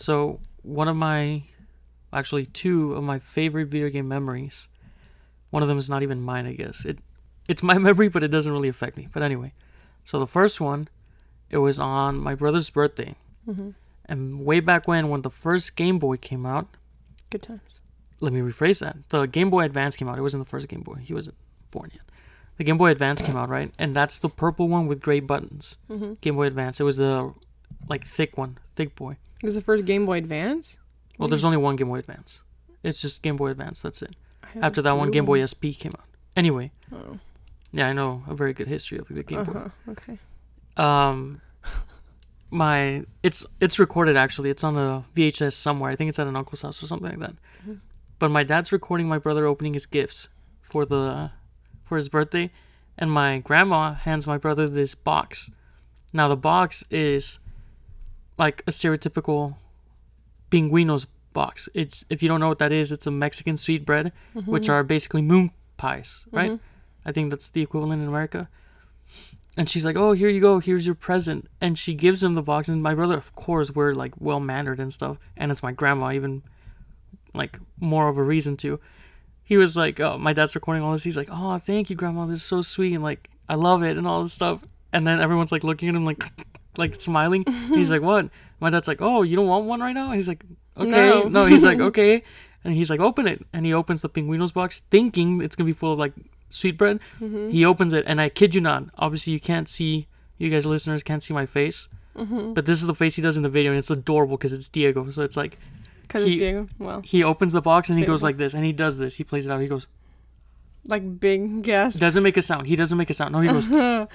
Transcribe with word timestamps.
So 0.00 0.40
one 0.62 0.88
of 0.88 0.96
my, 0.96 1.42
actually 2.12 2.46
two 2.46 2.94
of 2.94 3.04
my 3.04 3.18
favorite 3.18 3.66
video 3.68 3.88
game 3.90 4.08
memories. 4.08 4.68
One 5.50 5.62
of 5.62 5.68
them 5.68 5.78
is 5.78 5.90
not 5.90 6.02
even 6.02 6.20
mine, 6.20 6.46
I 6.46 6.52
guess. 6.54 6.84
It, 6.84 6.98
it's 7.48 7.62
my 7.62 7.76
memory, 7.88 8.08
but 8.08 8.22
it 8.22 8.28
doesn't 8.28 8.52
really 8.52 8.68
affect 8.68 8.96
me. 8.96 9.08
But 9.12 9.22
anyway, 9.22 9.52
so 10.04 10.18
the 10.18 10.26
first 10.26 10.60
one, 10.60 10.88
it 11.50 11.58
was 11.58 11.78
on 11.80 12.18
my 12.18 12.34
brother's 12.34 12.70
birthday, 12.70 13.14
Mm-hmm. 13.48 13.70
and 14.04 14.44
way 14.44 14.60
back 14.60 14.86
when, 14.86 15.08
when 15.08 15.22
the 15.22 15.30
first 15.30 15.74
Game 15.74 15.98
Boy 15.98 16.18
came 16.18 16.44
out. 16.44 16.68
Good 17.30 17.42
times. 17.42 17.80
Let 18.20 18.32
me 18.34 18.40
rephrase 18.40 18.80
that. 18.80 19.08
The 19.08 19.26
Game 19.26 19.48
Boy 19.50 19.64
Advance 19.64 19.96
came 19.96 20.08
out. 20.08 20.18
It 20.18 20.22
wasn't 20.22 20.44
the 20.44 20.50
first 20.50 20.68
Game 20.68 20.82
Boy. 20.82 20.96
He 21.02 21.14
wasn't 21.14 21.36
born 21.70 21.90
yet. 21.94 22.02
The 22.58 22.64
Game 22.64 22.76
Boy 22.76 22.90
Advance 22.90 23.22
came 23.22 23.36
out, 23.36 23.48
right? 23.48 23.72
And 23.78 23.96
that's 23.96 24.18
the 24.18 24.28
purple 24.28 24.68
one 24.68 24.86
with 24.86 25.00
gray 25.00 25.20
buttons. 25.20 25.78
Mm-hmm. 25.90 26.12
Game 26.20 26.36
Boy 26.36 26.46
Advance. 26.46 26.78
It 26.80 26.84
was 26.84 26.98
the 26.98 27.32
like 27.88 28.04
thick 28.04 28.36
one, 28.36 28.58
thick 28.76 28.94
boy. 28.94 29.16
It 29.42 29.44
was 29.46 29.54
the 29.54 29.60
first 29.62 29.84
Game 29.86 30.06
Boy 30.06 30.18
Advance. 30.18 30.76
Well, 31.18 31.28
there's 31.28 31.44
only 31.44 31.56
one 31.56 31.76
Game 31.76 31.88
Boy 31.88 31.98
Advance. 31.98 32.42
It's 32.82 33.00
just 33.00 33.22
Game 33.22 33.36
Boy 33.36 33.48
Advance. 33.48 33.80
That's 33.82 34.02
it. 34.02 34.14
After 34.60 34.82
that 34.82 34.92
one, 34.96 35.10
Game 35.10 35.24
Boy 35.24 35.44
SP 35.44 35.72
came 35.78 35.92
out. 35.98 36.04
Anyway, 36.36 36.72
Oh. 36.92 37.18
yeah, 37.72 37.88
I 37.88 37.92
know 37.92 38.22
a 38.28 38.34
very 38.34 38.52
good 38.52 38.66
history 38.68 38.98
of 38.98 39.08
the 39.08 39.22
Game 39.22 39.44
Boy. 39.44 39.52
Uh-huh. 39.52 39.68
Okay. 39.92 40.18
Um, 40.76 41.40
my 42.50 43.04
it's 43.22 43.46
it's 43.60 43.78
recorded 43.78 44.16
actually. 44.16 44.50
It's 44.50 44.64
on 44.64 44.76
a 44.76 45.04
VHS 45.14 45.52
somewhere. 45.52 45.90
I 45.90 45.96
think 45.96 46.08
it's 46.08 46.18
at 46.18 46.26
an 46.26 46.36
uncle's 46.36 46.62
house 46.62 46.82
or 46.82 46.86
something 46.86 47.10
like 47.10 47.18
that. 47.20 47.34
Mhm. 47.66 47.80
But 48.18 48.30
my 48.30 48.42
dad's 48.42 48.72
recording 48.72 49.08
my 49.08 49.18
brother 49.18 49.46
opening 49.46 49.74
his 49.74 49.86
gifts 49.86 50.28
for 50.60 50.84
the 50.84 51.30
for 51.84 51.96
his 51.96 52.08
birthday, 52.08 52.50
and 52.98 53.10
my 53.10 53.38
grandma 53.38 53.94
hands 53.94 54.26
my 54.26 54.38
brother 54.38 54.68
this 54.68 54.94
box. 54.94 55.50
Now 56.12 56.28
the 56.28 56.36
box 56.36 56.82
is 56.90 57.38
like 58.40 58.62
a 58.66 58.72
stereotypical 58.72 59.54
pinguinos 60.50 61.06
box. 61.32 61.68
It's 61.74 62.04
if 62.10 62.22
you 62.22 62.28
don't 62.28 62.40
know 62.40 62.48
what 62.48 62.58
that 62.58 62.72
is, 62.72 62.90
it's 62.90 63.06
a 63.06 63.10
Mexican 63.10 63.56
sweet 63.56 63.84
bread, 63.86 64.12
which 64.46 64.68
are 64.68 64.82
basically 64.82 65.22
moon 65.22 65.50
pies, 65.76 66.26
right? 66.32 66.52
Mhm. 66.52 66.60
I 67.08 67.12
think 67.12 67.30
that's 67.30 67.50
the 67.50 67.62
equivalent 67.62 68.02
in 68.02 68.08
America. 68.08 68.48
And 69.56 69.68
she's 69.68 69.84
like, 69.84 69.96
"Oh, 69.96 70.12
here 70.12 70.28
you 70.28 70.40
go. 70.40 70.58
Here's 70.60 70.86
your 70.86 70.94
present." 70.94 71.48
And 71.60 71.76
she 71.78 71.92
gives 71.94 72.22
him 72.24 72.34
the 72.34 72.42
box. 72.42 72.68
And 72.68 72.82
my 72.82 72.94
brother, 72.94 73.16
of 73.16 73.34
course, 73.34 73.68
we're 73.76 73.94
like 73.94 74.14
well 74.18 74.40
mannered 74.40 74.80
and 74.80 74.92
stuff. 74.92 75.16
And 75.36 75.50
it's 75.50 75.62
my 75.62 75.72
grandma, 75.72 76.12
even 76.12 76.42
like 77.34 77.58
more 77.78 78.08
of 78.08 78.16
a 78.18 78.22
reason 78.22 78.56
to. 78.58 78.80
He 79.50 79.56
was 79.56 79.76
like, 79.76 79.98
"Oh, 80.00 80.16
my 80.18 80.32
dad's 80.32 80.54
recording 80.54 80.82
all 80.82 80.92
this." 80.92 81.04
He's 81.04 81.16
like, 81.22 81.28
"Oh, 81.30 81.58
thank 81.58 81.90
you, 81.90 81.96
grandma. 81.96 82.26
This 82.26 82.38
is 82.38 82.44
so 82.54 82.62
sweet." 82.62 82.94
And 82.94 83.02
like, 83.02 83.28
I 83.48 83.54
love 83.56 83.82
it 83.82 83.96
and 83.98 84.06
all 84.06 84.22
this 84.22 84.32
stuff. 84.32 84.62
And 84.92 85.06
then 85.06 85.20
everyone's 85.20 85.52
like 85.52 85.64
looking 85.64 85.88
at 85.88 85.94
him 85.96 86.04
like, 86.04 86.22
like 86.76 87.00
smiling. 87.00 87.44
He's 87.68 87.90
like, 87.90 88.02
"What?" 88.02 88.30
My 88.60 88.70
dad's 88.70 88.88
like, 88.88 89.00
"Oh, 89.00 89.22
you 89.22 89.36
don't 89.36 89.46
want 89.48 89.66
one 89.66 89.80
right 89.80 89.92
now?" 89.94 90.12
He's 90.12 90.28
like, 90.28 90.44
"Okay." 90.76 90.90
No. 90.90 91.22
no 91.28 91.46
he's 91.46 91.64
like, 91.64 91.80
"Okay." 91.90 92.22
And 92.64 92.74
he's 92.74 92.90
like, 92.90 93.00
"Open 93.00 93.26
it." 93.26 93.44
And 93.52 93.64
he 93.66 93.72
opens 93.72 94.02
the 94.02 94.08
pinguinos 94.08 94.52
box, 94.52 94.80
thinking 94.90 95.40
it's 95.40 95.56
gonna 95.56 95.66
be 95.66 95.72
full 95.72 95.92
of 95.94 95.98
like 95.98 96.12
sweetbread. 96.48 97.00
Mm-hmm. 97.20 97.50
He 97.50 97.64
opens 97.64 97.92
it, 97.92 98.04
and 98.06 98.20
I 98.20 98.28
kid 98.28 98.54
you 98.54 98.60
not. 98.60 98.84
Obviously, 98.98 99.32
you 99.32 99.40
can't 99.40 99.68
see. 99.68 100.08
You 100.38 100.48
guys, 100.50 100.64
listeners, 100.66 101.02
can't 101.02 101.22
see 101.22 101.34
my 101.34 101.46
face. 101.46 101.88
Mm-hmm. 102.16 102.54
But 102.54 102.66
this 102.66 102.80
is 102.80 102.86
the 102.86 102.94
face 102.94 103.16
he 103.16 103.22
does 103.22 103.36
in 103.36 103.42
the 103.42 103.48
video, 103.48 103.70
and 103.72 103.78
it's 103.78 103.90
adorable 103.90 104.36
because 104.36 104.52
it's 104.52 104.68
Diego. 104.68 105.10
So 105.10 105.22
it's 105.22 105.36
like 105.36 105.58
Because 106.02 106.24
it's 106.24 106.38
Diego. 106.40 106.68
Well, 106.78 107.02
he 107.04 107.22
opens 107.22 107.52
the 107.52 107.60
box 107.60 107.88
and 107.88 107.98
he 107.98 108.04
goes 108.04 108.22
like 108.22 108.36
this, 108.36 108.52
and 108.54 108.64
he 108.64 108.72
does 108.72 108.98
this. 108.98 109.16
He 109.16 109.24
plays 109.24 109.46
it 109.46 109.52
out. 109.52 109.60
He 109.60 109.68
goes. 109.68 109.86
like 110.86 111.20
big 111.20 111.62
gasp. 111.62 112.00
Doesn't 112.00 112.22
make 112.22 112.36
a 112.36 112.42
sound. 112.42 112.66
He 112.66 112.74
doesn't 112.76 112.96
make 112.98 113.10
a 113.10 113.14
sound. 113.14 113.32
No, 113.32 113.40
he 113.40 113.48
goes 113.48 113.66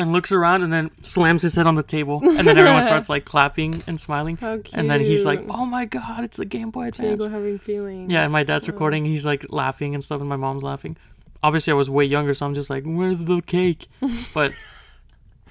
and 0.00 0.12
looks 0.12 0.32
around 0.32 0.62
and 0.62 0.72
then 0.72 0.90
slams 1.02 1.42
his 1.42 1.54
head 1.54 1.66
on 1.66 1.74
the 1.76 1.82
table, 1.82 2.20
and 2.24 2.46
then 2.46 2.58
everyone 2.58 2.82
starts 2.90 3.08
like 3.08 3.24
clapping 3.24 3.82
and 3.86 4.00
smiling. 4.00 4.36
How 4.36 4.54
cute. 4.56 4.70
And 4.72 4.90
then 4.90 5.00
he's 5.00 5.24
like, 5.24 5.44
"Oh 5.48 5.64
my 5.66 5.84
god, 5.84 6.24
it's 6.24 6.38
a 6.38 6.44
Game 6.44 6.70
Boy 6.70 6.88
Advance!" 6.88 7.26
Having 7.26 7.58
feelings. 7.60 8.10
Yeah, 8.10 8.24
and 8.24 8.32
my 8.32 8.42
dad's 8.42 8.68
Oh. 8.68 8.72
recording. 8.72 9.04
He's 9.04 9.24
like 9.26 9.46
laughing 9.50 9.94
and 9.94 10.02
stuff, 10.02 10.20
and 10.20 10.28
my 10.28 10.36
mom's 10.36 10.62
laughing. 10.62 10.96
Obviously, 11.42 11.70
I 11.72 11.74
was 11.74 11.88
way 11.88 12.04
younger, 12.04 12.34
so 12.34 12.46
I'm 12.46 12.54
just 12.54 12.70
like, 12.70 12.84
"Where's 12.84 13.18
the 13.24 13.40
cake?" 13.42 13.86
but 14.34 14.52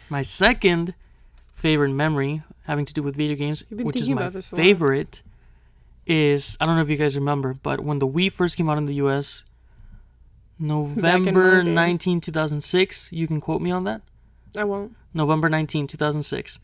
my 0.09 0.21
second 0.21 0.93
favorite 1.55 1.91
memory 1.93 2.41
having 2.63 2.85
to 2.85 2.93
do 2.93 3.01
with 3.03 3.15
video 3.15 3.35
games, 3.35 3.63
which 3.71 3.97
is 4.01 4.09
my 4.09 4.21
about 4.21 4.33
this 4.33 4.51
a 4.51 4.55
lot. 4.55 4.61
favorite, 4.61 5.21
is 6.07 6.57
I 6.61 6.65
don't 6.65 6.75
know 6.75 6.81
if 6.81 6.89
you 6.89 6.95
guys 6.97 7.15
remember, 7.15 7.53
but 7.61 7.81
when 7.81 7.99
the 7.99 8.07
Wii 8.07 8.31
first 8.31 8.57
came 8.57 8.69
out 8.69 8.77
in 8.77 8.85
the 8.85 8.95
U.S., 8.95 9.45
November 10.59 11.63
my 11.63 11.71
19, 11.71 12.21
2006. 12.21 13.11
You 13.13 13.27
can 13.27 13.39
quote 13.39 13.61
me 13.61 13.71
on 13.71 13.85
that. 13.85 14.01
I 14.55 14.63
won't. 14.63 14.95
November 15.13 15.49
19, 15.49 15.87
2006. 15.87 16.59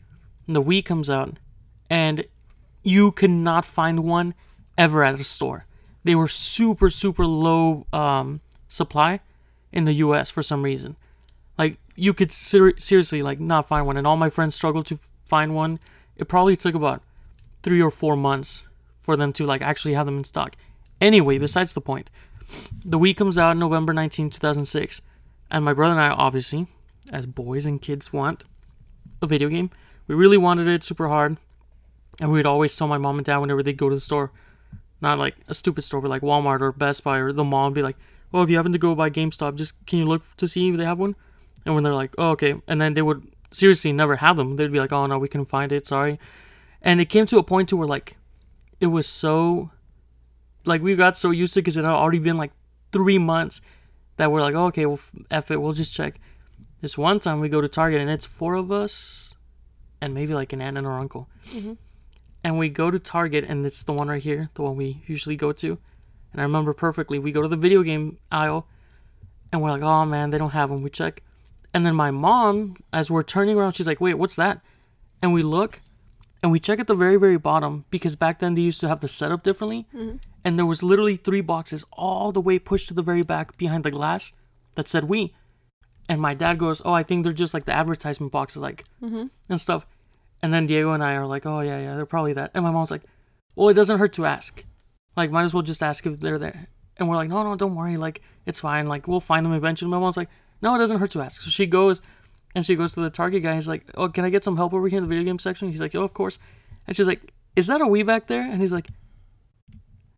And 0.46 0.56
the 0.56 0.62
Wii 0.62 0.84
comes 0.84 1.10
out, 1.10 1.38
and 1.90 2.26
you 2.82 3.12
could 3.12 3.30
not 3.30 3.64
find 3.64 4.04
one 4.04 4.34
ever 4.78 5.02
at 5.02 5.20
a 5.20 5.24
store. 5.24 5.66
They 6.04 6.14
were 6.14 6.28
super, 6.28 6.88
super 6.88 7.26
low 7.26 7.86
um, 7.92 8.40
supply 8.68 9.20
in 9.72 9.84
the 9.84 9.94
US 9.94 10.30
for 10.30 10.42
some 10.42 10.62
reason. 10.62 10.96
Like, 11.58 11.78
you 11.96 12.14
could 12.14 12.32
ser- 12.32 12.78
seriously, 12.78 13.22
like, 13.22 13.40
not 13.40 13.68
find 13.68 13.86
one. 13.86 13.96
And 13.96 14.06
all 14.06 14.16
my 14.16 14.30
friends 14.30 14.54
struggled 14.54 14.86
to 14.86 14.98
find 15.24 15.54
one. 15.54 15.80
It 16.16 16.28
probably 16.28 16.54
took 16.54 16.74
about 16.74 17.02
three 17.62 17.82
or 17.82 17.90
four 17.90 18.16
months 18.16 18.68
for 18.98 19.16
them 19.16 19.32
to, 19.34 19.44
like, 19.44 19.62
actually 19.62 19.94
have 19.94 20.06
them 20.06 20.18
in 20.18 20.24
stock. 20.24 20.56
Anyway, 21.00 21.38
besides 21.38 21.72
the 21.74 21.80
point, 21.80 22.10
the 22.84 22.98
Wii 22.98 23.16
comes 23.16 23.36
out 23.36 23.56
November 23.56 23.92
19, 23.92 24.30
2006. 24.30 25.02
And 25.50 25.64
my 25.64 25.72
brother 25.72 25.92
and 25.92 26.00
I, 26.00 26.10
obviously, 26.10 26.66
as 27.10 27.26
boys 27.26 27.66
and 27.66 27.80
kids 27.80 28.12
want 28.12 28.44
a 29.22 29.26
video 29.26 29.48
game. 29.48 29.70
We 30.06 30.14
really 30.14 30.36
wanted 30.36 30.68
it 30.68 30.82
super 30.82 31.08
hard. 31.08 31.36
And 32.20 32.30
we'd 32.30 32.46
always 32.46 32.74
tell 32.74 32.88
my 32.88 32.98
mom 32.98 33.18
and 33.18 33.24
dad 33.24 33.38
whenever 33.38 33.62
they'd 33.62 33.76
go 33.76 33.88
to 33.88 33.94
the 33.94 34.00
store, 34.00 34.32
not 35.00 35.18
like 35.18 35.36
a 35.48 35.54
stupid 35.54 35.82
store, 35.82 36.00
but 36.00 36.08
like 36.08 36.22
Walmart 36.22 36.60
or 36.60 36.72
Best 36.72 37.04
Buy 37.04 37.18
or 37.18 37.32
the 37.32 37.44
mall, 37.44 37.70
be 37.70 37.82
like, 37.82 37.96
well, 38.32 38.42
if 38.42 38.50
you 38.50 38.56
happen 38.56 38.72
to 38.72 38.78
go 38.78 38.94
by 38.94 39.10
GameStop, 39.10 39.56
just 39.56 39.84
can 39.86 39.98
you 39.98 40.06
look 40.06 40.22
to 40.36 40.48
see 40.48 40.70
if 40.70 40.76
they 40.76 40.84
have 40.84 40.98
one? 40.98 41.14
And 41.64 41.74
when 41.74 41.84
they're 41.84 41.94
like, 41.94 42.14
oh, 42.16 42.30
okay. 42.30 42.54
And 42.66 42.80
then 42.80 42.94
they 42.94 43.02
would 43.02 43.26
seriously 43.50 43.92
never 43.92 44.16
have 44.16 44.36
them. 44.36 44.56
They'd 44.56 44.72
be 44.72 44.80
like, 44.80 44.92
oh, 44.92 45.06
no, 45.06 45.18
we 45.18 45.28
couldn't 45.28 45.46
find 45.46 45.72
it. 45.72 45.86
Sorry. 45.86 46.18
And 46.80 47.00
it 47.00 47.06
came 47.06 47.26
to 47.26 47.38
a 47.38 47.42
point 47.42 47.68
to 47.70 47.76
where 47.76 47.88
like 47.88 48.16
it 48.80 48.86
was 48.86 49.06
so, 49.06 49.70
like 50.64 50.82
we 50.82 50.94
got 50.94 51.18
so 51.18 51.30
used 51.30 51.54
to 51.54 51.60
it 51.60 51.62
because 51.62 51.76
it 51.76 51.84
had 51.84 51.92
already 51.92 52.18
been 52.18 52.36
like 52.36 52.52
three 52.92 53.18
months 53.18 53.60
that 54.16 54.32
we're 54.32 54.40
like, 54.40 54.54
oh, 54.54 54.66
okay, 54.66 54.86
well, 54.86 55.00
F 55.30 55.50
it, 55.50 55.60
we'll 55.60 55.72
just 55.72 55.92
check. 55.92 56.18
This 56.86 56.96
one 56.96 57.18
time 57.18 57.40
we 57.40 57.48
go 57.48 57.60
to 57.60 57.66
Target 57.66 58.00
and 58.00 58.08
it's 58.08 58.26
four 58.26 58.54
of 58.54 58.70
us 58.70 59.34
and 60.00 60.14
maybe 60.14 60.34
like 60.34 60.52
an 60.52 60.62
aunt 60.62 60.78
and 60.78 60.86
her 60.86 60.92
uncle. 60.92 61.28
Mhm. 61.52 61.78
And 62.44 62.60
we 62.60 62.68
go 62.68 62.92
to 62.92 62.98
Target 63.00 63.44
and 63.48 63.66
it's 63.66 63.82
the 63.82 63.92
one 63.92 64.06
right 64.06 64.22
here, 64.22 64.50
the 64.54 64.62
one 64.62 64.76
we 64.76 65.02
usually 65.08 65.34
go 65.34 65.50
to. 65.50 65.78
And 66.30 66.40
I 66.40 66.44
remember 66.44 66.72
perfectly, 66.72 67.18
we 67.18 67.32
go 67.32 67.42
to 67.42 67.48
the 67.48 67.56
video 67.56 67.82
game 67.82 68.18
aisle 68.30 68.68
and 69.50 69.60
we're 69.60 69.72
like, 69.72 69.82
oh 69.82 70.04
man, 70.06 70.30
they 70.30 70.38
don't 70.38 70.50
have 70.52 70.70
them. 70.70 70.84
We 70.84 70.90
check. 70.90 71.24
And 71.74 71.84
then 71.84 71.96
my 71.96 72.12
mom, 72.12 72.76
as 72.92 73.10
we're 73.10 73.24
turning 73.24 73.56
around, 73.58 73.72
she's 73.72 73.88
like, 73.88 74.00
wait, 74.00 74.14
what's 74.14 74.36
that? 74.36 74.60
And 75.20 75.32
we 75.32 75.42
look 75.42 75.80
and 76.40 76.52
we 76.52 76.60
check 76.60 76.78
at 76.78 76.86
the 76.86 76.94
very, 76.94 77.16
very 77.16 77.36
bottom 77.36 77.84
because 77.90 78.14
back 78.14 78.38
then 78.38 78.54
they 78.54 78.60
used 78.62 78.80
to 78.82 78.88
have 78.88 79.00
the 79.00 79.08
setup 79.08 79.42
differently. 79.42 79.88
Mhm. 79.92 80.20
And 80.44 80.56
there 80.56 80.66
was 80.66 80.84
literally 80.84 81.16
three 81.16 81.40
boxes 81.40 81.84
all 81.94 82.30
the 82.30 82.40
way 82.40 82.60
pushed 82.60 82.86
to 82.86 82.94
the 82.94 83.02
very 83.02 83.22
back 83.24 83.58
behind 83.58 83.82
the 83.82 83.90
glass 83.90 84.32
that 84.76 84.86
said 84.88 85.02
Wii. 85.02 85.32
And 86.08 86.20
my 86.20 86.34
dad 86.34 86.58
goes, 86.58 86.80
oh, 86.84 86.92
I 86.92 87.02
think 87.02 87.24
they're 87.24 87.32
just 87.32 87.52
like 87.54 87.64
the 87.64 87.72
advertisement 87.72 88.32
boxes, 88.32 88.62
like 88.62 88.84
Mhm. 89.02 89.30
and 89.48 89.60
stuff. 89.60 89.86
And 90.42 90.52
then 90.52 90.66
Diego 90.66 90.92
and 90.92 91.02
I 91.02 91.14
are 91.14 91.26
like, 91.26 91.46
oh 91.46 91.60
yeah, 91.60 91.80
yeah, 91.80 91.96
they're 91.96 92.06
probably 92.06 92.32
that. 92.34 92.50
And 92.54 92.62
my 92.64 92.70
mom's 92.70 92.90
like, 92.90 93.02
well, 93.56 93.68
it 93.68 93.74
doesn't 93.74 93.98
hurt 93.98 94.12
to 94.14 94.26
ask. 94.26 94.64
Like, 95.16 95.30
might 95.30 95.42
as 95.44 95.54
well 95.54 95.62
just 95.62 95.82
ask 95.82 96.04
if 96.06 96.20
they're 96.20 96.38
there. 96.38 96.68
And 96.98 97.08
we're 97.08 97.16
like, 97.16 97.28
no, 97.30 97.42
no, 97.42 97.56
don't 97.56 97.74
worry. 97.74 97.96
Like, 97.96 98.20
it's 98.44 98.60
fine. 98.60 98.86
Like, 98.86 99.08
we'll 99.08 99.20
find 99.20 99.44
them 99.44 99.52
eventually. 99.54 99.90
My 99.90 99.98
mom's 99.98 100.16
like, 100.16 100.28
no, 100.62 100.74
it 100.74 100.78
doesn't 100.78 100.98
hurt 100.98 101.10
to 101.12 101.22
ask. 101.22 101.40
So 101.42 101.50
she 101.50 101.66
goes, 101.66 102.02
and 102.54 102.64
she 102.64 102.74
goes 102.76 102.92
to 102.94 103.00
the 103.00 103.10
Target 103.10 103.42
guy. 103.42 103.54
He's 103.54 103.68
like, 103.68 103.84
oh, 103.96 104.08
can 104.08 104.24
I 104.24 104.30
get 104.30 104.44
some 104.44 104.56
help 104.56 104.72
over 104.74 104.88
here 104.88 104.98
in 104.98 105.04
the 105.04 105.08
video 105.08 105.24
game 105.24 105.38
section? 105.38 105.70
He's 105.70 105.80
like, 105.80 105.94
oh, 105.94 106.02
of 106.02 106.14
course. 106.14 106.38
And 106.86 106.94
she's 106.96 107.08
like, 107.08 107.32
is 107.56 107.66
that 107.66 107.80
a 107.80 107.84
Wii 107.84 108.04
back 108.06 108.26
there? 108.28 108.42
And 108.42 108.60
he's 108.60 108.72
like, 108.72 108.88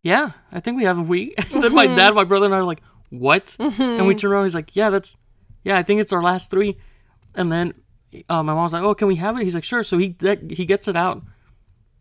yeah, 0.03 0.31
I 0.51 0.59
think 0.59 0.77
we 0.77 0.83
have 0.85 0.97
a 0.97 1.03
Wii. 1.03 1.33
Then 1.61 1.73
my 1.73 1.87
dad, 1.87 2.13
my 2.13 2.23
brother, 2.23 2.45
and 2.45 2.53
I 2.55 2.59
are 2.59 2.63
like, 2.63 2.81
what? 3.09 3.55
And 3.59 4.07
we 4.07 4.15
turn 4.15 4.31
around. 4.31 4.43
He's 4.45 4.55
like, 4.55 4.75
yeah, 4.75 4.89
that's, 4.89 5.17
yeah, 5.63 5.77
I 5.77 5.83
think 5.83 6.01
it's 6.01 6.13
our 6.13 6.21
last 6.23 6.49
three. 6.49 6.77
And 7.35 7.51
then 7.51 7.73
uh, 8.27 8.41
my 8.43 8.53
mom's 8.53 8.73
like, 8.73 8.83
"Oh, 8.83 8.93
can 8.95 9.07
we 9.07 9.15
have 9.17 9.37
it?" 9.37 9.43
He's 9.43 9.55
like, 9.55 9.63
"Sure." 9.63 9.83
So 9.83 9.97
he 9.97 10.15
that, 10.19 10.51
he 10.51 10.65
gets 10.65 10.87
it 10.87 10.95
out, 10.95 11.21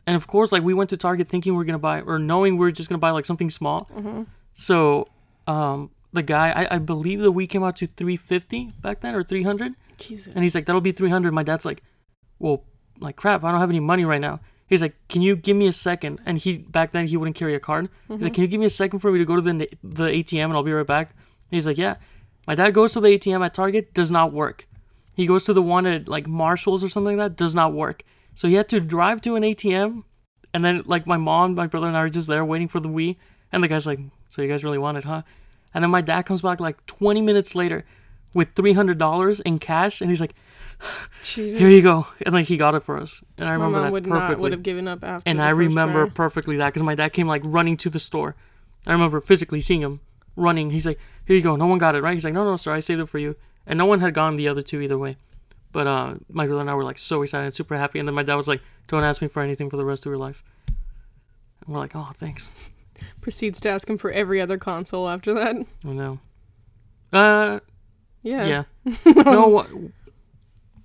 and 0.07 0.17
of 0.17 0.27
course, 0.27 0.53
like 0.53 0.63
we 0.63 0.75
went 0.75 0.91
to 0.91 0.97
Target 0.97 1.29
thinking 1.29 1.55
we 1.55 1.61
are 1.63 1.65
gonna 1.67 1.79
buy 1.79 2.01
or 2.01 2.19
knowing 2.19 2.57
we 2.57 2.67
are 2.67 2.71
just 2.71 2.89
gonna 2.89 2.99
buy 2.99 3.11
like 3.11 3.27
something 3.27 3.51
small. 3.51 3.89
Mhm. 3.97 4.27
So 4.55 5.07
um, 5.47 5.91
the 6.13 6.23
guy, 6.23 6.51
I, 6.51 6.77
I 6.77 6.79
believe 6.79 7.21
the 7.21 7.33
Wii 7.33 7.49
came 7.49 7.63
out 7.63 7.77
to 7.77 7.87
three 7.87 8.17
fifty 8.17 8.73
back 8.81 9.01
then 9.01 9.15
or 9.15 9.23
three 9.23 9.43
hundred, 9.43 9.75
Jesus. 9.99 10.35
and 10.35 10.43
he's 10.43 10.55
like, 10.55 10.65
"That'll 10.67 10.81
be 10.81 10.93
three 10.93 11.11
hundred. 11.11 11.33
My 11.35 11.43
dad's 11.43 11.67
like, 11.67 11.83
"Well, 12.39 12.65
like 13.01 13.17
crap, 13.17 13.45
I 13.45 13.51
don't 13.51 13.61
have 13.61 13.71
any 13.71 13.81
money 13.81 14.05
right 14.05 14.21
now." 14.21 14.41
He's 14.67 14.83
like, 14.83 14.95
"Can 15.09 15.21
you 15.23 15.37
give 15.37 15.57
me 15.57 15.67
a 15.67 15.73
second? 15.73 16.21
And 16.27 16.39
he 16.39 16.59
back 16.59 16.93
then 16.93 17.07
he 17.07 17.17
wouldn't 17.17 17.37
carry 17.37 17.55
a 17.55 17.61
card. 17.61 17.89
He's 18.09 18.23
like, 18.23 18.35
"Can 18.35 18.43
you 18.43 18.49
give 18.49 18.61
me 18.61 18.67
a 18.67 18.71
second 18.71 18.99
for 19.01 19.13
me 19.13 19.19
to 19.19 19.25
go 19.27 19.37
to 19.37 19.43
the 19.43 19.69
the 19.83 20.05
ATM 20.09 20.45
and 20.47 20.55
I'll 20.55 20.63
be 20.63 20.73
right 20.73 20.87
back?" 20.87 21.15
He's 21.51 21.67
like, 21.67 21.77
"Yeah." 21.79 21.97
My 22.49 22.55
dad 22.55 22.73
goes 22.73 22.93
to 22.95 23.01
the 23.01 23.09
ATM 23.09 23.45
at 23.45 23.53
Target, 23.53 23.93
does 23.93 24.11
not 24.11 24.33
work. 24.33 24.67
He 25.15 25.27
goes 25.27 25.45
to 25.45 25.53
the 25.53 25.61
one 25.61 25.85
at 25.85 26.09
like 26.09 26.27
Marshalls 26.27 26.83
or 26.83 26.89
something 26.89 27.19
like 27.19 27.33
that, 27.33 27.37
does 27.37 27.55
not 27.55 27.75
work. 27.75 28.03
So 28.35 28.49
he 28.49 28.55
had 28.55 28.69
to 28.71 28.81
drive 28.81 29.21
to 29.23 29.37
an 29.37 29.43
ATM 29.43 30.05
And 30.55 30.65
then 30.65 30.83
like 30.87 31.07
my 31.07 31.19
mom, 31.19 31.55
my 31.55 31.67
brother, 31.67 31.89
and 31.89 31.97
I 31.97 32.01
are 32.01 32.09
just 32.09 32.27
there 32.27 32.43
waiting 32.45 32.69
for 32.69 32.81
the 32.81 32.89
Wii, 32.89 33.17
and 33.53 33.63
the 33.63 33.69
guy's 33.69 33.87
like, 33.87 34.01
"So 34.29 34.41
you 34.41 34.49
guys 34.49 34.65
really 34.65 34.79
want 34.79 34.97
it, 34.97 35.05
huh?" 35.05 35.23
And 35.75 35.85
then 35.85 35.91
my 35.91 36.01
dad 36.01 36.23
comes 36.23 36.41
back 36.41 36.59
like 36.59 36.79
20 36.87 37.21
minutes 37.21 37.55
later 37.55 37.85
with 38.33 38.55
$300 38.55 39.41
in 39.45 39.59
cash, 39.59 40.01
and 40.01 40.09
he's 40.11 40.23
like, 40.23 40.35
Jesus. 41.23 41.59
"Here 41.61 41.69
you 41.69 41.83
go," 41.83 42.07
and 42.25 42.33
like 42.33 42.47
he 42.47 42.57
got 42.57 42.75
it 42.75 42.83
for 42.83 42.97
us, 42.97 43.23
and 43.37 43.47
I 43.47 43.51
My 43.51 43.55
remember 43.57 43.77
mom 43.77 43.85
that 43.87 43.93
would 43.93 44.07
not 44.07 44.21
perfectly. 44.21 44.43
would 44.43 44.53
have 44.53 44.63
given 44.63 44.89
up 44.89 45.05
after. 45.05 45.29
and 45.29 45.43
I 45.43 45.51
remember 45.51 46.07
try. 46.07 46.15
perfectly 46.15 46.57
that 46.57 46.69
because 46.73 46.83
my 46.83 46.95
dad 46.95 47.13
came 47.13 47.29
like 47.29 47.43
running 47.45 47.77
to 47.79 47.91
the 47.91 47.99
store. 47.99 48.35
I 48.87 48.93
remember 48.93 49.21
physically 49.21 49.61
seeing 49.61 49.83
him 49.83 50.01
running. 50.35 50.71
He's 50.71 50.87
like, 50.87 50.99
"Here 51.29 51.37
you 51.37 51.43
go. 51.43 51.55
No 51.55 51.67
one 51.67 51.79
got 51.79 51.95
it, 51.95 52.03
right?" 52.03 52.15
He's 52.15 52.25
like, 52.25 52.35
"No, 52.35 52.45
no, 52.45 52.57
sir. 52.57 52.73
I 52.75 52.81
saved 52.81 53.01
it 53.01 53.07
for 53.09 53.19
you." 53.19 53.37
And 53.67 53.79
no 53.79 53.87
one 53.87 54.01
had 54.01 54.15
gotten 54.15 54.37
the 54.37 54.49
other 54.49 54.63
two 54.63 54.81
either 54.81 54.99
way. 54.99 55.17
But 55.71 55.87
uh, 55.87 56.15
my 56.31 56.47
brother 56.47 56.63
and 56.63 56.71
I 56.71 56.75
were 56.75 56.83
like 56.85 56.99
so 56.99 57.23
excited 57.23 57.45
and 57.45 57.55
super 57.55 57.77
happy. 57.77 57.99
And 58.01 58.09
then 58.09 58.15
my 58.17 58.23
dad 58.25 58.35
was 58.35 58.49
like, 58.49 58.63
"Don't 58.89 59.05
ask 59.05 59.23
me 59.23 59.29
for 59.29 59.43
anything 59.43 59.71
for 59.71 59.77
the 59.77 59.85
rest 59.85 60.05
of 60.07 60.11
your 60.11 60.19
life." 60.19 60.43
And 61.65 61.69
we're 61.75 61.79
like, 61.81 61.95
"Oh, 61.95 62.09
thanks." 62.15 62.51
proceeds 63.21 63.61
to 63.61 63.69
ask 63.69 63.89
him 63.89 63.97
for 63.97 64.11
every 64.11 64.41
other 64.41 64.59
console 64.59 65.09
after 65.09 65.33
that. 65.35 65.55
Oh 65.87 65.93
no. 65.93 66.19
Uh, 67.13 67.61
Yeah. 68.23 68.65
yeah. 68.85 68.95
no, 69.25 69.47
one- 69.49 69.93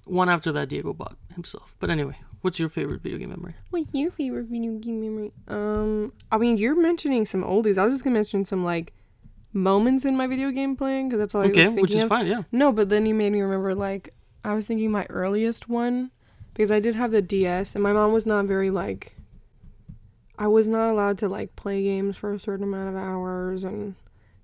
one 0.05 0.29
after 0.29 0.51
that 0.51 0.69
Diego 0.69 0.93
bought 0.93 1.15
himself. 1.33 1.75
But 1.79 1.89
anyway, 1.89 2.17
what's 2.41 2.59
your 2.59 2.69
favorite 2.69 3.01
video 3.01 3.17
game 3.17 3.29
memory? 3.29 3.55
What's 3.71 3.93
your 3.93 4.11
favorite 4.11 4.45
video 4.47 4.73
game 4.77 5.01
memory? 5.01 5.31
Um, 5.47 6.11
I 6.31 6.37
mean, 6.37 6.57
you're 6.57 6.75
mentioning 6.79 7.25
some 7.25 7.43
oldies. 7.43 7.77
I 7.77 7.85
was 7.85 7.93
just 7.95 8.03
gonna 8.03 8.13
mention 8.15 8.45
some 8.45 8.63
like 8.63 8.93
moments 9.53 10.03
in 10.05 10.17
my 10.17 10.27
video 10.27 10.49
game 10.51 10.75
playing 10.75 11.07
because 11.09 11.19
that's 11.19 11.35
all 11.35 11.41
I 11.41 11.45
was 11.45 11.51
Okay, 11.51 11.65
thinking 11.67 11.81
which 11.81 11.91
is 11.93 12.01
of. 12.03 12.09
fine. 12.09 12.25
Yeah. 12.27 12.43
No, 12.51 12.71
but 12.71 12.89
then 12.89 13.05
you 13.05 13.13
made 13.13 13.31
me 13.31 13.41
remember 13.41 13.75
like 13.75 14.13
I 14.43 14.53
was 14.55 14.65
thinking 14.65 14.91
my 14.91 15.05
earliest 15.09 15.69
one 15.69 16.11
because 16.53 16.71
I 16.71 16.79
did 16.79 16.95
have 16.95 17.11
the 17.11 17.21
DS 17.21 17.75
and 17.75 17.83
my 17.83 17.93
mom 17.93 18.11
was 18.13 18.25
not 18.25 18.45
very 18.45 18.69
like 18.69 19.15
I 20.37 20.47
was 20.47 20.67
not 20.67 20.89
allowed 20.89 21.17
to 21.19 21.29
like 21.29 21.55
play 21.55 21.83
games 21.83 22.17
for 22.17 22.33
a 22.33 22.39
certain 22.39 22.63
amount 22.63 22.89
of 22.95 23.01
hours 23.01 23.63
and 23.63 23.95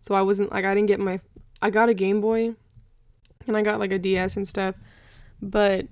so 0.01 0.13
I 0.15 0.21
wasn't 0.21 0.51
like 0.51 0.63
I 0.65 0.73
didn't 0.75 0.87
get 0.87 0.99
my 0.99 1.19
I 1.61 1.69
got 1.71 1.89
a 1.89 1.93
Game 1.93 2.21
Boy 2.21 2.55
and 3.47 3.57
I 3.57 3.61
got 3.63 3.79
like 3.79 3.91
a 3.91 3.99
DS 3.99 4.37
and 4.37 4.47
stuff, 4.47 4.75
but 5.41 5.85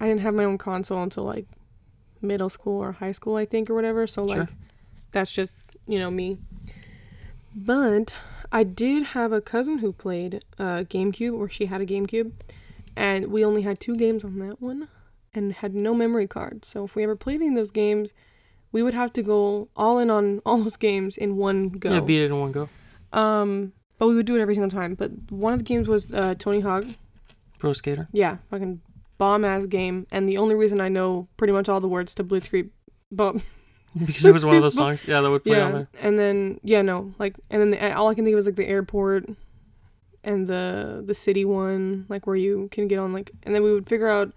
I 0.00 0.06
didn't 0.06 0.20
have 0.20 0.34
my 0.34 0.44
own 0.44 0.58
console 0.58 1.02
until 1.02 1.24
like 1.24 1.46
middle 2.20 2.50
school 2.50 2.82
or 2.82 2.92
high 2.92 3.12
school 3.12 3.36
I 3.36 3.46
think 3.46 3.70
or 3.70 3.74
whatever. 3.74 4.06
So 4.06 4.26
Sure. 4.26 4.38
like 4.40 4.48
that's 5.12 5.30
just, 5.30 5.54
you 5.86 5.98
know, 5.98 6.10
me. 6.10 6.36
But 7.54 8.14
I 8.50 8.62
did 8.64 9.02
have 9.02 9.32
a 9.32 9.40
cousin 9.40 9.78
who 9.78 9.92
played 9.92 10.44
uh, 10.58 10.84
GameCube, 10.84 11.34
or 11.38 11.48
she 11.48 11.66
had 11.66 11.80
a 11.80 11.86
GameCube, 11.86 12.32
and 12.96 13.26
we 13.26 13.44
only 13.44 13.62
had 13.62 13.78
two 13.80 13.94
games 13.94 14.24
on 14.24 14.38
that 14.38 14.60
one, 14.62 14.88
and 15.34 15.52
had 15.52 15.74
no 15.74 15.94
memory 15.94 16.26
card. 16.26 16.64
So 16.64 16.84
if 16.84 16.94
we 16.94 17.02
ever 17.04 17.16
played 17.16 17.40
any 17.42 17.48
of 17.50 17.54
those 17.56 17.70
games, 17.70 18.12
we 18.72 18.82
would 18.82 18.94
have 18.94 19.12
to 19.14 19.22
go 19.22 19.68
all 19.76 19.98
in 19.98 20.10
on 20.10 20.40
all 20.46 20.58
those 20.62 20.76
games 20.76 21.16
in 21.16 21.36
one 21.36 21.68
go. 21.70 21.92
Yeah, 21.92 22.00
beat 22.00 22.22
it 22.22 22.26
in 22.26 22.40
one 22.40 22.52
go. 22.52 22.68
um, 23.12 23.72
but 23.98 24.06
we 24.06 24.14
would 24.14 24.26
do 24.26 24.36
it 24.36 24.40
every 24.40 24.54
single 24.54 24.70
time. 24.70 24.94
But 24.94 25.10
one 25.30 25.52
of 25.52 25.58
the 25.58 25.64
games 25.64 25.88
was 25.88 26.12
uh, 26.12 26.34
Tony 26.38 26.60
Hawk. 26.60 26.84
Pro 27.58 27.72
Skater. 27.72 28.06
Yeah, 28.12 28.36
fucking 28.48 28.80
bomb 29.18 29.44
ass 29.44 29.66
game. 29.66 30.06
And 30.12 30.28
the 30.28 30.38
only 30.38 30.54
reason 30.54 30.80
I 30.80 30.88
know 30.88 31.26
pretty 31.36 31.52
much 31.52 31.68
all 31.68 31.80
the 31.80 31.88
words 31.88 32.14
to 32.14 32.24
Blitzkrieg, 32.24 32.70
but 33.10 33.42
because 34.06 34.24
it 34.24 34.32
was 34.32 34.44
one 34.44 34.56
of 34.56 34.62
those 34.62 34.74
songs. 34.74 35.06
Yeah, 35.06 35.20
that 35.20 35.30
would 35.30 35.44
play 35.44 35.60
on 35.60 35.72
there. 35.72 35.88
and 36.00 36.18
then 36.18 36.60
yeah, 36.62 36.82
no, 36.82 37.14
like, 37.18 37.36
and 37.50 37.60
then 37.60 37.70
the, 37.70 37.92
all 37.94 38.08
I 38.08 38.14
can 38.14 38.24
think 38.24 38.34
of 38.34 38.40
is 38.40 38.46
like 38.46 38.56
the 38.56 38.66
airport, 38.66 39.28
and 40.24 40.46
the 40.46 41.02
the 41.06 41.14
city 41.14 41.44
one, 41.44 42.06
like 42.08 42.26
where 42.26 42.36
you 42.36 42.68
can 42.70 42.88
get 42.88 42.98
on 42.98 43.12
like, 43.12 43.30
and 43.44 43.54
then 43.54 43.62
we 43.62 43.72
would 43.72 43.88
figure 43.88 44.08
out, 44.08 44.32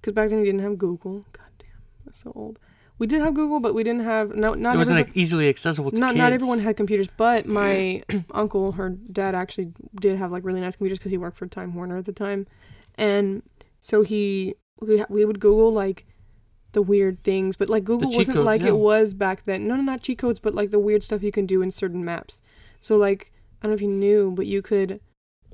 because 0.00 0.14
back 0.14 0.30
then 0.30 0.40
we 0.40 0.44
didn't 0.44 0.60
have 0.60 0.78
Google. 0.78 1.24
God 1.32 1.46
damn, 1.58 1.68
that's 2.04 2.22
so 2.22 2.32
old. 2.34 2.58
We 2.98 3.08
did 3.08 3.22
have 3.22 3.34
Google, 3.34 3.58
but 3.58 3.74
we 3.74 3.82
didn't 3.82 4.04
have 4.04 4.34
no 4.34 4.54
not 4.54 4.74
it 4.74 4.78
wasn't 4.78 5.00
like, 5.00 5.16
easily 5.16 5.48
accessible 5.48 5.90
to 5.90 5.98
not 5.98 6.10
kids. 6.10 6.18
not 6.18 6.32
everyone 6.32 6.60
had 6.60 6.76
computers, 6.76 7.08
but 7.16 7.46
my 7.60 8.02
uncle, 8.32 8.72
her 8.72 8.90
dad 8.90 9.34
actually 9.34 9.72
did 10.00 10.16
have 10.16 10.30
like 10.30 10.44
really 10.44 10.60
nice 10.60 10.76
computers 10.76 10.98
because 10.98 11.10
he 11.10 11.18
worked 11.18 11.36
for 11.36 11.46
Time 11.46 11.74
Warner 11.74 11.96
at 11.96 12.06
the 12.06 12.12
time, 12.12 12.46
and 12.96 13.42
so 13.80 14.02
he 14.02 14.54
we, 14.80 15.04
we 15.08 15.24
would 15.24 15.40
Google 15.40 15.72
like 15.72 16.06
the 16.74 16.82
weird 16.82 17.22
things, 17.24 17.56
but 17.56 17.68
like 17.68 17.84
Google 17.84 18.10
wasn't 18.10 18.36
codes, 18.36 18.44
like 18.44 18.60
yeah. 18.60 18.68
it 18.68 18.76
was 18.76 19.14
back 19.14 19.44
then. 19.44 19.66
No, 19.66 19.76
no, 19.76 19.82
not 19.82 20.02
cheat 20.02 20.18
codes, 20.18 20.38
but 20.38 20.54
like 20.54 20.70
the 20.70 20.78
weird 20.78 21.02
stuff 21.02 21.22
you 21.22 21.32
can 21.32 21.46
do 21.46 21.62
in 21.62 21.70
certain 21.70 22.04
maps. 22.04 22.42
So 22.80 22.96
like 22.96 23.32
I 23.60 23.66
don't 23.66 23.70
know 23.70 23.76
if 23.76 23.82
you 23.82 23.88
knew, 23.88 24.32
but 24.32 24.46
you 24.46 24.60
could 24.62 25.00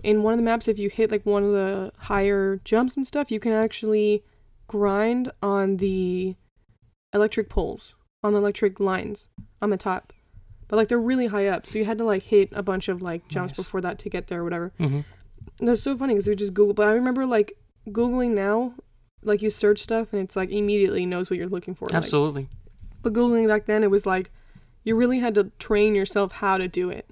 in 0.02 0.22
one 0.22 0.32
of 0.32 0.38
the 0.38 0.44
maps 0.44 0.67
if 0.69 0.78
you 0.78 0.90
hit 0.90 1.11
like 1.11 1.25
one 1.25 1.44
of 1.44 1.52
the 1.52 1.93
higher 1.96 2.61
jumps 2.64 2.96
and 2.96 3.06
stuff, 3.06 3.31
you 3.31 3.38
can 3.40 3.52
actually 3.52 4.22
grind 4.67 5.31
on 5.43 5.76
the 5.78 6.34
electric 7.12 7.49
poles, 7.49 7.94
on 8.23 8.32
the 8.32 8.38
electric 8.38 8.81
lines 8.81 9.28
on 9.61 9.70
the 9.70 9.76
top. 9.76 10.12
But 10.69 10.76
like 10.76 10.88
they're 10.88 10.99
really 10.99 11.26
high 11.26 11.49
up, 11.49 11.66
so 11.66 11.78
you 11.78 11.84
had 11.84 11.99
to 11.99 12.05
like 12.05 12.23
hit 12.25 12.49
a 12.52 12.62
bunch 12.62 12.88
of 12.88 13.02
like 13.02 13.26
jumps 13.28 13.58
Nice. 13.58 13.66
before 13.66 13.81
that 13.81 13.99
to 14.00 14.08
get 14.08 14.28
there 14.28 14.40
or 14.40 14.44
whatever. 14.44 14.73
hmm 14.78 15.00
And 15.58 15.69
it's 15.69 15.82
so 15.82 15.96
funny 15.96 16.14
because 16.14 16.28
we 16.28 16.37
just 16.37 16.55
Google. 16.55 16.75
But 16.75 16.88
I 16.88 16.93
remember 16.93 17.26
like 17.26 17.58
googling 17.88 18.31
now, 18.31 18.75
like 19.22 19.43
you 19.43 19.50
search 19.50 19.81
stuff 19.81 20.12
and 20.12 20.22
it's 20.22 20.37
like 20.37 20.50
immediately 20.50 21.05
knows 21.06 21.28
what 21.31 21.38
you're 21.38 21.49
looking 21.49 21.75
for. 21.75 21.87
like- 21.87 21.94
Absolutely. 21.94 22.49
but 23.02 23.12
googling 23.12 23.46
back 23.49 23.67
then, 23.67 23.82
it 23.84 23.90
was 23.90 24.06
like 24.06 24.31
you 24.84 24.96
really 24.96 25.19
had 25.20 25.34
to 25.34 25.50
train 25.58 25.94
yourself 25.94 26.32
how 26.32 26.56
to 26.58 26.67
do 26.69 26.88
it. 26.90 27.06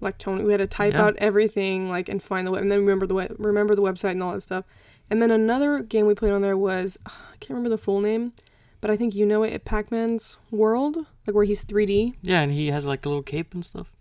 Like 0.00 0.18
Tony, 0.18 0.44
we 0.44 0.52
had 0.52 0.58
to 0.58 0.66
type 0.66 0.92
Yeah. 0.92 1.04
out 1.06 1.16
everything 1.18 1.88
like 1.88 2.08
and 2.08 2.22
find 2.22 2.46
the 2.46 2.50
web, 2.50 2.62
and 2.62 2.70
then 2.72 2.80
remember 2.80 3.06
the 3.06 3.14
web, 3.14 3.34
remember 3.38 3.74
the 3.74 3.82
website 3.82 4.10
and 4.12 4.22
all 4.22 4.32
that 4.32 4.42
stuff. 4.42 4.64
And 5.10 5.20
then 5.22 5.30
another 5.30 5.80
game 5.82 6.06
we 6.06 6.14
played 6.14 6.32
on 6.32 6.42
there 6.42 6.56
was 6.56 6.98
I 7.06 7.10
can't 7.40 7.50
remember 7.50 7.70
the 7.70 7.78
full 7.78 8.00
name, 8.00 8.32
but 8.80 8.90
I 8.90 8.96
think 8.96 9.14
you 9.14 9.24
know 9.24 9.42
it. 9.42 9.64
Pac-Man's 9.64 10.36
World, 10.50 10.96
like 11.26 11.34
where 11.36 11.44
he's 11.44 11.64
3D. 11.64 12.14
Yeah, 12.22 12.40
and 12.42 12.52
he 12.52 12.68
has 12.68 12.84
like 12.84 13.06
a 13.06 13.08
little 13.08 13.22
cape 13.22 13.54
and 13.54 13.64
stuff. 13.64 13.92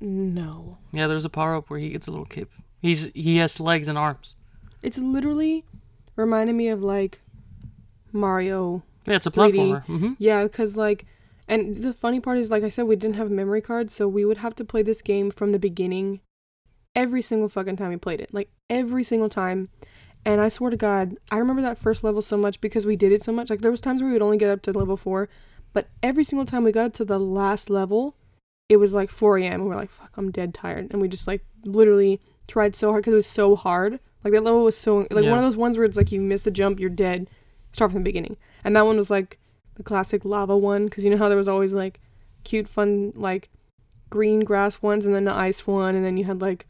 No, 0.00 0.78
Yeah, 0.92 1.06
there's 1.08 1.24
a 1.26 1.30
power 1.30 1.54
up 1.56 1.68
where 1.68 1.78
he 1.78 1.90
gets 1.90 2.06
a 2.06 2.10
little 2.10 2.24
cape. 2.26 2.50
He's 2.80 3.10
he 3.12 3.36
has 3.36 3.60
legs 3.60 3.86
and 3.88 3.98
arms. 3.98 4.36
it's 4.82 4.96
literally 4.98 5.64
reminded 6.20 6.54
me 6.54 6.68
of 6.68 6.82
like 6.84 7.20
Mario 8.12 8.82
Yeah, 9.06 9.16
it's 9.16 9.26
a 9.26 9.30
3D. 9.30 9.56
platformer. 9.58 9.84
hmm 9.84 10.12
Yeah, 10.18 10.44
because 10.44 10.76
like, 10.76 11.06
and 11.48 11.82
the 11.82 11.92
funny 11.92 12.20
part 12.20 12.38
is, 12.38 12.50
like 12.50 12.62
I 12.62 12.70
said, 12.70 12.84
we 12.86 12.96
didn't 12.96 13.16
have 13.16 13.30
memory 13.30 13.60
cards, 13.60 13.94
so 13.94 14.06
we 14.08 14.24
would 14.24 14.38
have 14.38 14.54
to 14.56 14.64
play 14.64 14.82
this 14.82 15.02
game 15.02 15.30
from 15.30 15.52
the 15.52 15.58
beginning, 15.58 16.20
every 16.94 17.22
single 17.22 17.48
fucking 17.48 17.76
time 17.76 17.90
we 17.90 17.96
played 17.96 18.20
it, 18.20 18.32
like 18.32 18.50
every 18.68 19.04
single 19.04 19.28
time. 19.28 19.68
And 20.24 20.40
I 20.40 20.48
swear 20.50 20.70
to 20.70 20.76
God, 20.76 21.16
I 21.30 21.38
remember 21.38 21.62
that 21.62 21.78
first 21.78 22.04
level 22.04 22.20
so 22.20 22.36
much 22.36 22.60
because 22.60 22.84
we 22.84 22.94
did 22.94 23.10
it 23.10 23.22
so 23.22 23.32
much. 23.32 23.48
Like 23.48 23.62
there 23.62 23.70
was 23.70 23.80
times 23.80 24.02
where 24.02 24.08
we 24.08 24.12
would 24.12 24.22
only 24.22 24.36
get 24.36 24.50
up 24.50 24.60
to 24.62 24.72
level 24.72 24.96
four, 24.98 25.28
but 25.72 25.88
every 26.02 26.24
single 26.24 26.44
time 26.44 26.62
we 26.62 26.72
got 26.72 26.86
up 26.86 26.92
to 26.94 27.04
the 27.04 27.18
last 27.18 27.70
level, 27.70 28.16
it 28.68 28.76
was 28.76 28.92
like 28.92 29.10
4 29.10 29.38
a.m. 29.38 29.52
and 29.54 29.64
we 29.66 29.72
are 29.72 29.76
like, 29.76 29.90
"Fuck, 29.90 30.12
I'm 30.16 30.30
dead 30.30 30.52
tired," 30.52 30.88
and 30.90 31.00
we 31.00 31.08
just 31.08 31.26
like 31.26 31.42
literally 31.64 32.20
tried 32.46 32.76
so 32.76 32.90
hard 32.90 33.02
because 33.02 33.12
it 33.14 33.16
was 33.16 33.26
so 33.26 33.56
hard. 33.56 33.98
Like 34.24 34.32
that 34.34 34.42
level 34.44 34.64
was 34.64 34.76
so 34.76 35.06
like 35.10 35.24
Yeah. 35.24 35.30
one 35.30 35.38
of 35.38 35.44
those 35.44 35.56
ones 35.56 35.76
where 35.76 35.86
it's 35.86 35.96
like 35.96 36.12
you 36.12 36.20
miss 36.20 36.46
a 36.46 36.50
jump, 36.50 36.78
you're 36.80 36.90
dead. 36.90 37.28
Start 37.72 37.90
from 37.92 38.00
the 38.02 38.04
beginning. 38.04 38.36
And 38.64 38.74
that 38.76 38.84
one 38.86 38.96
was 38.96 39.10
like 39.10 39.38
the 39.76 39.82
classic 39.82 40.24
lava 40.24 40.56
one 40.56 40.86
because 40.86 41.04
you 41.04 41.10
know 41.10 41.16
how 41.16 41.28
there 41.28 41.38
was 41.38 41.48
always 41.48 41.72
like 41.72 42.00
cute, 42.44 42.68
fun 42.68 43.12
like 43.16 43.48
green 44.10 44.40
grass 44.40 44.82
ones 44.82 45.06
and 45.06 45.14
then 45.14 45.24
the 45.24 45.32
ice 45.32 45.66
one 45.66 45.94
and 45.94 46.04
then 46.04 46.16
you 46.16 46.24
had 46.24 46.40
like 46.42 46.66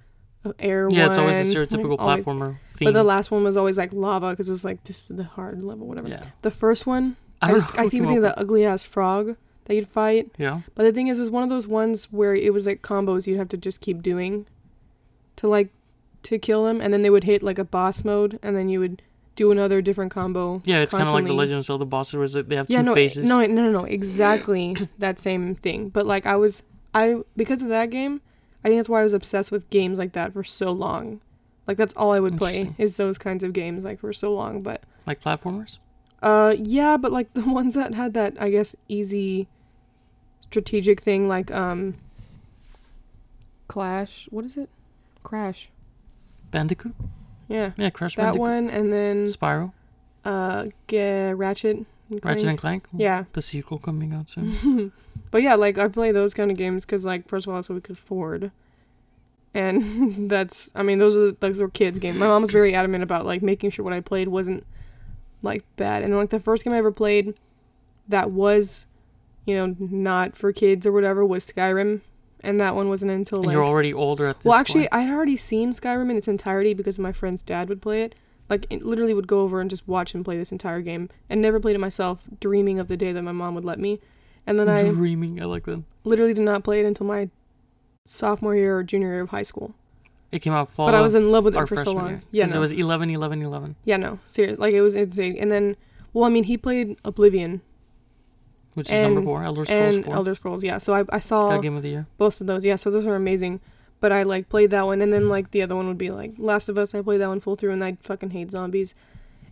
air 0.58 0.86
one. 0.88 0.96
Yeah, 0.96 1.08
it's 1.08 1.18
always 1.18 1.36
a 1.36 1.58
like, 1.58 1.68
stereotypical 1.68 1.96
always- 1.98 2.24
platformer 2.24 2.58
theme. 2.74 2.86
But 2.86 2.94
the 2.94 3.04
last 3.04 3.30
one 3.30 3.42
was 3.44 3.56
always 3.56 3.76
like 3.76 3.92
lava 3.92 4.30
because 4.30 4.48
it 4.48 4.52
was 4.52 4.64
like 4.64 4.84
this 4.84 5.10
is 5.10 5.16
the 5.16 5.24
hard 5.24 5.62
level, 5.62 5.86
whatever. 5.86 6.08
yeah, 6.08 6.24
The 6.42 6.50
first 6.50 6.86
one, 6.86 7.16
I 7.42 7.46
I, 7.48 7.50
don't 7.50 7.60
just 7.60 7.74
know 7.74 7.82
I 7.82 7.88
think 7.88 8.06
of 8.06 8.22
the 8.22 8.38
ugly 8.38 8.64
ass 8.64 8.82
frog 8.82 9.36
that 9.64 9.74
you'd 9.74 9.88
fight. 9.88 10.30
Yeah, 10.38 10.60
But 10.74 10.84
the 10.84 10.92
thing 10.92 11.08
is, 11.08 11.18
it 11.18 11.20
was 11.22 11.30
one 11.30 11.42
of 11.42 11.48
those 11.48 11.66
ones 11.66 12.10
where 12.12 12.34
it 12.34 12.52
was 12.52 12.66
like 12.66 12.82
combos 12.82 13.26
you'd 13.26 13.38
have 13.38 13.48
to 13.50 13.56
just 13.56 13.80
keep 13.80 14.02
doing 14.02 14.46
to 15.36 15.48
like 15.48 15.68
to 16.24 16.38
kill 16.38 16.64
them, 16.64 16.80
and 16.80 16.92
then 16.92 17.02
they 17.02 17.10
would 17.10 17.24
hit 17.24 17.42
like 17.42 17.58
a 17.58 17.64
boss 17.64 18.04
mode, 18.04 18.38
and 18.42 18.56
then 18.56 18.68
you 18.68 18.80
would 18.80 19.02
do 19.36 19.50
another 19.50 19.80
different 19.80 20.12
combo. 20.12 20.60
yeah, 20.64 20.80
it's 20.80 20.92
kind 20.92 21.08
of 21.08 21.14
like 21.14 21.26
the. 21.26 21.32
Legend 21.32 21.58
of 21.58 21.64
Zelda 21.64 21.84
bosses, 21.84 22.16
where 22.16 22.42
they 22.42 22.56
have 22.56 22.66
two 22.66 22.74
yeah, 22.74 22.82
no, 22.82 22.94
phases. 22.94 23.28
no, 23.28 23.38
no, 23.38 23.62
no, 23.62 23.70
no, 23.70 23.84
exactly 23.84 24.76
that 24.98 25.18
same 25.18 25.54
thing. 25.54 25.88
But 25.88 26.06
like 26.06 26.26
I 26.26 26.36
was, 26.36 26.62
I 26.94 27.22
because 27.36 27.62
of 27.62 27.68
that 27.68 27.90
game, 27.90 28.20
I 28.64 28.68
think 28.68 28.78
that's 28.78 28.88
why 28.88 29.00
I 29.00 29.04
was 29.04 29.14
obsessed 29.14 29.50
with 29.50 29.68
games 29.70 29.98
like 29.98 30.12
that 30.12 30.32
for 30.32 30.44
so 30.44 30.70
long. 30.70 31.20
Like 31.66 31.76
that's 31.76 31.94
all 31.94 32.12
I 32.12 32.20
would 32.20 32.36
play 32.36 32.74
is 32.78 32.96
those 32.96 33.16
kinds 33.16 33.44
of 33.44 33.52
games 33.52 33.84
like 33.84 34.00
for 34.00 34.12
so 34.12 34.34
long. 34.34 34.62
But 34.62 34.82
like 35.06 35.22
platformers. 35.22 35.78
uh, 36.22 36.54
yeah, 36.58 36.96
but 36.96 37.12
like 37.12 37.32
the 37.34 37.42
ones 37.42 37.74
that 37.74 37.94
had 37.94 38.14
that, 38.14 38.34
I 38.38 38.50
guess, 38.50 38.76
easy 38.88 39.48
strategic 40.42 41.00
thing, 41.00 41.28
like 41.28 41.50
um, 41.50 41.94
Clash. 43.68 44.26
What 44.30 44.44
is 44.44 44.56
it? 44.56 44.68
Crash. 45.22 45.70
Bandicoot. 46.50 46.94
Yeah, 47.48 47.72
Yeah, 47.76 47.90
Crash 47.90 48.14
that 48.16 48.22
Bandicoot. 48.22 48.40
one, 48.40 48.70
and 48.70 48.92
then 48.92 49.26
Spyro, 49.26 49.72
uh, 50.24 50.66
G- 50.88 51.32
Ratchet. 51.32 51.76
and 52.10 52.24
Ratchet 52.24 52.46
and 52.46 52.58
Clank. 52.58 52.86
Yeah, 52.92 53.24
The 53.32 53.42
sequel 53.42 53.78
coming 53.78 54.12
out 54.12 54.30
soon. 54.30 54.92
but 55.30 55.42
yeah, 55.42 55.54
like 55.56 55.78
I 55.78 55.88
play 55.88 56.12
those 56.12 56.32
kind 56.34 56.50
of 56.50 56.56
games 56.56 56.84
because, 56.86 57.04
like, 57.04 57.28
first 57.28 57.46
of 57.46 57.50
all, 57.52 57.58
that's 57.58 57.68
what 57.68 57.74
we 57.76 57.80
could 57.80 57.96
afford, 57.96 58.50
and 59.54 60.30
that's, 60.30 60.70
I 60.74 60.82
mean, 60.82 60.98
those 60.98 61.16
are 61.16 61.32
those 61.32 61.60
were 61.60 61.68
kids' 61.68 61.98
games. 61.98 62.18
My 62.18 62.26
mom 62.26 62.42
was 62.42 62.50
very 62.50 62.74
adamant 62.74 63.02
about 63.02 63.26
like 63.26 63.42
making 63.42 63.70
sure 63.70 63.84
what 63.84 63.94
I 63.94 64.00
played 64.00 64.28
wasn't 64.28 64.64
like 65.42 65.64
bad, 65.76 66.02
and 66.04 66.16
like 66.16 66.30
the 66.30 66.40
first 66.40 66.64
game 66.64 66.72
I 66.72 66.78
ever 66.78 66.92
played 66.92 67.34
that 68.08 68.30
was, 68.30 68.86
you 69.44 69.54
know, 69.56 69.76
not 69.78 70.36
for 70.36 70.52
kids 70.52 70.86
or 70.86 70.92
whatever 70.92 71.24
was 71.24 71.50
Skyrim, 71.50 72.00
and 72.42 72.60
that 72.60 72.74
one 72.74 72.88
wasn't 72.88 73.10
until 73.10 73.38
And 73.38 73.46
like. 73.46 73.54
you're 73.54 73.64
already 73.64 73.92
older 73.92 74.28
at 74.28 74.38
this 74.40 74.44
well, 74.44 74.58
actually, 74.58 74.82
point. 74.82 74.94
I 74.94 75.00
had 75.02 75.14
already 75.14 75.36
seen 75.36 75.72
Skyrim 75.72 76.10
in 76.10 76.16
its 76.16 76.28
entirety 76.28 76.74
because 76.74 76.98
my 76.98 77.12
friend's 77.12 77.42
dad 77.42 77.68
would 77.68 77.80
play 77.82 78.02
it. 78.02 78.14
Like, 78.48 78.66
it 78.68 78.84
literally 78.84 79.14
would 79.14 79.28
go 79.28 79.40
over 79.42 79.60
and 79.60 79.70
just 79.70 79.86
watch 79.86 80.12
him 80.14 80.24
play 80.24 80.36
this 80.36 80.50
entire 80.50 80.80
game, 80.80 81.08
and 81.28 81.40
never 81.40 81.60
played 81.60 81.76
it 81.76 81.80
myself, 81.80 82.18
dreaming 82.40 82.80
of 82.80 82.88
the 82.88 82.96
day 82.96 83.12
that 83.12 83.22
my 83.22 83.30
mom 83.32 83.54
would 83.54 83.64
let 83.64 83.78
me. 83.78 84.00
And 84.46 84.58
then 84.58 84.68
I 84.68 84.82
Dreaming. 84.90 85.40
I 85.40 85.44
like 85.44 85.64
that. 85.66 85.82
literally 86.02 86.34
did 86.34 86.44
not 86.44 86.64
play 86.64 86.80
it 86.80 86.86
until 86.86 87.06
my 87.06 87.28
sophomore 88.06 88.56
year 88.56 88.78
or 88.78 88.82
junior 88.82 89.08
year 89.08 89.20
of 89.20 89.30
high 89.30 89.42
school. 89.44 89.74
It 90.32 90.40
came 90.40 90.52
out 90.52 90.68
fall. 90.68 90.86
But 90.86 90.94
I 90.94 91.00
was 91.00 91.14
in 91.14 91.30
love 91.30 91.44
with 91.44 91.56
it 91.56 91.68
for 91.68 91.84
so 91.84 91.92
long. 91.92 92.08
year, 92.08 92.22
Yeah, 92.30 92.46
no. 92.46 92.56
it 92.56 92.58
was 92.58 92.72
11, 92.72 93.10
11, 93.10 93.42
11, 93.42 93.76
Yeah, 93.84 93.96
no, 93.96 94.18
seriously, 94.26 94.56
Like 94.56 94.74
it 94.74 94.80
was 94.80 94.94
insane. 94.94 95.36
And 95.38 95.50
then, 95.52 95.76
well, 96.12 96.24
I 96.24 96.28
mean, 96.28 96.44
he 96.44 96.56
played 96.56 96.96
Oblivion 97.04 97.60
which 98.80 98.90
is 98.90 99.00
number 99.00 99.22
four. 99.22 99.42
Elder 99.44 99.64
Scrolls 99.64 99.94
and 99.96 100.04
4. 100.04 100.14
Elder 100.14 100.34
Scrolls. 100.34 100.64
Yeah, 100.64 100.78
so 100.78 100.92
I 100.94 101.04
I 101.10 101.18
saw 101.18 101.50
Got 101.50 101.62
game 101.62 101.76
of 101.76 101.82
the 101.82 101.90
year. 101.90 102.06
both 102.18 102.40
of 102.40 102.46
those. 102.46 102.64
Yeah, 102.64 102.76
so 102.76 102.90
those 102.90 103.06
are 103.06 103.14
amazing. 103.14 103.60
But 104.00 104.12
I 104.12 104.22
like 104.22 104.48
played 104.48 104.70
that 104.70 104.86
one, 104.86 105.02
and 105.02 105.12
then 105.12 105.28
like 105.28 105.50
the 105.50 105.62
other 105.62 105.76
one 105.76 105.86
would 105.88 105.98
be 105.98 106.10
like 106.10 106.32
Last 106.38 106.68
of 106.68 106.78
Us. 106.78 106.94
I 106.94 107.02
played 107.02 107.20
that 107.20 107.28
one 107.28 107.40
full 107.40 107.56
through, 107.56 107.72
and 107.72 107.84
I 107.84 107.96
fucking 108.02 108.30
hate 108.30 108.50
zombies. 108.50 108.94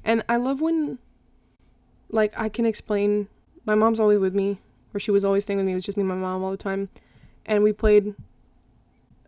And 0.05 0.23
I 0.29 0.37
love 0.37 0.61
when, 0.63 0.99
like, 2.11 2.33
I 2.37 2.49
can 2.49 2.65
explain. 2.65 3.29
My 3.67 3.75
mom's 3.75 4.01
always 4.01 4.19
with 4.19 4.35
me, 4.35 4.59
or 4.95 5.01
she 5.01 5.11
was 5.11 5.25
always 5.25 5.43
staying 5.45 5.59
with 5.59 5.67
me. 5.67 5.73
It 5.73 5.77
was 5.77 5.85
just 5.85 5.99
me 5.99 6.03
and 6.03 6.09
my 6.09 6.15
mom 6.15 6.43
all 6.43 6.51
the 6.51 6.57
time, 6.57 6.89
and 7.45 7.63
we 7.63 7.73
played 7.75 8.15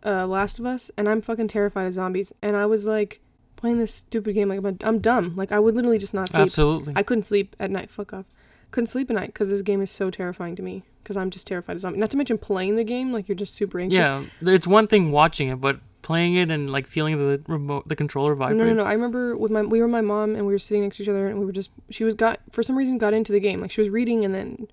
uh, 0.03 0.25
Last 0.25 0.57
of 0.57 0.65
Us, 0.65 0.89
and 0.97 1.07
I'm 1.07 1.21
fucking 1.21 1.49
terrified 1.49 1.85
of 1.85 1.93
zombies. 1.93 2.33
And 2.41 2.55
I 2.55 2.65
was 2.65 2.87
like 2.87 3.19
playing 3.55 3.77
this 3.77 3.93
stupid 3.93 4.33
game, 4.33 4.49
like 4.49 4.57
I'm, 4.57 4.77
I'm 4.81 4.99
dumb. 4.99 5.35
Like 5.35 5.51
I 5.51 5.59
would 5.59 5.75
literally 5.75 5.99
just 5.99 6.15
not 6.15 6.29
sleep. 6.29 6.41
Absolutely. 6.41 6.93
I 6.95 7.03
couldn't 7.03 7.25
sleep 7.25 7.55
at 7.59 7.69
night. 7.69 7.91
Fuck 7.91 8.13
off. 8.13 8.25
Couldn't 8.71 8.87
sleep 8.87 9.09
at 9.09 9.15
night 9.15 9.27
because 9.27 9.49
this 9.49 9.61
game 9.61 9.81
is 9.81 9.91
so 9.91 10.09
terrifying 10.09 10.55
to 10.55 10.61
me. 10.63 10.83
Because 11.03 11.17
I'm 11.17 11.29
just 11.29 11.47
terrified 11.47 11.75
of 11.75 11.81
zombies. 11.81 11.99
Not 11.99 12.11
to 12.11 12.17
mention 12.17 12.37
playing 12.37 12.75
the 12.75 12.83
game, 12.83 13.11
like 13.11 13.27
you're 13.27 13.35
just 13.35 13.53
super 13.55 13.79
anxious. 13.79 13.97
yeah, 13.97 14.23
it's 14.41 14.67
one 14.67 14.87
thing 14.87 15.11
watching 15.11 15.49
it, 15.49 15.59
but 15.59 15.79
playing 16.03 16.35
it 16.35 16.49
and 16.51 16.71
like 16.71 16.87
feeling 16.87 17.17
the 17.17 17.41
remote, 17.47 17.87
the 17.87 17.95
controller 17.95 18.33
vibrate. 18.35 18.57
No, 18.57 18.65
no, 18.65 18.73
no. 18.73 18.83
I 18.83 18.93
remember 18.93 19.35
with 19.35 19.51
my 19.51 19.61
we 19.61 19.81
were 19.81 19.87
my 19.87 20.01
mom 20.01 20.35
and 20.35 20.45
we 20.45 20.53
were 20.53 20.59
sitting 20.59 20.83
next 20.83 20.97
to 20.97 21.03
each 21.03 21.09
other 21.09 21.27
and 21.27 21.39
we 21.39 21.45
were 21.45 21.51
just 21.51 21.71
she 21.89 22.03
was 22.03 22.13
got 22.15 22.39
for 22.51 22.63
some 22.63 22.77
reason 22.77 22.97
got 22.97 23.13
into 23.13 23.31
the 23.31 23.39
game. 23.39 23.61
Like 23.61 23.71
she 23.71 23.81
was 23.81 23.89
reading 23.89 24.23
and 24.25 24.33
then 24.33 24.67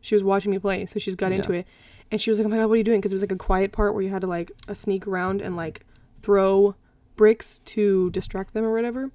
she 0.00 0.14
was 0.14 0.24
watching 0.24 0.50
me 0.50 0.58
play, 0.58 0.86
so 0.86 0.98
she's 0.98 1.14
got 1.16 1.30
Yeah. 1.30 1.36
into 1.38 1.52
it. 1.52 1.66
And 2.10 2.20
she 2.20 2.30
was 2.30 2.38
like, 2.38 2.46
"Oh 2.46 2.50
my 2.50 2.56
god, 2.56 2.66
what 2.66 2.74
are 2.74 2.76
you 2.78 2.84
doing?" 2.84 3.00
Because 3.00 3.12
it 3.12 3.16
was 3.16 3.22
like 3.22 3.32
a 3.32 3.36
quiet 3.36 3.72
part 3.72 3.94
where 3.94 4.02
you 4.02 4.10
had 4.10 4.20
to 4.22 4.26
like 4.26 4.52
uh, 4.68 4.74
sneak 4.74 5.06
around 5.06 5.40
and 5.42 5.54
like 5.56 5.84
throw 6.22 6.74
bricks 7.16 7.60
to 7.66 8.10
distract 8.10 8.52
them 8.54 8.64
or 8.64 8.72
whatever. 8.72 9.10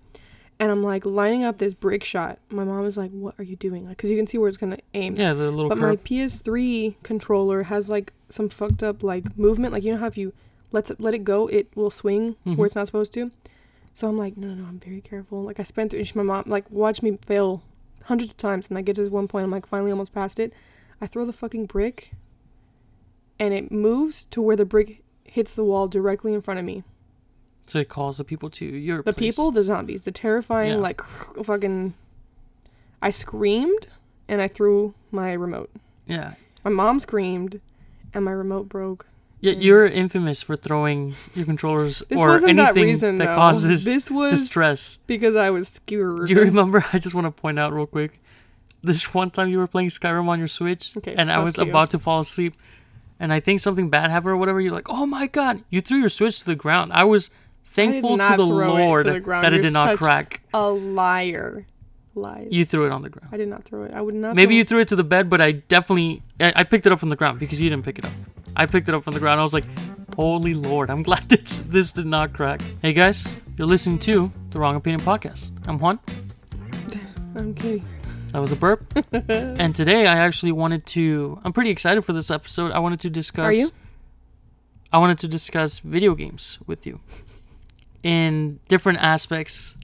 And 0.62 0.72
I'm 0.72 0.84
like 0.84 1.06
lining 1.06 1.46
up 1.46 1.58
this 1.58 1.74
brick 1.74 2.04
shot. 2.04 2.38
My 2.50 2.66
mom 2.66 2.86
is 2.86 2.98
like, 2.98 3.12
"What 3.12 3.34
are 3.40 3.44
you 3.44 3.56
doing?" 3.56 3.86
Like, 3.88 3.96
because 3.98 4.10
you 4.10 4.18
can 4.18 4.28
see 4.28 4.38
where 4.38 4.50
it's 4.50 4.58
gonna 4.58 4.80
aim. 4.94 5.16
Yeah, 5.18 5.34
the 5.34 5.50
little 5.52 5.70
But 5.70 5.78
my. 5.78 5.96
PS3 5.96 6.96
controller 7.02 7.64
has 7.64 7.90
like 7.90 8.12
some 8.30 8.50
fucked 8.50 8.84
up 8.84 9.02
like 9.02 9.38
movement. 9.38 9.72
Like 9.74 9.84
you 9.84 9.94
know 9.94 10.00
how 10.00 10.08
if 10.08 10.18
you 10.18 10.34
let 10.74 10.92
it 10.92 11.00
let 11.00 11.14
it 11.14 11.24
go, 11.24 11.48
it 11.48 11.68
will 11.76 11.90
swing 11.90 12.36
Mhm. 12.46 12.58
where 12.58 12.66
it's 12.66 12.76
not 12.76 12.88
supposed 12.88 13.14
to. 13.14 13.32
So 13.94 14.08
I'm 14.10 14.18
like, 14.18 14.36
no, 14.38 14.48
no, 14.50 14.56
no, 14.56 14.66
I'm 14.68 14.80
very 14.80 15.00
careful. 15.02 15.42
Like 15.44 15.60
I 15.62 15.64
spent 15.64 15.94
she- 15.94 16.12
my 16.14 16.24
mom 16.24 16.44
like 16.46 16.70
watched 16.70 17.04
me 17.04 17.18
fail 17.26 17.64
hundreds 18.04 18.32
of 18.32 18.38
times, 18.38 18.68
and 18.68 18.78
I 18.78 18.82
get 18.82 18.96
to 18.98 19.02
this 19.04 19.10
one 19.12 19.28
point, 19.30 19.46
I'm 19.46 19.52
like 19.52 19.66
finally 19.66 19.92
almost 19.92 20.14
past 20.14 20.40
it. 20.42 20.52
I 21.00 21.08
throw 21.08 21.24
the 21.26 21.32
fucking 21.34 21.68
brick, 21.68 22.12
and 23.40 23.54
it 23.54 23.72
moves 23.72 24.26
to 24.32 24.42
where 24.42 24.58
the 24.58 24.66
brick 24.66 25.04
hits 25.24 25.54
the 25.54 25.64
wall 25.64 25.88
directly 25.88 26.34
in 26.34 26.42
front 26.42 26.60
of 26.60 26.66
me. 26.66 26.84
It 27.76 27.90
calls 27.90 28.18
the 28.18 28.24
people 28.24 28.50
to 28.52 28.66
your 28.66 28.98
The 29.04 29.14
place. 29.14 29.36
people, 29.36 29.52
the 29.52 29.64
zombies, 29.64 30.04
the 30.04 30.12
terrifying 30.12 30.72
Yeah. 30.74 30.78
like 30.78 31.02
fucking. 31.44 31.94
I 33.02 33.12
screamed 33.12 33.88
and 34.28 34.42
I 34.42 34.48
threw 34.48 34.94
my 35.12 35.34
remote. 35.34 35.70
Yeah. 36.06 36.34
My 36.64 36.72
mom 36.72 37.00
screamed, 37.00 37.62
and 38.14 38.26
my 38.26 38.32
remote 38.32 38.68
broke. 38.70 39.06
Yeah, 39.42 39.54
you're 39.54 39.86
infamous 39.86 40.42
for 40.44 40.58
throwing 40.58 41.16
your 41.34 41.46
controllers 41.46 42.04
or 42.12 42.28
wasn't 42.28 42.58
that 42.58 42.70
anything 42.72 42.84
reason 42.84 43.18
that 43.20 43.36
causes 43.36 43.86
this 43.86 44.12
was 44.12 44.32
distress. 44.34 45.00
because 45.08 45.36
I 45.36 45.50
was 45.50 45.70
scared. 45.70 46.28
Do 46.28 46.34
you 46.34 46.42
remember? 46.42 46.84
I 46.94 46.98
just 46.98 47.16
want 47.16 47.26
to 47.26 47.32
point 47.32 47.58
out 47.58 47.72
real 47.72 47.86
quick. 47.86 48.20
This 48.82 49.14
one 49.14 49.30
time 49.32 49.48
you 49.50 49.58
were 49.58 49.68
playing 49.68 49.90
Skyrim 49.90 50.28
on 50.28 50.40
your 50.40 50.48
Switch, 50.50 50.96
Okay, 50.98 51.14
and 51.18 51.32
I 51.32 51.40
was 51.40 51.58
you. 51.58 51.64
about 51.64 51.90
to 51.92 52.00
fall 52.00 52.20
asleep, 52.20 52.56
and 53.20 53.32
I 53.32 53.40
think 53.40 53.62
something 53.62 53.90
bad 53.90 54.10
happened 54.12 54.32
or 54.32 54.38
whatever. 54.38 54.60
You're 54.60 54.74
like, 54.74 54.90
"Oh 54.90 55.06
my 55.06 55.28
god!" 55.28 55.64
You 55.70 55.80
threw 55.80 56.00
your 56.00 56.10
Switch 56.10 56.40
to 56.40 56.46
the 56.46 56.56
ground. 56.56 56.92
I 56.94 57.06
was 57.06 57.30
thankful 57.70 58.18
to 58.18 58.24
the 58.24 58.34
it 58.34 58.36
to 58.38 58.44
Lord 58.44 59.06
the 59.06 59.20
that 59.20 59.54
it 59.54 59.58
You're 59.58 59.62
did 59.64 59.74
not 59.74 59.98
crack. 59.98 60.42
A 60.54 60.70
liar. 60.70 61.66
Lies. 62.16 62.48
You 62.52 62.66
threw 62.66 62.86
it 62.86 62.92
on 62.92 63.02
the 63.04 63.10
ground. 63.10 63.30
I 63.32 63.38
did 63.38 63.48
not 63.48 63.64
throw 63.64 63.84
it. 63.84 63.94
I 63.94 64.02
would 64.02 64.16
not. 64.16 64.36
Maybe 64.36 64.54
throw 64.54 64.58
you 64.58 64.64
threw 64.66 64.80
it 64.82 64.88
to 64.90 64.96
the 64.96 65.04
bed, 65.04 65.30
but 65.30 65.40
I 65.40 65.52
definitely 65.54 66.24
I, 66.40 66.54
I 66.58 66.64
picked 66.64 66.86
it 66.86 66.92
up 66.92 67.00
from 67.00 67.10
the 67.10 67.16
ground 67.16 67.40
because 67.40 67.62
you 67.62 67.70
didn't 67.70 67.86
pick 67.86 68.00
it 68.00 68.06
up. 68.06 68.12
I 68.56 68.66
picked 68.66 68.90
it 68.90 68.96
up 68.96 69.04
from 69.04 69.14
the 69.14 69.20
ground. 69.20 69.40
I 69.40 69.44
was 69.44 69.54
like, 69.54 69.66
"Holy 70.16 70.54
Lord! 70.54 70.90
I'm 70.90 71.04
glad 71.10 71.30
this 71.30 71.60
this 71.60 71.92
did 71.92 72.08
not 72.08 72.34
crack." 72.34 72.62
Hey 72.82 72.94
guys, 72.94 73.40
you're 73.58 73.68
listening 73.68 74.00
to 74.00 74.32
the 74.50 74.60
Wrong 74.60 74.76
Opinion 74.76 75.02
Podcast. 75.02 75.52
I'm 75.68 75.78
Juan. 75.78 76.00
I'm 77.36 77.54
kidding. 77.54 77.86
That 78.34 78.40
was 78.40 78.52
a 78.52 78.56
burp. 78.56 78.92
and 79.30 79.76
today 79.76 80.08
I 80.08 80.18
actually 80.18 80.52
wanted 80.52 80.86
to 80.88 81.40
I'm 81.44 81.54
pretty 81.54 81.70
excited 81.70 82.04
for 82.04 82.14
this 82.14 82.32
episode. 82.32 82.72
I 82.72 82.80
wanted 82.80 83.00
to 83.02 83.10
discuss 83.10 83.46
Are 83.46 83.58
you? 83.58 83.70
I 84.92 84.98
wanted 84.98 85.20
to 85.20 85.28
discuss 85.28 85.80
video 85.80 86.16
games 86.16 86.58
with 86.66 86.88
you 86.88 87.00
in 88.04 88.60
different 88.68 89.00
aspects. 89.00 89.76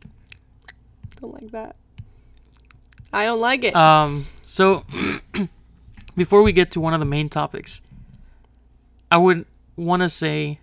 Don't 1.22 1.34
like 1.34 1.52
that. 1.52 1.76
I 3.12 3.26
don't 3.26 3.40
like 3.40 3.64
it. 3.64 3.76
Um 3.76 4.28
so 4.44 4.86
before 6.16 6.44
we 6.44 6.52
get 6.52 6.72
to 6.72 6.80
one 6.80 6.94
of 6.94 7.00
the 7.00 7.06
main 7.06 7.30
topics, 7.30 7.82
I 9.12 9.18
would 9.18 9.46
want 9.76 10.02
to 10.02 10.10
say 10.10 10.60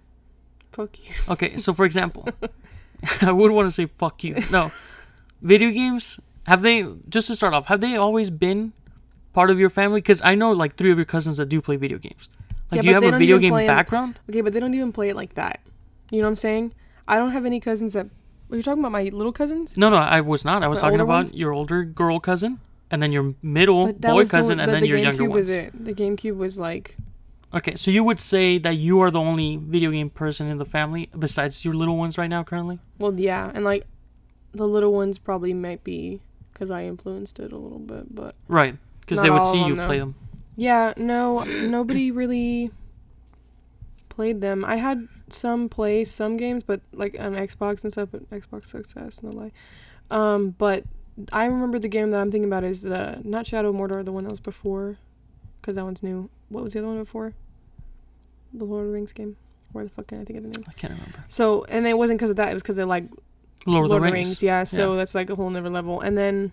Fuck 0.71 0.99
you. 0.99 1.15
okay, 1.29 1.57
so 1.57 1.75
for 1.75 1.85
example, 1.85 2.29
I 3.21 3.33
would 3.33 3.53
want 3.53 3.67
to 3.67 3.71
say 3.71 3.87
fuck 3.87 4.25
you. 4.25 4.43
No. 4.51 4.73
Video 5.43 5.71
games 5.71 6.21
have 6.47 6.63
they 6.63 6.87
just 7.09 7.27
to 7.29 7.37
start 7.37 7.55
off, 7.55 7.67
have 7.67 7.81
they 7.81 7.97
always 7.97 8.31
been 8.31 8.73
part 9.33 9.51
of 9.51 9.59
your 9.59 9.71
family 9.71 10.03
cuz 10.03 10.21
I 10.25 10.35
know 10.35 10.53
like 10.53 10.77
3 10.77 10.91
of 10.91 10.99
your 10.99 11.05
cousins 11.05 11.37
that 11.39 11.49
do 11.49 11.61
play 11.61 11.77
video 11.77 11.99
games. 11.99 12.29
Like 12.71 12.79
Yeah, 12.79 12.83
do 12.83 12.89
you 12.89 12.95
have 12.95 13.15
a 13.15 13.19
video 13.19 13.39
game 13.39 13.55
background? 13.55 14.19
Okay, 14.29 14.41
but 14.41 14.53
they 14.53 14.61
don't 14.61 14.75
even 14.75 14.93
play 14.93 15.11
it 15.11 15.17
like 15.17 15.35
that. 15.35 15.61
You 16.11 16.19
know 16.19 16.25
what 16.25 16.31
I'm 16.31 16.35
saying? 16.37 16.73
I 17.09 17.19
don't 17.19 17.33
have 17.33 17.45
any 17.47 17.61
cousins 17.61 17.93
that. 17.95 18.07
Were 18.49 18.57
you 18.57 18.63
talking 18.63 18.81
about 18.83 18.93
my 18.93 19.05
little 19.05 19.33
cousins? 19.33 19.77
No, 19.77 19.89
no, 19.89 19.97
I 19.97 20.21
was 20.21 20.45
not. 20.45 20.63
I 20.63 20.69
was 20.69 20.81
The 20.81 20.87
talking 20.89 21.01
older 21.01 21.05
about 21.11 21.25
ones? 21.27 21.33
your 21.35 21.53
older 21.53 21.85
girl 21.85 22.21
cousin, 22.21 22.61
and 22.91 23.03
then 23.03 23.11
your 23.13 23.35
middle 23.43 23.87
But 23.87 24.03
that 24.03 24.11
boy 24.11 24.17
was 24.19 24.29
the 24.29 24.37
cousin, 24.37 24.59
one- 24.59 24.61
and 24.61 24.69
but 24.69 24.73
then 24.75 24.83
the 24.83 24.89
your 24.89 24.99
younger 24.99 25.25
GameCube 25.25 25.29
ones. 25.31 25.49
was 25.49 25.51
it. 25.51 25.85
The 25.85 25.95
GameCube 25.95 26.37
was 26.37 26.59
like. 26.59 26.97
Okay, 27.55 27.75
so 27.75 27.91
you 27.91 28.03
would 28.05 28.19
say 28.21 28.57
that 28.59 28.77
you 28.77 29.01
are 29.01 29.11
the 29.11 29.21
only 29.21 29.57
video 29.57 29.91
game 29.91 30.09
person 30.11 30.49
in 30.49 30.57
the 30.59 30.65
family 30.65 31.09
besides 31.19 31.65
your 31.67 31.75
little 31.75 31.97
ones 31.99 32.17
right 32.19 32.29
now, 32.31 32.43
currently. 32.43 32.79
Well, 32.99 33.19
yeah, 33.19 33.51
and 33.55 33.63
like, 33.65 33.87
the 34.53 34.67
little 34.67 34.93
ones 34.93 35.19
probably 35.19 35.53
might 35.55 35.83
be 35.85 36.21
because 36.53 36.71
I 36.71 36.85
influenced 36.85 37.39
it 37.41 37.53
a 37.53 37.57
little 37.59 37.79
bit, 37.79 38.15
but 38.15 38.35
Right, 38.49 38.77
because 39.01 39.17
Not 39.19 39.23
they 39.25 39.31
would 39.31 39.39
all 39.41 39.53
see 39.53 39.61
them, 39.61 39.69
you 39.69 39.77
no. 39.77 39.87
play 39.87 39.99
them. 39.99 40.15
yeah, 40.57 40.93
no, 40.97 41.43
nobody 41.45 42.11
really 42.11 42.71
played 44.09 44.41
them. 44.41 44.65
I 44.65 44.77
had 44.77 45.09
some 45.35 45.69
play 45.69 46.05
some 46.05 46.37
games, 46.37 46.63
but 46.63 46.81
like 46.93 47.17
on 47.19 47.35
Xbox 47.35 47.83
and 47.83 47.93
stuff. 47.93 48.11
But 48.13 48.29
Xbox 48.31 48.69
success, 48.69 49.21
no 49.23 49.31
lie. 49.31 49.53
Um, 50.11 50.55
but 50.59 50.85
I 51.33 51.47
remember 51.47 51.79
the 51.79 51.89
game 51.89 52.11
that 52.11 52.21
I'm 52.21 52.31
thinking 52.31 52.49
about 52.49 52.65
is 52.65 52.83
the 52.83 53.21
not 53.25 53.47
Shadow 53.47 53.71
of 53.71 53.77
Mordor, 53.77 54.05
the 54.05 54.13
one 54.13 54.25
that 54.25 54.31
was 54.31 54.41
before, 54.41 54.97
because 55.61 55.75
that 55.75 55.85
one's 55.85 56.03
new. 56.03 56.29
What 56.49 56.65
was 56.65 56.73
the 56.73 56.81
other 56.81 56.89
one 56.89 56.99
before? 56.99 57.35
The 58.53 58.65
Lord 58.65 58.83
of 58.83 58.89
the 58.89 58.95
Rings 58.95 59.13
game. 59.13 59.37
Where 59.73 59.85
the 59.85 59.91
fuck 59.91 60.09
can 60.09 60.21
I 60.21 60.25
think 60.25 60.39
of 60.39 60.43
the 60.43 60.51
name? 60.51 60.65
I 60.69 60.73
can't 60.73 60.93
remember. 60.93 61.25
So, 61.29 61.65
and 61.65 61.87
it 61.87 61.97
wasn't 61.97 62.19
because 62.19 62.31
of 62.31 62.37
that. 62.37 62.51
It 62.51 62.55
was 62.55 62.63
because 62.63 62.77
they 62.77 62.85
like 62.85 63.05
Lord, 63.67 63.85
of 63.85 63.91
the 63.91 64.01
Rings. 64.01 64.43
yeah. 64.43 64.65
So 64.65 64.97
that's 64.97 65.15
like 65.15 65.31
a 65.31 65.35
whole 65.35 65.49
nother 65.49 65.71
level. 65.71 66.01
And 66.01 66.17
then 66.19 66.53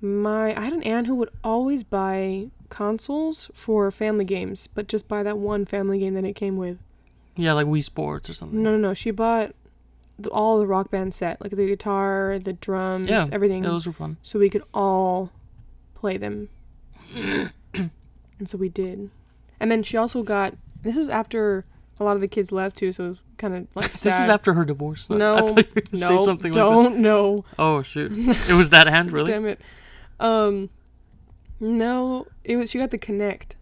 my 0.00 0.56
I 0.56 0.64
had 0.64 0.72
an 0.72 0.82
aunt 0.82 1.06
who 1.06 1.14
would 1.16 1.30
always 1.44 1.84
buy 1.84 2.48
consoles 2.70 3.50
for 3.54 3.90
family 3.90 4.24
games, 4.24 4.68
but 4.74 4.88
just 4.88 5.06
buy 5.08 5.22
that 5.22 5.38
one 5.38 5.66
family 5.66 5.98
game 5.98 6.14
that 6.14 6.24
it 6.24 6.34
came 6.34 6.56
with. 6.56 6.78
Yeah, 7.40 7.52
like 7.54 7.66
Wii 7.66 7.82
Sports 7.82 8.28
or 8.30 8.34
something. 8.34 8.62
No, 8.62 8.72
no, 8.72 8.76
no. 8.76 8.94
She 8.94 9.10
bought 9.10 9.54
the, 10.18 10.28
all 10.30 10.58
the 10.58 10.66
rock 10.66 10.90
band 10.90 11.14
set, 11.14 11.40
like 11.40 11.52
the 11.52 11.66
guitar, 11.66 12.38
the 12.38 12.52
drums, 12.52 13.08
Yeah, 13.08 13.26
everything, 13.32 13.62
Those 13.62 13.86
were 13.86 13.92
fun. 13.92 14.16
so 14.22 14.38
we 14.38 14.50
could 14.50 14.62
all 14.74 15.30
play 15.94 16.16
them. 16.16 16.48
and 17.14 18.48
so 18.48 18.58
we 18.58 18.68
did. 18.68 19.10
And 19.58 19.70
then 19.70 19.82
she 19.82 19.96
also 19.96 20.22
got. 20.22 20.54
This 20.82 20.96
is 20.96 21.08
after 21.08 21.64
a 21.98 22.04
lot 22.04 22.14
of 22.14 22.20
the 22.22 22.28
kids 22.28 22.50
left 22.52 22.76
too, 22.76 22.92
so 22.92 23.04
it 23.04 23.08
was 23.10 23.18
kind 23.36 23.54
of 23.54 23.66
like 23.74 23.92
This 23.92 24.06
is 24.18 24.28
after 24.28 24.54
her 24.54 24.64
divorce. 24.64 25.08
I 25.10 25.16
No, 25.16 25.44
were 25.54 25.64
no, 25.92 26.06
say 26.06 26.16
something 26.18 26.52
don't 26.52 26.98
no. 26.98 27.44
that. 27.50 27.54
Oh 27.58 27.82
shoot! 27.82 28.12
it 28.48 28.54
was 28.54 28.70
that 28.70 28.86
hand, 28.86 29.12
really? 29.12 29.30
Damn 29.32 29.46
it. 29.46 29.60
Um, 30.18 30.70
no, 31.58 32.26
it 32.44 32.56
was. 32.56 32.70
She 32.70 32.78
got 32.78 32.90
the 32.90 32.98
Kinect. 32.98 33.52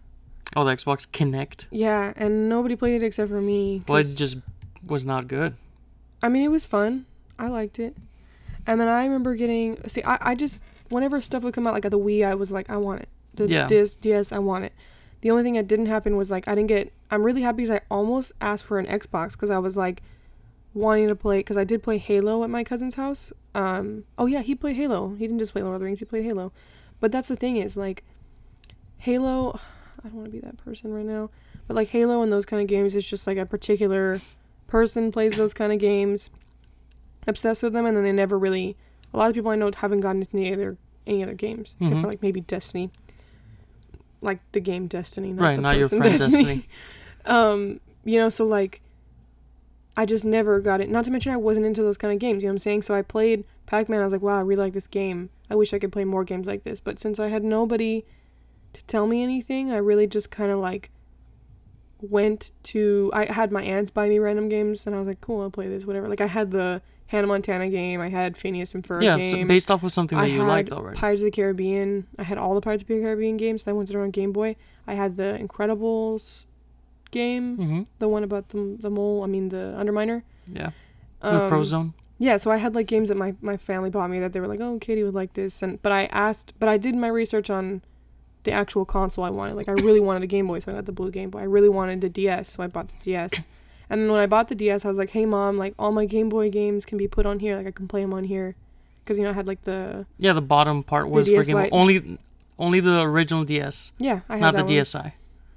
Oh, 0.55 0.63
the 0.65 0.71
Xbox 0.71 1.07
Kinect. 1.09 1.65
Yeah, 1.71 2.13
and 2.15 2.49
nobody 2.49 2.75
played 2.75 3.01
it 3.01 3.05
except 3.05 3.29
for 3.29 3.41
me. 3.41 3.83
Well, 3.87 3.99
it 3.99 4.05
just 4.15 4.37
was 4.85 5.05
not 5.05 5.27
good. 5.27 5.55
I 6.23 6.29
mean, 6.29 6.43
it 6.43 6.49
was 6.51 6.65
fun. 6.65 7.05
I 7.37 7.47
liked 7.47 7.79
it. 7.79 7.95
And 8.65 8.81
then 8.81 8.87
I 8.87 9.03
remember 9.05 9.35
getting. 9.35 9.77
See, 9.87 10.03
I, 10.03 10.17
I 10.21 10.35
just 10.35 10.63
whenever 10.89 11.21
stuff 11.21 11.43
would 11.43 11.53
come 11.53 11.67
out 11.67 11.73
like 11.73 11.85
at 11.85 11.91
the 11.91 11.99
Wii, 11.99 12.25
I 12.25 12.35
was 12.35 12.51
like, 12.51 12.69
I 12.69 12.77
want 12.77 13.01
it. 13.01 13.09
The 13.35 13.47
Yeah. 13.47 13.67
DS, 13.67 13.93
DS, 13.95 14.31
I 14.31 14.39
want 14.39 14.65
it. 14.65 14.73
The 15.21 15.31
only 15.31 15.43
thing 15.43 15.53
that 15.53 15.67
didn't 15.67 15.85
happen 15.87 16.15
was 16.17 16.31
like 16.31 16.47
I 16.47 16.55
didn't 16.55 16.67
get. 16.67 16.91
I'm 17.11 17.23
really 17.23 17.41
happy 17.41 17.63
because 17.63 17.75
I 17.75 17.81
almost 17.91 18.31
asked 18.41 18.65
for 18.65 18.79
an 18.79 18.85
Xbox 18.87 19.33
because 19.33 19.49
I 19.49 19.59
was 19.59 19.77
like 19.77 20.01
wanting 20.73 21.07
to 21.07 21.15
play 21.15 21.39
because 21.39 21.57
I 21.57 21.63
did 21.63 21.83
play 21.83 21.97
Halo 21.97 22.43
at 22.43 22.49
my 22.49 22.63
cousin's 22.63 22.95
house. 22.95 23.31
Um, 23.55 24.03
oh 24.17 24.25
yeah, 24.25 24.41
he 24.41 24.55
played 24.55 24.75
Halo. 24.75 25.09
He 25.15 25.25
didn't 25.27 25.39
just 25.39 25.51
play 25.53 25.61
Lord 25.61 25.75
of 25.75 25.81
the 25.81 25.85
Rings. 25.85 25.99
He 25.99 26.05
played 26.05 26.25
Halo. 26.25 26.51
But 26.99 27.11
that's 27.11 27.27
the 27.27 27.35
thing 27.35 27.57
is 27.57 27.77
like 27.77 28.03
Halo. 28.97 29.59
I 30.03 30.07
don't 30.07 30.15
want 30.17 30.25
to 30.27 30.31
be 30.31 30.39
that 30.39 30.57
person 30.57 30.93
right 30.93 31.05
now, 31.05 31.29
but 31.67 31.75
like 31.75 31.89
Halo 31.89 32.21
and 32.21 32.31
those 32.31 32.45
kind 32.45 32.61
of 32.61 32.67
games 32.67 32.95
it's 32.95 33.07
just 33.07 33.27
like 33.27 33.37
a 33.37 33.45
particular 33.45 34.19
person 34.67 35.11
plays 35.11 35.35
those 35.37 35.53
kind 35.53 35.71
of 35.73 35.79
games, 35.79 36.29
obsessed 37.27 37.63
with 37.63 37.73
them, 37.73 37.85
and 37.85 37.95
then 37.97 38.03
they 38.03 38.11
never 38.11 38.37
really. 38.37 38.77
A 39.13 39.17
lot 39.17 39.27
of 39.29 39.33
people 39.35 39.51
I 39.51 39.55
know 39.55 39.71
haven't 39.75 40.01
gotten 40.01 40.21
into 40.21 40.37
any 40.37 40.53
other 40.53 40.77
any 41.07 41.23
other 41.23 41.33
games 41.33 41.73
except 41.79 41.95
Mhm. 41.97 42.01
for 42.01 42.07
like 42.07 42.21
maybe 42.21 42.41
Destiny, 42.41 42.91
like 44.21 44.39
the 44.51 44.59
game 44.59 44.87
Destiny, 44.87 45.33
not 45.33 45.43
right, 45.43 45.55
the 45.55 45.61
not 45.61 45.77
your 45.77 45.89
friend 45.89 46.03
Destiny. 46.03 46.67
um, 47.25 47.79
you 48.05 48.19
know, 48.19 48.29
so 48.29 48.45
like 48.45 48.81
I 49.97 50.05
just 50.05 50.23
never 50.23 50.59
got 50.61 50.79
it. 50.81 50.89
Not 50.89 51.03
to 51.05 51.11
mention 51.11 51.33
I 51.33 51.37
wasn't 51.37 51.65
into 51.65 51.81
those 51.83 51.97
kind 51.97 52.13
of 52.13 52.19
games, 52.19 52.41
you 52.41 52.47
know 52.47 52.51
what 52.53 52.55
I'm 52.55 52.59
saying? 52.59 52.83
So 52.83 52.93
I 52.93 53.01
played 53.01 53.43
Pac-Man, 53.65 53.99
I 53.99 54.03
was 54.05 54.13
like, 54.13 54.21
wow, 54.21 54.37
I 54.37 54.41
really 54.41 54.61
like 54.61 54.73
this 54.73 54.87
game. 54.87 55.29
I 55.49 55.55
wish 55.55 55.73
I 55.73 55.79
could 55.79 55.91
play 55.91 56.05
more 56.05 56.23
games 56.23 56.47
like 56.47 56.63
this. 56.63 56.79
But 56.79 56.99
since 56.99 57.19
I 57.19 57.27
had 57.27 57.43
nobody 57.43 58.05
to 58.73 58.83
tell 58.83 59.07
me 59.07 59.23
anything, 59.23 59.71
I 59.71 59.77
really 59.77 60.07
just 60.07 60.31
kind 60.31 60.51
of 60.51 60.59
like 60.59 60.89
went 62.01 62.51
to 62.63 63.11
I 63.13 63.25
had 63.25 63.51
my 63.51 63.61
aunts 63.63 63.91
buy 63.91 64.07
me 64.07 64.19
random 64.19 64.49
games 64.49 64.87
and 64.87 64.95
I 64.95 64.99
was 64.99 65.07
like, 65.07 65.21
cool, 65.21 65.41
I'll 65.41 65.49
play 65.49 65.67
this, 65.67 65.85
whatever. 65.85 66.07
Like 66.07 66.21
I 66.21 66.27
had 66.27 66.51
the 66.51 66.81
Hannah 67.07 67.27
Montana 67.27 67.69
game, 67.69 68.01
I 68.01 68.09
had 68.09 68.37
Phineas 68.37 68.73
and 68.75 68.83
Ferb 68.83 69.03
yeah, 69.03 69.17
game. 69.17 69.41
so 69.41 69.47
based 69.47 69.71
off 69.71 69.83
of 69.83 69.91
something 69.91 70.17
that 70.17 70.25
I 70.25 70.27
you 70.27 70.43
liked 70.43 70.71
already. 70.71 70.97
Pirates 70.97 71.21
of 71.21 71.25
the 71.25 71.31
Caribbean. 71.31 72.07
I 72.17 72.23
had 72.23 72.37
all 72.37 72.55
the 72.55 72.61
Pirates 72.61 72.83
of 72.83 72.87
the 72.87 72.99
Caribbean 72.99 73.37
games. 73.37 73.63
That 73.63 73.75
ones 73.75 73.89
that 73.89 73.97
are 73.97 74.03
on 74.03 74.11
Game 74.11 74.31
Boy. 74.31 74.55
I 74.87 74.93
had 74.93 75.17
the 75.17 75.37
Incredibles 75.41 76.43
game, 77.11 77.57
mm-hmm. 77.57 77.81
the 77.97 78.07
one 78.07 78.23
about 78.23 78.49
the 78.49 78.77
the 78.79 78.89
mole. 78.89 79.23
I 79.23 79.27
mean 79.27 79.49
the 79.49 79.75
Underminer. 79.77 80.23
Yeah, 80.51 80.71
Um, 81.21 81.33
with 81.33 81.51
Frozone. 81.51 81.93
Yeah, 82.21 82.35
so 82.35 82.51
I 82.51 82.57
had 82.57 82.75
like 82.75 82.87
games 82.87 83.09
that 83.09 83.17
my 83.17 83.33
my 83.41 83.57
family 83.57 83.89
bought 83.89 84.09
me 84.09 84.19
that 84.19 84.33
they 84.33 84.39
were 84.39 84.47
like, 84.47 84.59
oh, 84.59 84.77
Katie 84.79 85.03
would 85.03 85.15
like 85.15 85.33
this, 85.33 85.61
and 85.61 85.81
but 85.81 85.91
I 85.91 86.05
asked, 86.05 86.53
but 86.59 86.69
I 86.69 86.77
did 86.77 86.95
my 86.95 87.07
research 87.07 87.49
on 87.49 87.81
the 88.49 88.55
actual 88.55 88.85
console 88.85 89.23
I 89.23 89.29
wanted. 89.29 89.55
Like 89.55 89.69
I 89.69 89.73
really 89.73 89.99
wanted 89.99 90.23
a 90.23 90.27
Game 90.27 90.47
Boy, 90.47 90.59
so 90.59 90.71
I 90.71 90.75
got 90.75 90.85
the 90.85 90.91
blue 90.91 91.11
Game 91.11 91.29
Boy. 91.29 91.39
I 91.39 91.43
really 91.43 91.69
wanted 91.69 92.01
the 92.01 92.09
DS, 92.09 92.51
so 92.51 92.63
I 92.63 92.67
bought 92.67 92.87
the 92.87 92.95
DS. 93.01 93.31
And 93.89 94.01
then 94.01 94.11
when 94.11 94.19
I 94.19 94.27
bought 94.27 94.49
the 94.49 94.55
DS, 94.55 94.85
I 94.85 94.87
was 94.87 94.97
like, 94.97 95.11
"Hey 95.11 95.25
mom, 95.25 95.57
like 95.57 95.73
all 95.79 95.91
my 95.91 96.05
Game 96.05 96.29
Boy 96.29 96.49
games 96.49 96.85
can 96.85 96.97
be 96.97 97.07
put 97.07 97.25
on 97.25 97.39
here. 97.39 97.55
Like 97.57 97.67
I 97.67 97.71
can 97.71 97.87
play 97.87 98.01
them 98.01 98.13
on 98.13 98.23
here." 98.23 98.55
Because 99.03 99.17
you 99.17 99.23
know 99.23 99.31
I 99.31 99.33
had 99.33 99.47
like 99.47 99.63
the 99.63 100.05
Yeah, 100.17 100.33
the 100.33 100.41
bottom 100.41 100.83
part 100.83 101.09
was 101.09 101.27
for 101.27 101.43
Game 101.43 101.55
Boy. 101.55 101.69
Only, 101.71 102.19
only 102.57 102.79
the 102.79 103.01
original 103.01 103.43
DS, 103.43 103.93
yeah 103.97 104.21
I 104.29 104.37
had 104.37 104.41
not 104.41 104.53
the 104.55 104.63
one. 104.63 104.83
DSi. 104.83 105.11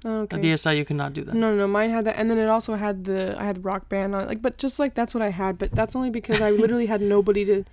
Oh, 0.05 0.21
okay. 0.21 0.39
The 0.39 0.47
DSi 0.47 0.77
you 0.77 0.85
cannot 0.85 1.13
do 1.13 1.23
that. 1.23 1.33
No, 1.35 1.51
no, 1.51 1.57
no, 1.59 1.67
mine 1.67 1.89
had 1.89 2.05
that, 2.05 2.17
and 2.17 2.29
then 2.29 2.37
it 2.37 2.49
also 2.49 2.75
had 2.75 3.05
the 3.05 3.35
I 3.39 3.45
had 3.45 3.63
Rock 3.63 3.87
Band 3.89 4.15
on 4.15 4.23
it. 4.23 4.27
Like, 4.27 4.41
but 4.41 4.57
just 4.57 4.79
like 4.79 4.95
that's 4.95 5.13
what 5.13 5.21
I 5.21 5.29
had, 5.29 5.57
but 5.57 5.71
that's 5.71 5.95
only 5.95 6.09
because 6.09 6.41
I 6.41 6.49
literally 6.51 6.87
had 6.87 7.01
nobody 7.01 7.45
to, 7.45 7.63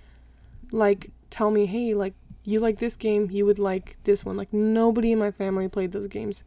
like, 0.71 1.09
tell 1.29 1.51
me, 1.51 1.65
hey, 1.65 1.93
like 1.93 2.13
you 2.43 2.59
like 2.59 2.79
this 2.79 2.95
game, 2.95 3.29
you 3.31 3.45
would 3.45 3.59
like 3.59 3.97
this 4.03 4.25
one. 4.25 4.37
Like 4.37 4.51
nobody 4.51 5.11
in 5.11 5.19
my 5.19 5.31
family 5.31 5.67
played 5.67 5.91
those 5.91 6.07
games, 6.07 6.43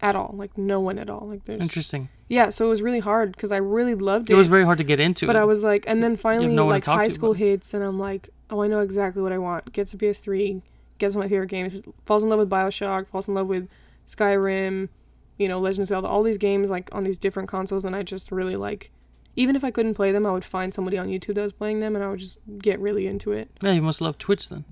at 0.00 0.14
all. 0.16 0.34
Like 0.36 0.56
no 0.58 0.80
one 0.80 0.98
at 0.98 1.08
all. 1.08 1.26
Like 1.26 1.44
there's 1.46 1.60
Interesting. 1.60 2.08
yeah, 2.28 2.50
so 2.50 2.66
it 2.66 2.68
was 2.68 2.82
really 2.82 3.00
hard 3.00 3.32
because 3.32 3.52
I 3.52 3.56
really 3.56 3.94
loved 3.94 4.28
It 4.30 4.34
It 4.34 4.36
was 4.36 4.48
very 4.48 4.64
hard 4.64 4.78
to 4.78 4.84
get 4.84 5.00
into. 5.00 5.26
but. 5.26 5.36
I 5.36 5.44
was 5.44 5.62
like, 5.64 5.84
and 5.86 6.02
then 6.02 6.16
finally, 6.16 6.48
no 6.48 6.66
like 6.66 6.84
high 6.84 7.08
to 7.08 7.10
school 7.10 7.30
about 7.30 7.38
hits, 7.38 7.74
and 7.74 7.82
I'm 7.82 7.98
like, 7.98 8.30
oh, 8.50 8.62
I 8.62 8.66
know 8.66 8.80
exactly 8.80 9.22
what 9.22 9.32
I 9.32 9.38
want. 9.38 9.72
Gets 9.72 9.94
a 9.94 9.96
PS3, 9.96 10.62
gets 10.98 11.14
one 11.14 11.24
of 11.24 11.30
my 11.30 11.34
favorite 11.34 11.48
games. 11.48 11.82
Falls 12.04 12.22
in 12.22 12.28
love 12.28 12.38
with 12.38 12.50
Bioshock. 12.50 13.08
Falls 13.08 13.28
in 13.28 13.34
love 13.34 13.46
with 13.46 13.68
Skyrim. 14.08 14.88
You 15.38 15.48
know, 15.48 15.58
Legend 15.58 15.82
of 15.82 15.88
Zelda. 15.88 16.06
All 16.06 16.22
these 16.22 16.38
games 16.38 16.70
like 16.70 16.88
on 16.92 17.04
these 17.04 17.18
different 17.18 17.48
consoles, 17.48 17.84
and 17.84 17.96
I 17.96 18.02
just 18.02 18.30
really 18.30 18.56
like. 18.56 18.90
Even 19.36 19.56
if 19.56 19.64
I 19.64 19.72
couldn't 19.72 19.94
play 19.94 20.12
them, 20.12 20.26
I 20.26 20.30
would 20.30 20.44
find 20.44 20.72
somebody 20.72 20.96
on 20.96 21.08
YouTube 21.08 21.34
that 21.34 21.42
was 21.42 21.52
playing 21.52 21.80
them, 21.80 21.96
and 21.96 22.04
I 22.04 22.08
would 22.08 22.20
just 22.20 22.38
get 22.58 22.78
really 22.78 23.08
into 23.08 23.32
it. 23.32 23.50
yeah, 23.62 23.72
you 23.72 23.82
must 23.82 24.00
love 24.00 24.16
Twitch 24.16 24.48
then. 24.48 24.64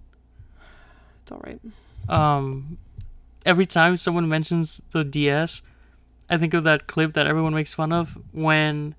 It's 1.23 1.33
all 1.33 1.43
right. 1.45 1.61
Um, 2.09 2.79
every 3.47 3.67
time 3.67 3.97
someone 3.97 4.29
mentions 4.29 4.83
the 4.93 5.05
DS, 5.05 5.63
I 6.29 6.37
think 6.39 6.55
of 6.55 6.65
that 6.65 6.87
clip 6.87 7.15
that 7.15 7.27
everyone 7.27 7.55
makes 7.55 7.75
fun 7.75 7.93
of 7.93 8.19
when 8.33 8.95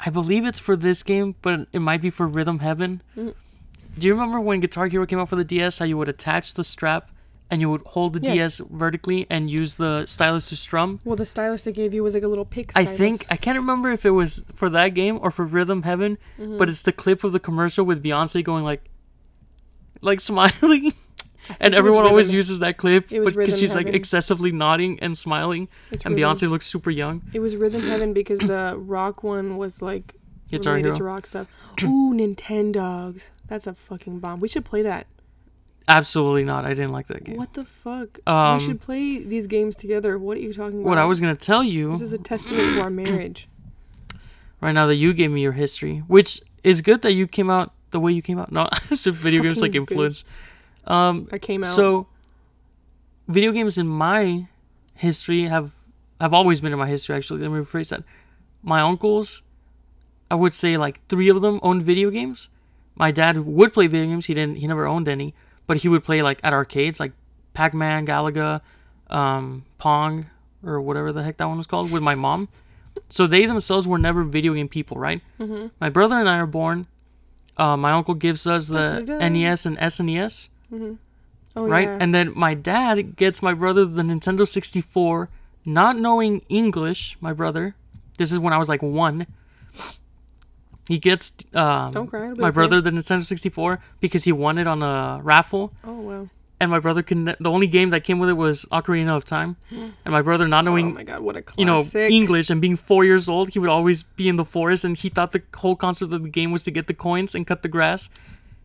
I 0.00 0.10
believe 0.10 0.44
it's 0.44 0.60
for 0.60 0.76
this 0.76 1.02
game, 1.02 1.34
but 1.42 1.66
it 1.72 1.80
might 1.80 2.00
be 2.02 2.10
for 2.10 2.26
Rhythm 2.26 2.60
Heaven. 2.60 3.02
Mhm. 3.16 3.34
Do 3.98 4.06
you 4.06 4.12
remember 4.14 4.38
when 4.40 4.60
Guitar 4.60 4.86
Hero 4.88 5.06
came 5.06 5.18
out 5.18 5.28
for 5.30 5.36
the 5.36 5.44
DS? 5.44 5.78
How 5.78 5.86
you 5.86 5.96
would 5.96 6.08
attach 6.08 6.52
the 6.54 6.64
strap 6.64 7.10
and 7.50 7.60
you 7.62 7.70
would 7.70 7.80
hold 7.82 8.12
the 8.12 8.20
Yes. 8.20 8.58
DS 8.58 8.68
vertically 8.70 9.26
and 9.30 9.48
use 9.50 9.76
the 9.76 10.04
stylus 10.06 10.48
to 10.50 10.56
strum? 10.56 11.00
Well, 11.04 11.16
the 11.16 11.24
stylus 11.24 11.62
they 11.64 11.72
gave 11.72 11.94
you 11.94 12.02
was 12.02 12.12
like 12.12 12.22
a 12.22 12.28
little 12.28 12.44
pick. 12.44 12.72
I 12.76 12.84
think 12.84 13.24
I 13.30 13.36
can't 13.36 13.56
remember 13.58 13.90
if 13.90 14.04
it 14.04 14.10
was 14.10 14.42
for 14.54 14.68
that 14.70 14.90
game 14.90 15.18
or 15.22 15.30
for 15.30 15.44
Rhythm 15.46 15.82
Heaven, 15.82 16.18
Mm-hmm. 16.38 16.58
but 16.58 16.68
it's 16.68 16.82
the 16.82 16.92
clip 16.92 17.24
of 17.24 17.32
the 17.32 17.40
commercial 17.40 17.84
with 17.86 18.02
Beyonce 18.02 18.44
going 18.44 18.64
like, 18.64 18.84
like 20.02 20.20
smiling, 20.20 20.92
and 21.60 21.74
everyone 21.74 22.04
always 22.06 22.32
uses 22.32 22.58
that 22.60 22.76
clip, 22.76 23.10
it 23.12 23.20
was 23.20 23.34
but 23.34 23.40
because 23.40 23.58
she's 23.58 23.74
like 23.74 23.86
excessively 23.88 24.52
nodding 24.52 24.98
and 25.00 25.16
smiling, 25.16 25.68
It's 25.90 26.04
and 26.04 26.14
Rhythm- 26.14 26.30
Beyonce 26.36 26.50
looks 26.50 26.66
super 26.66 26.90
young. 26.90 27.22
It 27.32 27.40
was 27.40 27.56
Rhythm 27.56 27.82
Heaven 27.88 28.12
because 28.12 28.40
the 28.40 28.74
rock 28.78 29.22
one 29.22 29.56
was 29.56 29.80
like 29.82 30.14
Guitar 30.50 30.74
related 30.74 30.96
to 30.96 31.04
rock 31.04 31.26
stuff. 31.26 31.46
Ooh, 31.82 32.12
Nintendogs. 32.14 33.22
That's 33.48 33.66
a 33.66 33.74
fucking 33.74 34.18
bomb. 34.20 34.40
We 34.40 34.48
should 34.48 34.64
play 34.64 34.82
that. 34.82 35.06
absolutely 35.88 36.44
not. 36.44 36.64
I 36.64 36.70
didn't 36.70 36.90
like 36.92 37.06
that 37.08 37.24
game. 37.24 37.36
What 37.36 37.54
the 37.54 37.64
fuck? 37.64 38.18
Um, 38.28 38.58
we 38.58 38.64
should 38.64 38.80
play 38.80 39.18
these 39.22 39.46
games 39.46 39.76
together. 39.76 40.18
What 40.18 40.36
are 40.36 40.40
you 40.40 40.52
talking 40.52 40.80
about? 40.80 40.88
What 40.88 40.98
I 40.98 41.04
was 41.04 41.20
gonna 41.20 41.36
tell 41.36 41.62
you 41.62 41.90
This 41.92 42.00
is 42.00 42.12
a 42.12 42.18
testament 42.18 42.74
to 42.74 42.80
our 42.80 42.90
marriage. 43.02 43.48
right 44.60 44.72
now 44.72 44.86
that 44.86 44.96
you 44.96 45.12
gave 45.14 45.30
me 45.30 45.40
your 45.42 45.52
history, 45.52 45.98
which 46.08 46.40
is 46.64 46.80
good 46.82 47.02
that 47.02 47.12
you 47.12 47.26
came 47.28 47.50
out 47.50 47.72
the 47.92 48.00
way 48.00 48.10
you 48.12 48.22
came 48.22 48.38
out. 48.38 48.50
No, 48.50 48.68
so 48.92 49.12
video 49.12 49.42
games 49.42 49.62
like 49.62 49.74
influence 49.76 50.22
bitch. 50.22 50.26
Um, 50.86 51.28
I 51.32 51.38
came 51.38 51.62
out. 51.62 51.66
So, 51.74 52.06
video 53.28 53.52
games 53.52 53.78
in 53.78 53.86
my 53.88 54.46
history 54.94 55.44
have 55.44 55.72
have 56.20 56.32
always 56.32 56.60
been 56.60 56.72
in 56.72 56.78
my 56.78 56.86
history. 56.88 57.16
Actually, 57.16 57.40
let 57.42 57.50
me 57.50 57.58
rephrase 57.58 57.88
that. 57.90 58.02
My 58.62 58.80
uncles, 58.80 59.42
I 60.30 60.34
would 60.34 60.54
say 60.54 60.76
like 60.76 61.06
three 61.08 61.28
of 61.28 61.40
them 61.40 61.60
owned 61.62 61.82
video 61.82 62.10
games. 62.10 62.48
My 62.94 63.10
dad 63.10 63.38
would 63.38 63.72
play 63.72 63.86
video 63.86 64.06
games. 64.08 64.26
He 64.26 64.34
didn't. 64.34 64.56
He 64.56 64.66
never 64.66 64.86
owned 64.86 65.08
any, 65.08 65.34
but 65.66 65.78
he 65.78 65.88
would 65.88 66.04
play 66.04 66.22
like 66.22 66.40
at 66.42 66.52
arcades, 66.52 66.98
like 66.98 67.12
Pac-Man, 67.52 68.06
Galaga, 68.06 68.60
um, 69.10 69.64
Pong, 69.78 70.26
or 70.64 70.80
whatever 70.80 71.12
the 71.12 71.22
heck 71.22 71.36
that 71.36 71.46
one 71.46 71.58
was 71.58 71.66
called, 71.66 71.90
with 71.92 72.02
my 72.02 72.14
mom. 72.14 72.48
So 73.10 73.26
they 73.26 73.44
themselves 73.44 73.86
were 73.86 73.98
never 73.98 74.24
video 74.24 74.54
game 74.54 74.68
people, 74.68 74.96
right? 74.98 75.20
Mhm. 75.38 75.70
My 75.80 75.90
brother 75.90 76.16
and 76.18 76.28
I 76.28 76.38
are 76.38 76.46
born. 76.46 76.86
Uh, 77.58 77.76
my 77.76 77.92
uncle 77.92 78.14
gives 78.14 78.46
us 78.46 78.68
the 78.68 79.04
NES 79.20 79.66
and 79.66 79.76
SNES 79.78 80.48
oh, 80.72 80.98
right? 81.66 81.88
Yeah. 81.88 81.98
And 82.00 82.14
then 82.14 82.32
my 82.36 82.54
dad 82.54 83.16
gets 83.16 83.42
my 83.42 83.54
brother 83.54 83.84
the 83.84 84.02
Nintendo 84.02 84.46
64, 84.46 85.28
not 85.64 85.96
knowing 85.96 86.42
English. 86.48 87.16
My 87.20 87.32
brother, 87.32 87.74
this 88.18 88.32
is 88.32 88.38
when 88.38 88.52
I 88.52 88.58
was 88.58 88.68
like 88.68 88.82
one. 88.82 89.26
He 90.88 90.98
gets 90.98 91.32
um, 91.54 92.06
cry, 92.06 92.28
my 92.28 92.48
okay. 92.48 92.54
brother 92.54 92.80
the 92.80 92.90
Nintendo 92.90 93.22
64 93.22 93.80
because 94.00 94.24
he 94.24 94.30
won 94.30 94.56
it 94.56 94.68
on 94.68 94.82
a 94.82 95.20
raffle, 95.20 95.72
oh 95.82 96.00
wow. 96.00 96.28
and 96.60 96.70
my 96.70 96.78
brother 96.78 97.02
can. 97.02 97.24
The 97.24 97.50
only 97.50 97.66
game 97.66 97.90
that 97.90 98.04
came 98.04 98.20
with 98.20 98.28
it 98.28 98.34
was 98.34 98.66
Ocarina 98.66 99.16
of 99.16 99.24
Time, 99.24 99.56
and 99.70 99.94
my 100.06 100.22
brother 100.22 100.46
not 100.46 100.64
knowing, 100.64 100.92
oh 100.92 100.94
my 100.94 101.02
god, 101.02 101.22
what 101.22 101.34
a 101.34 101.42
classic. 101.42 101.58
you 101.58 101.64
know 101.64 101.82
English 102.08 102.50
and 102.50 102.60
being 102.60 102.76
four 102.76 103.04
years 103.04 103.28
old, 103.28 103.50
he 103.50 103.58
would 103.58 103.68
always 103.68 104.04
be 104.04 104.28
in 104.28 104.36
the 104.36 104.44
forest, 104.44 104.84
and 104.84 104.96
he 104.96 105.08
thought 105.08 105.32
the 105.32 105.42
whole 105.56 105.74
concept 105.74 106.12
of 106.12 106.22
the 106.22 106.28
game 106.28 106.52
was 106.52 106.62
to 106.62 106.70
get 106.70 106.86
the 106.86 106.94
coins 106.94 107.34
and 107.34 107.48
cut 107.48 107.62
the 107.62 107.68
grass. 107.68 108.08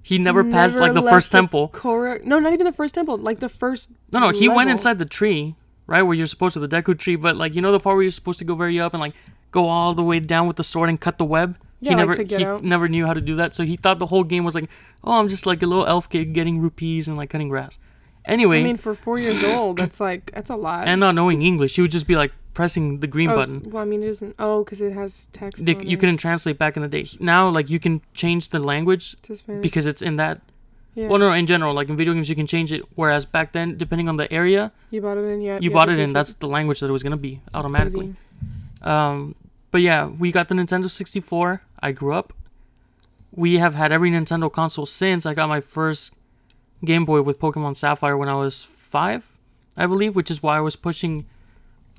He 0.04 0.18
never, 0.18 0.44
passed 0.44 0.80
like 0.80 0.94
the 0.94 1.02
first 1.02 1.32
temple. 1.32 1.70
Correct. 1.70 2.26
No, 2.26 2.40
not 2.40 2.54
even 2.54 2.66
the 2.66 2.74
first 2.74 2.96
temple. 2.96 3.18
Like 3.18 3.40
the 3.40 3.50
first. 3.50 3.90
No, 4.12 4.20
no, 4.20 4.30
he 4.30 4.50
went 4.50 4.70
inside 4.70 4.98
the 5.00 5.06
tree, 5.06 5.56
right 5.86 6.02
where 6.02 6.16
you're 6.16 6.28
supposed 6.28 6.54
to 6.54 6.60
the 6.60 6.68
Deku 6.68 6.98
tree, 6.98 7.16
but 7.16 7.36
like 7.36 7.56
you 7.56 7.62
know 7.62 7.72
the 7.72 7.80
part 7.80 7.96
where 7.96 8.04
you're 8.04 8.12
supposed 8.12 8.40
to 8.40 8.46
go 8.46 8.56
very 8.56 8.80
up 8.80 8.94
and 8.94 9.02
like 9.02 9.14
go 9.52 9.68
all 9.68 9.94
the 9.94 10.04
way 10.04 10.20
down 10.20 10.48
with 10.48 10.58
the 10.58 10.64
sword 10.64 10.90
and 10.90 11.00
cut 11.00 11.18
the 11.18 11.26
web. 11.26 11.58
Yeah, 11.80 11.92
he 11.92 11.96
like 11.96 12.02
never 12.02 12.16
to 12.16 12.24
get 12.24 12.40
he 12.40 12.46
out. 12.46 12.64
never 12.64 12.88
knew 12.88 13.06
how 13.06 13.14
to 13.14 13.22
do 13.22 13.36
that, 13.36 13.56
so 13.56 13.64
he 13.64 13.76
thought 13.76 14.00
the 14.00 14.08
whole 14.08 14.24
game 14.24 14.44
was 14.44 14.56
like, 14.56 14.70
oh, 15.04 15.20
I'm 15.20 15.30
just 15.30 15.46
like 15.46 15.62
a 15.62 15.66
little 15.68 15.86
elf 15.86 16.10
kid 16.10 16.34
getting 16.34 16.60
rupees 16.60 17.08
and 17.08 17.18
like 17.18 17.30
cutting 17.30 17.50
grass. 17.50 17.78
Anyway, 18.26 18.62
I 18.62 18.64
mean, 18.64 18.78
for 18.78 18.94
four 18.94 19.18
years 19.18 19.44
old, 19.44 19.78
that's 19.78 20.00
like 20.00 20.32
that's 20.32 20.50
a 20.50 20.56
lot. 20.56 20.88
and 20.88 21.00
not 21.00 21.16
knowing 21.16 21.42
English, 21.42 21.76
he 21.76 21.82
would 21.82 21.92
just 21.92 22.08
be 22.08 22.16
like 22.16 22.32
pressing 22.54 23.00
the 23.00 23.08
green 23.08 23.30
oh, 23.30 23.36
button. 23.36 23.72
Well, 23.72 23.82
I 23.82 23.86
mean, 23.86 24.04
it 24.04 24.10
isn't. 24.10 24.36
Oh, 24.38 24.64
because 24.64 24.82
it 24.82 24.94
has 24.94 25.28
text. 25.34 25.66
They, 25.66 25.74
you 25.74 25.98
it 25.98 26.00
couldn't 26.00 26.18
translate 26.18 26.58
back 26.58 26.76
in 26.76 26.84
the 26.84 26.88
day. 26.88 27.08
Now, 27.20 27.50
like 27.50 27.70
you 27.70 27.80
can 27.80 28.02
change 28.14 28.50
the 28.50 28.60
language 28.60 29.16
to 29.24 29.36
Spanish. 29.36 29.62
because 29.62 29.88
it's 29.88 30.02
in 30.02 30.18
that. 30.18 30.42
yeah. 30.94 31.08
Well, 31.08 31.20
no, 31.20 31.32
in 31.32 31.48
general, 31.48 31.74
like 31.74 31.90
in 31.90 31.98
video 31.98 32.14
games, 32.14 32.30
you 32.30 32.36
can 32.36 32.48
change 32.48 32.72
it. 32.72 32.84
Whereas 32.96 33.26
back 33.26 33.54
then, 33.54 33.78
depending 33.78 34.08
on 34.08 34.18
the 34.18 34.32
area 34.32 34.72
you 34.92 35.02
bought 35.02 35.18
it 35.18 35.26
in. 35.26 35.42
Yeah. 35.42 35.60
you 35.60 35.70
have 35.70 35.74
bought 35.74 35.90
it 35.90 36.00
in, 36.00 36.14
that's 36.14 36.36
the 36.36 36.48
language 36.48 36.80
that 36.82 36.88
it 36.88 36.92
was 36.92 37.04
gonna 37.04 37.18
be 37.18 37.42
automatically. 37.54 38.16
Um, 38.82 39.36
but 39.72 39.82
yeah, 39.82 40.08
we 40.08 40.32
got 40.32 40.48
the 40.48 40.56
Nintendo 40.56 40.90
64. 40.90 41.62
I 41.80 41.92
grew 41.92 42.14
up. 42.14 42.34
We 43.32 43.60
have 43.60 43.74
had 43.76 43.92
every 43.92 44.12
Nintendo 44.12 44.52
console 44.52 44.86
since 44.86 45.26
I 45.26 45.34
got 45.34 45.48
my 45.48 45.62
first 45.62 46.14
Game 46.84 47.06
Boy 47.06 47.22
with 47.22 47.40
Pokemon 47.40 47.78
Sapphire 47.78 48.18
when 48.18 48.30
I 48.30 48.36
was 48.36 48.64
five, 48.64 49.38
I 49.78 49.86
believe, 49.88 50.16
which 50.16 50.32
is 50.32 50.42
why 50.42 50.58
I 50.58 50.62
was 50.62 50.76
pushing 50.76 51.26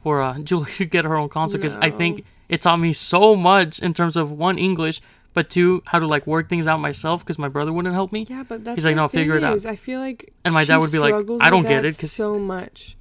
for 0.03 0.21
uh, 0.21 0.39
Julie 0.49 0.71
to 0.73 0.85
get 0.85 1.05
her 1.05 1.17
own 1.17 1.29
console 1.29 1.59
because 1.59 1.77
I 1.77 1.91
think 1.91 2.25
it 2.49 2.61
taught 2.61 2.79
me 2.81 2.93
so 2.93 3.37
much 3.37 3.79
in 3.79 3.95
terms 3.95 4.17
of 4.17 4.33
one 4.33 4.59
English, 4.59 5.01
but 5.35 5.49
two 5.49 5.83
how 5.87 5.99
to 5.99 6.07
like 6.07 6.27
work 6.27 6.49
things 6.49 6.67
out 6.69 6.81
myself 6.81 7.21
because 7.25 7.39
my 7.39 7.49
brother 7.49 7.73
wouldn't 7.73 7.95
help 7.95 8.13
me. 8.13 8.27
Yeah, 8.29 8.43
but 8.47 8.65
that's 8.65 8.77
He's 8.77 8.85
like, 8.85 8.97
"No, 8.97 9.09
figure 9.09 9.37
it 9.37 9.45
out." 9.45 9.65
I 9.65 9.77
feel 9.77 10.01
like 10.01 10.33
And 10.45 10.53
my 10.53 10.65
dad 10.65 10.79
would 10.79 10.93
be 10.93 10.99
like, 10.99 11.15
"I 11.41 11.49
don't 11.51 11.63
get 11.63 11.85
it 11.85 11.95
it," 11.95 11.99
'cause- 11.99 12.13
so 12.13 12.35
much. 12.35 12.97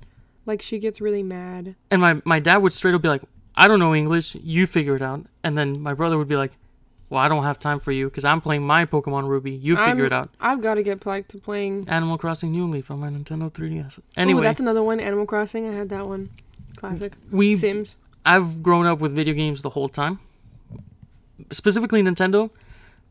Like 0.46 0.62
she 0.62 0.80
gets 0.80 1.02
really 1.02 1.24
mad. 1.24 1.76
And 1.92 2.02
my 2.02 2.22
my 2.26 2.40
dad 2.40 2.58
would 2.58 2.74
straight 2.74 2.96
up 2.96 3.02
be 3.02 3.10
like, 3.10 3.24
"I 3.56 3.68
don't 3.68 3.80
know 3.80 3.94
English. 3.94 4.36
You 4.36 4.66
figure 4.68 4.96
it 4.96 5.02
out." 5.02 5.26
And 5.44 5.58
then 5.58 5.82
my 5.82 5.94
brother 5.94 6.18
would 6.18 6.28
be 6.28 6.36
like, 6.36 6.52
"Well, 7.12 7.20
I 7.22 7.28
don't 7.28 7.44
have 7.44 7.60
time 7.60 7.80
for 7.80 7.92
you 7.92 8.06
because 8.10 8.26
I'm 8.26 8.42
playing 8.42 8.66
my 8.66 8.86
Pokemon 8.86 9.28
Ruby. 9.28 9.52
You 9.52 9.76
figure 9.76 10.06
I'm- 10.06 10.06
it 10.06 10.14
out." 10.14 10.30
I've 10.40 10.62
got 10.62 10.76
to 10.76 10.84
get 10.84 11.04
back 11.04 11.28
to 11.28 11.38
playing. 11.38 11.86
Animal 11.88 12.18
Crossing 12.18 12.52
New 12.52 12.66
Leaf 12.68 12.90
on 12.90 13.00
my 13.02 13.10
Nintendo 13.10 13.52
3DS. 13.52 14.00
Anyway, 14.00 14.00
Anyway, 14.18 14.42
that's 14.44 14.60
another 14.62 14.82
one. 14.82 15.00
Animal 15.00 15.26
Crossing. 15.26 15.68
I 15.70 15.74
had 15.74 15.90
that 15.90 16.08
one. 16.08 16.30
Classic. 16.78 17.14
we 17.30 17.56
Sims. 17.56 17.96
I've 18.26 18.64
grown 18.64 18.86
up 18.88 19.02
with 19.02 19.12
video 19.14 19.34
games 19.36 19.62
the 19.62 19.70
whole 19.72 19.90
time. 19.90 20.20
Specifically 21.52 22.02
Nintendo, 22.02 22.50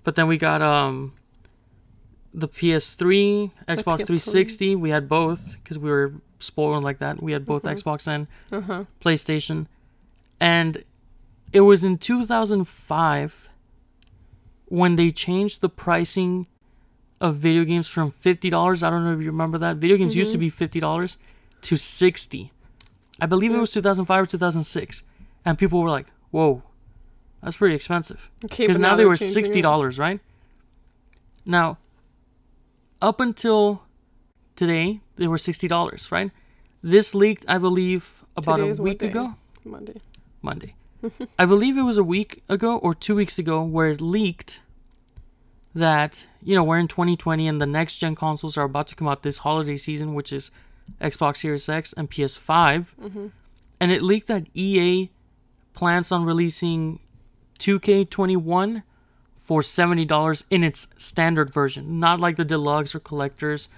but 0.03 0.15
then 0.17 0.27
we 0.27 0.39
got 0.39 0.63
um 0.63 1.13
the 2.33 2.49
PS3, 2.49 3.51
Xbox 3.69 3.99
PS3. 3.99 4.07
360. 4.07 4.77
We 4.77 4.91
had 4.91 5.09
both 5.09 5.57
because 5.63 5.79
we 5.79 5.91
were 5.91 6.13
spoiled 6.39 6.85
like 6.85 7.01
that. 7.01 7.23
We 7.23 7.33
had 7.33 7.45
both 7.45 7.65
Mhm. 7.65 7.75
Xbox 7.75 8.07
and 8.09 8.27
Uh 8.53 8.61
huh. 8.63 8.85
PlayStation. 9.01 9.67
And 10.41 10.85
it 11.53 11.61
was 11.63 11.85
in 11.85 11.99
2005 11.99 13.40
when 14.71 14.97
they 14.97 15.11
changed 15.11 15.61
the 15.61 15.69
pricing 15.69 16.47
of 17.21 17.37
video 17.37 17.65
games 17.65 17.87
from 17.89 18.11
$50. 18.11 18.83
I 18.83 18.89
don't 18.89 19.05
know 19.05 19.13
if 19.13 19.21
you 19.21 19.27
remember 19.27 19.59
that. 19.59 19.77
Video 19.77 19.97
games 19.99 20.17
used 20.17 20.33
to 20.33 20.39
Mhm. 20.39 20.41
be 20.41 20.49
$50 20.51 21.19
to 21.61 21.77
60. 21.77 22.51
I 23.21 23.27
believe 23.27 23.53
it 23.53 23.59
was 23.59 23.73
2005 23.73 24.23
or 24.23 24.27
2006. 24.27 25.03
And 25.45 25.59
people 25.59 25.83
were 25.83 25.91
like, 25.91 26.07
"Whoa. 26.31 26.63
That's 27.43 27.57
pretty 27.59 27.75
expensive." 27.75 28.31
Okay, 28.47 28.65
Because 28.65 28.79
but 28.79 28.83
now, 28.83 28.97
they 28.97 29.05
were 29.05 29.17
$60, 29.17 29.99
right? 29.99 30.21
Now, 31.45 31.77
up 33.03 33.21
until 33.21 33.83
today, 34.57 35.01
they 35.17 35.27
were 35.27 35.39
$60, 35.39 36.11
right? 36.13 36.31
This 36.83 37.15
leaked, 37.15 37.45
I 37.49 37.59
believe, 37.59 38.25
about 38.37 38.59
Today 38.59 38.71
a 38.71 38.83
week 38.83 39.03
ago. 39.03 39.35
Monday. 39.65 40.01
Monday. 40.41 40.75
I 41.39 41.47
believe 41.47 41.77
it 41.77 41.83
was 41.83 41.99
a 41.99 42.05
week 42.05 42.43
ago 42.49 42.79
or 42.79 42.95
two 42.95 43.15
weeks 43.15 43.39
ago 43.39 43.63
where 43.63 43.89
it 43.89 44.01
leaked 44.01 44.61
that, 45.75 46.27
you 46.43 46.55
know, 46.55 46.65
we're 46.65 46.79
in 46.79 46.89
2020 46.89 47.47
and 47.47 47.61
the 47.61 47.67
next 47.67 47.99
gen 47.99 48.15
consoles 48.15 48.57
are 48.57 48.65
about 48.65 48.89
to 48.89 48.95
come 48.95 49.09
out 49.09 49.23
this 49.23 49.39
holiday 49.39 49.77
season, 49.77 50.15
which 50.15 50.33
is 50.33 50.51
Xbox 51.01 51.39
Series 51.39 51.69
X 51.69 51.93
and 51.93 52.11
PS5. 52.11 52.87
Mm-hmm. 53.01 53.27
And 53.79 53.93
it 53.93 54.03
leaked 54.03 54.27
that 54.29 54.47
EA 54.55 55.11
plans 55.75 56.13
on 56.13 56.25
releasing 56.25 56.99
2K21 57.59 58.83
for 59.39 59.61
$70 59.63 60.45
in 60.51 60.65
its 60.65 60.89
standard 60.97 61.53
version, 61.53 61.99
not 61.99 62.21
like 62.21 62.37
the 62.37 62.45
deluxe 62.45 62.95
or 62.95 63.01
collectors 63.01 63.69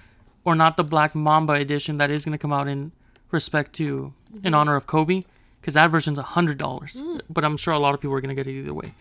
or 0.43 0.55
not 0.55 0.77
the 0.77 0.83
Black 0.83 1.15
Mamba 1.15 1.53
edition 1.53 1.97
that 1.97 2.11
is 2.11 2.25
going 2.25 2.33
to 2.33 2.37
come 2.37 2.53
out 2.53 2.67
in 2.67 2.91
respect 3.31 3.73
to 3.73 4.13
in 4.43 4.53
honor 4.53 4.75
of 4.75 4.87
Kobe 4.87 5.23
because 5.63 5.75
that 5.75 5.89
version's 5.89 6.19
$100. 6.19 6.57
Mm. 6.57 7.21
But 7.29 7.45
I'm 7.45 7.55
sure 7.55 7.73
a 7.73 7.79
lot 7.79 7.93
of 7.93 8.01
people 8.01 8.13
are 8.15 8.21
going 8.21 8.35
to 8.35 8.43
get 8.43 8.45
it 8.47 8.59
either 8.59 8.73
way. 8.73 8.93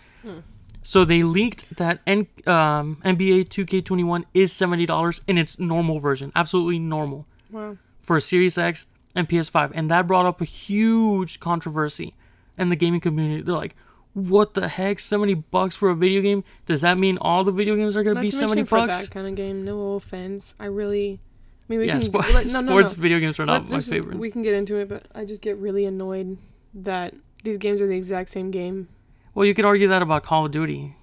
So 0.84 1.04
they 1.04 1.22
leaked 1.24 1.76
that 1.76 2.00
N- 2.06 2.26
um, 2.46 2.98
NBA 3.04 3.48
2K21 3.48 4.24
is 4.34 4.52
$70 4.52 5.20
in 5.26 5.38
its 5.38 5.58
normal 5.58 5.98
version, 5.98 6.30
absolutely 6.36 6.78
normal 6.78 7.26
Wow. 7.50 7.76
for 8.00 8.16
a 8.16 8.20
Series 8.20 8.56
X 8.58 8.86
and 9.14 9.28
PS5, 9.28 9.72
and 9.74 9.90
that 9.90 10.06
brought 10.06 10.26
up 10.26 10.40
a 10.40 10.44
huge 10.44 11.38
controversy 11.40 12.14
in 12.58 12.68
the 12.68 12.76
gaming 12.76 13.00
community. 13.00 13.42
They're 13.42 13.54
like, 13.54 13.76
"What 14.14 14.54
the 14.54 14.68
heck? 14.68 14.98
Seventy 15.00 15.34
bucks 15.34 15.76
for 15.76 15.90
a 15.90 15.94
video 15.94 16.22
game? 16.22 16.42
Does 16.66 16.80
that 16.80 16.96
mean 16.98 17.18
all 17.18 17.44
the 17.44 17.52
video 17.52 17.76
games 17.76 17.96
are 17.96 18.02
be 18.02 18.12
to 18.14 18.30
seventy 18.32 18.62
mention 18.62 18.66
for 18.66 18.86
bucks?" 18.86 19.02
that 19.02 19.10
kind 19.10 19.26
of 19.26 19.34
game. 19.34 19.64
No 19.64 19.92
offense. 19.94 20.54
I 20.58 20.64
really. 20.66 21.20
I 21.20 21.64
mean, 21.68 21.78
we 21.80 21.86
Yeah, 21.86 21.98
can. 22.00 22.10
spo- 22.10 22.32
let- 22.34 22.46
no, 22.46 22.60
no, 22.60 22.66
sports 22.66 22.96
no. 22.96 23.02
video 23.02 23.20
games 23.20 23.38
are 23.38 23.46
not 23.46 23.62
Let- 23.64 23.70
my 23.70 23.80
favorite. 23.80 24.18
We 24.18 24.30
can 24.30 24.42
get 24.42 24.54
into 24.54 24.76
it, 24.76 24.88
but 24.88 25.06
I 25.14 25.24
just 25.26 25.40
get 25.42 25.58
really 25.58 25.84
annoyed 25.84 26.38
that 26.74 27.14
these 27.44 27.58
games 27.58 27.80
are 27.80 27.86
the 27.86 27.96
exact 27.96 28.30
same 28.30 28.50
game. 28.50 28.88
Well, 29.34 29.46
you 29.46 29.54
could 29.54 29.64
argue 29.64 29.88
that 29.88 30.02
about 30.02 30.22
Call 30.24 30.46
of 30.46 30.52
Duty. 30.52 30.96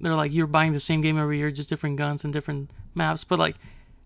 They're 0.00 0.14
like 0.14 0.32
you're 0.32 0.46
buying 0.46 0.72
the 0.72 0.80
same 0.80 1.00
game 1.00 1.18
every 1.18 1.38
year, 1.38 1.50
just 1.50 1.68
different 1.68 1.96
guns 1.96 2.24
and 2.24 2.32
different 2.32 2.70
maps. 2.94 3.24
But 3.24 3.38
like, 3.38 3.56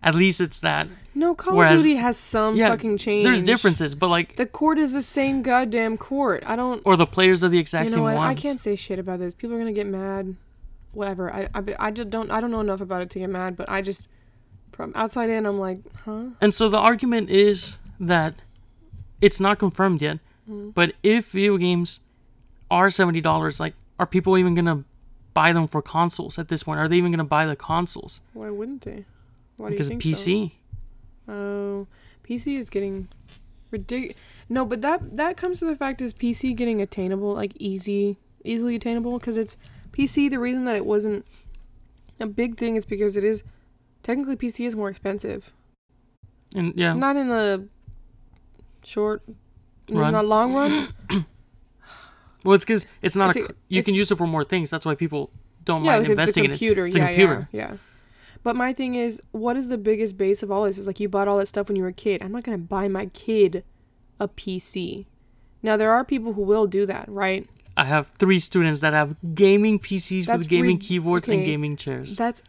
at 0.03 0.13
least 0.15 0.39
it's 0.39 0.59
that. 0.59 0.87
No, 1.15 1.33
Call 1.33 1.55
Whereas- 1.55 1.79
of 1.81 1.85
Duty 1.85 1.95
has 1.97 2.17
some 2.17 2.55
yeah, 2.55 2.69
fucking 2.69 2.97
change. 2.97 3.23
There's 3.25 3.41
differences, 3.41 3.95
but 3.95 4.07
like, 4.09 4.35
The 4.35 4.45
court 4.45 4.77
is 4.77 4.93
the 4.93 5.01
same 5.01 5.41
goddamn 5.41 5.97
court. 5.97 6.43
I 6.45 6.55
don't. 6.55 6.81
or 6.85 6.95
the 6.95 7.07
players 7.07 7.43
are 7.43 7.49
the 7.49 7.57
exact 7.57 7.89
you 7.89 7.95
know 7.95 7.99
same 7.99 8.03
what? 8.03 8.15
ones. 8.15 8.37
I 8.37 8.41
can't 8.41 8.61
say 8.61 8.75
shit 8.75 8.99
about 8.99 9.19
this. 9.19 9.33
People 9.33 9.55
are 9.55 9.59
gonna 9.59 9.73
get 9.73 9.87
mad. 9.87 10.35
Whatever. 10.93 11.33
I, 11.33 11.49
I, 11.53 11.63
I 11.79 11.91
just 11.91 12.09
don't. 12.09 12.31
I 12.31 12.39
don't 12.41 12.51
know 12.51 12.59
enough 12.61 12.81
about 12.81 13.01
it 13.01 13.09
to 13.11 13.19
get 13.19 13.29
mad. 13.29 13.55
But 13.57 13.69
I 13.69 13.81
just, 13.81 14.07
from 14.71 14.93
outside 14.95 15.29
in, 15.29 15.45
I'm 15.45 15.59
like, 15.59 15.79
huh? 16.05 16.25
And 16.41 16.53
so 16.53 16.69
the 16.69 16.77
argument 16.77 17.29
is 17.29 17.77
that 17.99 18.35
it's 19.21 19.39
not 19.39 19.59
confirmed 19.59 20.01
yet, 20.01 20.19
Mm. 20.49 20.73
but 20.73 20.93
if 21.03 21.31
video 21.31 21.57
games 21.57 21.99
are 22.71 22.89
seventy 22.89 23.21
dollars, 23.21 23.59
like, 23.59 23.73
are 23.99 24.05
people 24.05 24.37
even 24.37 24.55
gonna 24.55 24.83
buy 25.33 25.51
them 25.53 25.67
for 25.67 25.81
consoles 25.81 26.39
at 26.39 26.47
this 26.47 26.63
point? 26.63 26.79
Are 26.79 26.87
they 26.87 26.97
even 26.97 27.11
gonna 27.11 27.23
buy 27.23 27.45
the 27.45 27.55
consoles? 27.55 28.21
Why 28.33 28.49
wouldn't 28.49 28.83
they? 28.83 29.05
Why 29.57 29.69
because 29.69 29.89
do 29.89 29.93
you 29.93 29.97
of 29.97 30.03
think 30.03 30.15
PC. 30.17 30.51
So? 31.25 31.33
Oh, 31.33 31.87
PC 32.27 32.57
is 32.57 32.69
getting 32.69 33.07
ridiculous. 33.71 34.17
No, 34.49 34.65
but 34.65 34.81
that 34.81 35.15
that 35.15 35.37
comes 35.37 35.59
to 35.59 35.65
the 35.65 35.75
fact 35.75 36.01
is 36.01 36.13
PC 36.13 36.55
getting 36.55 36.81
attainable, 36.81 37.33
like 37.33 37.53
easy, 37.57 38.17
easily 38.43 38.75
attainable, 38.75 39.19
because 39.19 39.37
it's 39.37 39.57
PC. 39.91 40.29
The 40.29 40.39
reason 40.39 40.65
that 40.65 40.75
it 40.75 40.85
wasn't 40.85 41.25
a 42.19 42.27
big 42.27 42.57
thing 42.57 42.75
is 42.75 42.85
because 42.85 43.15
it 43.17 43.23
is 43.23 43.43
technically 44.03 44.37
PC 44.37 44.65
is 44.65 44.75
more 44.75 44.89
expensive. 44.89 45.51
And 46.55 46.73
yeah, 46.75 46.93
Not 46.93 47.17
in 47.17 47.27
the 47.27 47.67
short, 48.83 49.21
Run. 49.89 50.07
in 50.07 50.13
the 50.13 50.23
long 50.23 50.53
run. 50.53 50.89
well, 52.43 52.55
it's 52.55 52.65
because 52.65 52.85
it's 53.01 53.15
not 53.15 53.35
It's 53.35 53.49
a. 53.49 53.51
a- 53.51 53.55
you 53.67 53.83
can 53.83 53.93
use 53.95 54.11
it 54.11 54.17
for 54.17 54.27
more 54.27 54.43
things. 54.43 54.69
That's 54.69 54.85
why 54.85 54.95
people 54.95 55.31
don't 55.65 55.83
yeah, 55.83 55.91
mind 55.91 56.03
like 56.03 56.11
investing 56.11 56.29
it's 56.31 56.37
a 56.37 56.39
in 56.43 56.51
it. 56.51 56.53
computer. 56.55 56.85
It's 56.85 56.95
a 56.95 56.99
computer. 56.99 57.49
yeah, 57.51 57.71
yeah. 57.71 57.77
But 58.43 58.55
my 58.55 58.71
thing 58.73 58.95
is, 58.95 59.21
what 59.31 59.57
is 59.57 59.67
the 59.67 59.77
biggest 59.77 60.17
base 60.17 60.43
of 60.43 60.51
all 60.51 60.63
this? 60.65 60.77
Is 60.77 60.87
like 60.87 60.99
you 60.99 61.09
bought 61.09 61.27
all 61.27 61.37
that 61.37 61.47
stuff 61.47 61.67
when 61.67 61.75
you 61.75 61.83
were 61.83 61.89
a 61.89 61.93
kid. 61.93 62.21
I'm 62.21 62.31
not 62.31 62.43
gonna 62.43 62.57
buy 62.57 62.87
my 62.87 63.07
kid 63.07 63.63
a 64.19 64.27
PC. 64.27 65.05
Now 65.63 65.75
there 65.75 65.91
are 65.91 66.05
people 66.05 66.33
who 66.33 66.41
will 66.43 66.67
do 66.67 66.85
that, 66.85 67.05
right? 67.09 67.47
I 67.75 67.85
have 67.85 68.11
three 68.17 68.39
students 68.39 68.79
that 68.81 68.93
have 68.93 69.15
gaming 69.35 69.79
PCs 69.79 70.25
That's 70.25 70.39
with 70.39 70.47
gaming 70.49 70.77
rid- 70.77 70.81
keyboards 70.85 71.27
and 71.29 71.43
gaming 71.45 71.75
chairs. 71.75 72.15
That's 72.15 72.41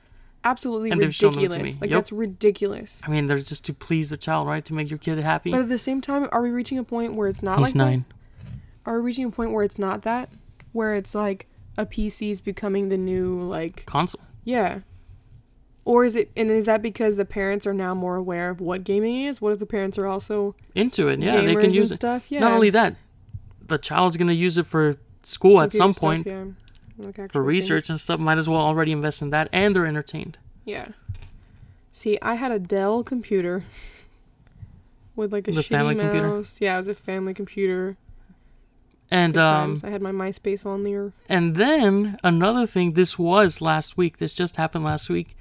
absolutely 0.50 0.90
And 0.90 1.00
they've 1.00 1.14
shown 1.14 1.32
them 1.32 1.42
to 1.42 1.46
ridiculous. 1.48 1.72
me. 1.74 1.78
Like 1.80 1.90
Yep. 1.90 1.98
that's 1.98 2.12
ridiculous. 2.12 3.00
I 3.06 3.11
mean, 3.11 3.26
they're 3.26 3.38
just 3.38 3.64
to 3.66 3.74
please 3.74 4.11
the 4.11 4.16
child, 4.16 4.46
right? 4.48 4.64
To 4.64 4.74
make 4.74 4.90
your 4.90 4.98
kid 4.98 5.18
happy. 5.18 5.50
But 5.50 5.61
at 5.62 5.68
the 5.68 5.78
same 5.78 6.00
time, 6.00 6.28
are 6.32 6.42
we 6.42 6.50
reaching 6.50 6.78
a 6.78 6.84
point 6.84 7.14
where 7.14 7.28
it's 7.28 7.42
not 7.42 7.58
He's 7.58 7.68
like 7.68 7.74
nine. 7.74 8.04
that? 8.44 8.54
Are 8.90 8.96
we 8.98 9.06
reaching 9.06 9.24
a 9.26 9.30
point 9.30 9.52
where 9.52 9.64
it's 9.64 9.78
not 9.78 10.02
that? 10.02 10.30
Where 10.72 10.94
it's 10.94 11.14
like 11.14 11.46
a 11.76 11.84
PC 11.87 12.30
is 12.30 12.40
becoming 12.40 12.88
the 12.88 12.96
new 12.98 13.40
like 13.42 13.84
Console. 13.87 14.22
yeah. 14.44 14.80
Or 15.84 16.04
is 16.04 16.16
it 16.16 16.30
and 16.37 16.50
is 16.50 16.66
that 16.66 16.82
because 16.82 17.16
the 17.16 17.24
parents 17.24 17.66
are 17.66 17.72
now 17.72 17.94
more 17.94 18.16
aware 18.16 18.50
of 18.50 18.61
what 18.61 18.84
gaming 18.84 19.22
is? 19.24 19.40
What 19.40 19.54
if 19.54 19.58
the 19.58 19.64
parents 19.66 19.96
are 19.96 20.06
also 20.06 20.54
Into 20.74 21.08
it, 21.08 21.20
yeah. 21.20 21.40
They 21.40 21.56
can 21.56 21.72
use 21.72 21.90
it. 21.90 21.96
stuff? 21.96 22.26
Yeah. 22.30 22.40
Not 22.40 22.52
only 22.52 22.68
that, 22.70 22.96
the 23.66 23.78
child's 23.78 24.16
gonna 24.18 24.32
use 24.32 24.58
it 24.58 24.66
for 24.66 24.96
school 25.22 25.61
at 25.62 25.72
some 25.72 25.92
stuff, 25.94 26.00
point 26.00 26.26
yeah. 26.26 26.44
Like 26.98 27.30
for 27.32 27.42
research 27.42 27.84
things. 27.84 27.90
and 27.90 28.00
stuff. 28.00 28.18
Might 28.20 28.38
as 28.38 28.48
well 28.48 28.61
already 28.61 28.92
invest 28.92 29.22
in 29.22 29.30
that, 29.30 29.48
and 29.52 29.74
they're 29.74 29.87
entertained. 29.87 30.38
Yeah. 30.64 30.88
See, 31.92 32.18
I 32.20 32.34
had 32.34 32.50
a 32.52 32.58
Dell 32.58 33.02
computer 33.04 33.64
with 35.16 35.32
like 35.32 35.48
a 35.48 35.52
The 35.52 35.61
shitty 35.62 35.68
family 35.68 35.94
computer? 35.94 36.28
mouse. 36.28 36.56
Yeah, 36.61 36.74
it 36.74 36.78
was 36.78 36.88
a 36.88 36.94
family 36.94 37.34
computer. 37.34 37.96
And 39.11 39.32
Good 39.34 39.42
um, 39.42 39.70
times. 39.80 39.84
I 39.84 39.90
had 39.90 40.02
my 40.02 40.12
MySpace 40.12 40.66
on 40.66 40.84
there. 40.84 41.12
and 41.28 41.56
then 41.56 42.18
another 42.22 42.66
thing. 42.66 42.92
This 42.92 43.18
was 43.18 43.61
last 43.62 43.96
week. 43.96 44.18
This 44.18 44.34
just 44.34 44.56
happened 44.56 44.84
last 44.84 45.08
week. 45.08 45.34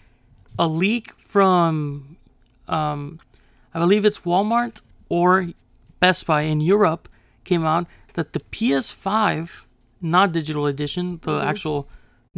A 0.58 0.68
leak 0.68 1.12
from, 1.20 2.18
um, 2.68 3.20
I 3.74 3.80
believe 3.80 4.06
it's 4.06 4.22
Walmart 4.22 4.82
or 5.10 5.50
Best 6.00 6.26
Buy 6.26 6.44
in 6.44 6.62
Europe 6.62 7.10
came 7.44 7.66
out 7.66 7.88
that 8.14 8.32
the 8.34 8.40
PS5, 8.40 9.64
not 10.02 10.32
digital 10.32 10.66
edition, 10.68 11.20
the 11.24 11.40
Mhm. 11.40 11.46
actual 11.46 11.90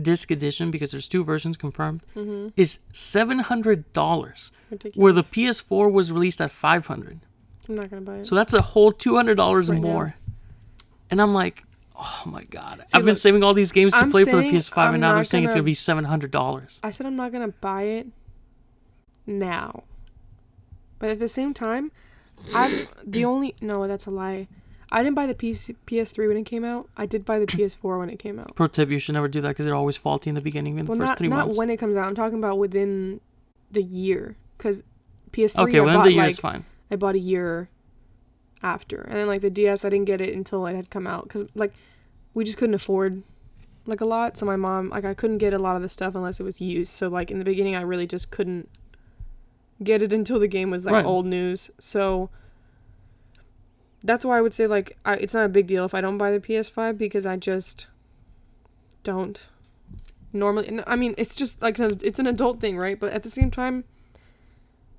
disc 0.02 0.32
edition, 0.32 0.72
because 0.72 0.92
there's 0.92 1.08
two 1.08 1.24
versions 1.24 1.58
confirmed, 1.58 2.02
Mm-hmm. 2.16 2.50
is 2.56 2.80
seven 2.94 3.40
hundred 3.40 3.92
dollars. 3.94 4.52
Where 4.96 5.12
the 5.14 5.24
PS4 5.24 5.90
was 5.92 6.12
released 6.12 6.40
at 6.42 6.52
500. 6.52 7.20
I'm 7.68 7.76
not 7.76 7.90
gonna 7.90 8.02
buy 8.02 8.18
it. 8.18 8.26
So 8.28 8.36
that's 8.36 8.54
a 8.54 8.62
whole 8.62 8.92
$200 8.94 9.70
Right 9.70 9.80
now. 9.82 9.88
more. 9.88 10.16
And 11.12 11.22
I'm 11.22 11.34
like, 11.34 11.64
oh 11.96 12.24
my 12.26 12.44
god. 12.46 12.78
See, 12.88 12.94
I've 12.94 13.02
been 13.06 13.14
look, 13.16 13.18
saving 13.18 13.44
all 13.44 13.54
these 13.54 13.72
games 13.72 13.94
to 13.94 14.00
I'm 14.00 14.12
play 14.12 14.24
for 14.26 14.38
the 14.38 14.44
PS5 14.50 14.88
I'm 14.90 14.94
and 14.96 15.02
now 15.02 15.14
they're 15.16 15.24
saying 15.24 15.44
it's 15.44 15.54
gonna- 15.54 15.64
going 15.64 15.66
to 15.66 15.66
be 15.66 15.74
$700. 15.74 16.80
I 16.84 16.92
said 16.92 17.06
I'm 17.06 17.16
not 17.18 17.32
gonna 17.32 17.50
buy 17.62 17.84
it 17.84 18.08
now. 19.28 19.84
But 21.00 21.10
at 21.10 21.20
the 21.20 21.28
same 21.28 21.54
time, 21.54 21.92
I 22.54 22.88
the 23.06 23.26
only 23.26 23.56
no, 23.62 23.88
that's 23.88 24.06
a 24.06 24.12
lie. 24.12 24.48
I 24.92 25.04
didn't 25.04 25.16
buy 25.16 25.28
the 25.28 25.36
PC, 25.36 25.76
PS3 25.86 26.28
when 26.28 26.38
it 26.38 26.44
came 26.46 26.66
out. 26.66 26.90
I 26.98 27.06
did 27.06 27.24
buy 27.26 27.38
the 27.40 27.46
PS4 27.48 28.00
when 28.00 28.10
it 28.10 28.18
came 28.20 28.40
out. 28.40 28.56
Pro 28.56 28.66
tip: 28.68 28.90
You 28.90 29.00
should 29.00 29.14
never 29.14 29.28
do 29.28 29.40
that 29.42 29.50
because 29.50 29.66
they're 29.66 29.76
always 29.76 29.98
faulty 29.98 30.30
in 30.30 30.36
the 30.36 30.42
beginning 30.42 30.78
in 30.80 30.86
the 30.86 30.90
Well, 30.92 30.98
first 31.00 31.10
not 31.10 31.18
three 31.18 31.28
not 31.28 31.46
months. 31.46 31.58
when 31.58 31.70
it 31.70 31.78
comes 31.78 31.96
out. 31.96 32.08
I'm 32.08 32.16
talking 32.16 32.38
about 32.40 32.58
within 32.58 33.22
the 33.72 33.84
year 33.84 34.36
because 34.58 34.84
PS3 35.32 35.60
okay, 35.70 35.78
I 35.78 35.82
within 35.82 35.96
bought 35.96 36.04
the 36.06 36.12
year 36.14 36.22
like 36.24 36.32
is 36.32 36.40
fine. 36.40 36.66
I 36.90 36.96
bought 36.96 37.16
a 37.16 37.20
year 37.20 37.70
after, 38.64 39.02
and 39.02 39.16
then 39.16 39.28
like 39.28 39.42
the 39.42 39.50
DS, 39.50 39.86
I 39.86 39.90
didn't 39.90 40.06
get 40.06 40.22
it 40.22 40.34
until 40.34 40.66
it 40.66 40.76
had 40.76 40.90
come 40.90 41.06
out 41.08 41.24
because 41.24 41.46
like 41.56 41.74
we 42.34 42.44
just 42.44 42.58
couldn't 42.58 42.76
afford 42.76 43.22
like 43.86 44.02
a 44.02 44.06
lot. 44.06 44.38
So 44.38 44.46
my 44.46 44.56
mom 44.56 44.90
like 44.90 45.06
I 45.06 45.14
couldn't 45.14 45.38
get 45.38 45.54
a 45.54 45.60
lot 45.60 45.76
of 45.76 45.82
the 45.82 45.90
stuff 45.90 46.16
unless 46.16 46.40
it 46.40 46.44
was 46.44 46.60
used. 46.60 46.92
So 46.92 47.08
like 47.10 47.30
in 47.30 47.38
the 47.40 47.46
beginning, 47.46 47.76
I 47.76 47.82
really 47.82 48.08
just 48.08 48.32
couldn't 48.32 48.70
get 49.84 50.02
it 50.02 50.12
until 50.12 50.40
the 50.40 50.48
game 50.48 50.72
was 50.72 50.86
like 50.86 50.94
Right. 50.94 51.06
old 51.06 51.26
news. 51.26 51.70
So 51.80 52.30
that's 54.04 54.26
why 54.26 54.38
I 54.38 54.42
would 54.42 54.54
say 54.54 54.68
like 54.68 54.98
I, 55.06 55.16
it's 55.16 55.34
not 55.34 55.46
a 55.46 55.50
big 55.50 55.68
deal 55.68 55.86
if 55.86 55.94
I 55.94 56.02
don't 56.02 56.18
buy 56.18 56.32
the 56.32 56.40
PS5 56.40 56.98
because 56.98 57.26
I 57.26 57.36
just 57.38 57.88
don't 59.04 59.40
normally. 60.34 60.82
I 60.88 60.96
mean, 60.96 61.16
it's 61.18 61.36
just 61.36 61.62
like 61.62 61.80
an, 61.80 62.00
it's 62.04 62.20
an 62.20 62.28
adult 62.28 62.60
thing, 62.60 62.78
right? 62.78 63.00
But 63.00 63.14
at 63.14 63.24
the 63.24 63.30
same 63.30 63.52
time, 63.52 63.84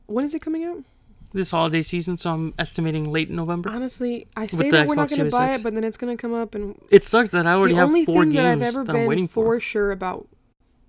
when 0.07 0.25
is 0.25 0.35
it 0.35 0.41
coming 0.43 0.65
out? 0.65 0.85
This 1.33 1.53
holiday 1.53 1.83
season, 1.83 2.19
so 2.19 2.33
I'm 2.33 2.55
estimating 2.59 3.13
late 3.13 3.31
November. 3.31 3.71
Honestly, 3.71 4.27
I 4.37 4.49
say 4.49 4.69
that 4.71 4.89
we're 4.89 4.97
not 4.97 5.09
going 5.11 5.31
to 5.31 5.31
buy 5.31 5.51
X. 5.51 5.61
it, 5.61 5.63
but 5.63 5.75
then 5.75 5.85
it's 5.85 5.97
going 5.97 6.17
to 6.17 6.21
come 6.21 6.35
up, 6.35 6.57
and 6.57 6.77
It 6.91 7.05
sucks 7.05 7.31
that 7.31 7.47
I 7.47 7.53
already 7.53 7.75
have 7.75 7.87
only 7.87 8.05
four 8.05 8.25
thing 8.25 8.33
that 8.33 8.47
I've 8.47 8.63
ever 8.63 8.83
that, 8.83 8.91
I'm 8.91 9.03
been 9.03 9.09
waiting 9.09 9.29
for 9.29 9.45
for. 9.45 9.61
sure 9.61 9.93
about 9.93 10.27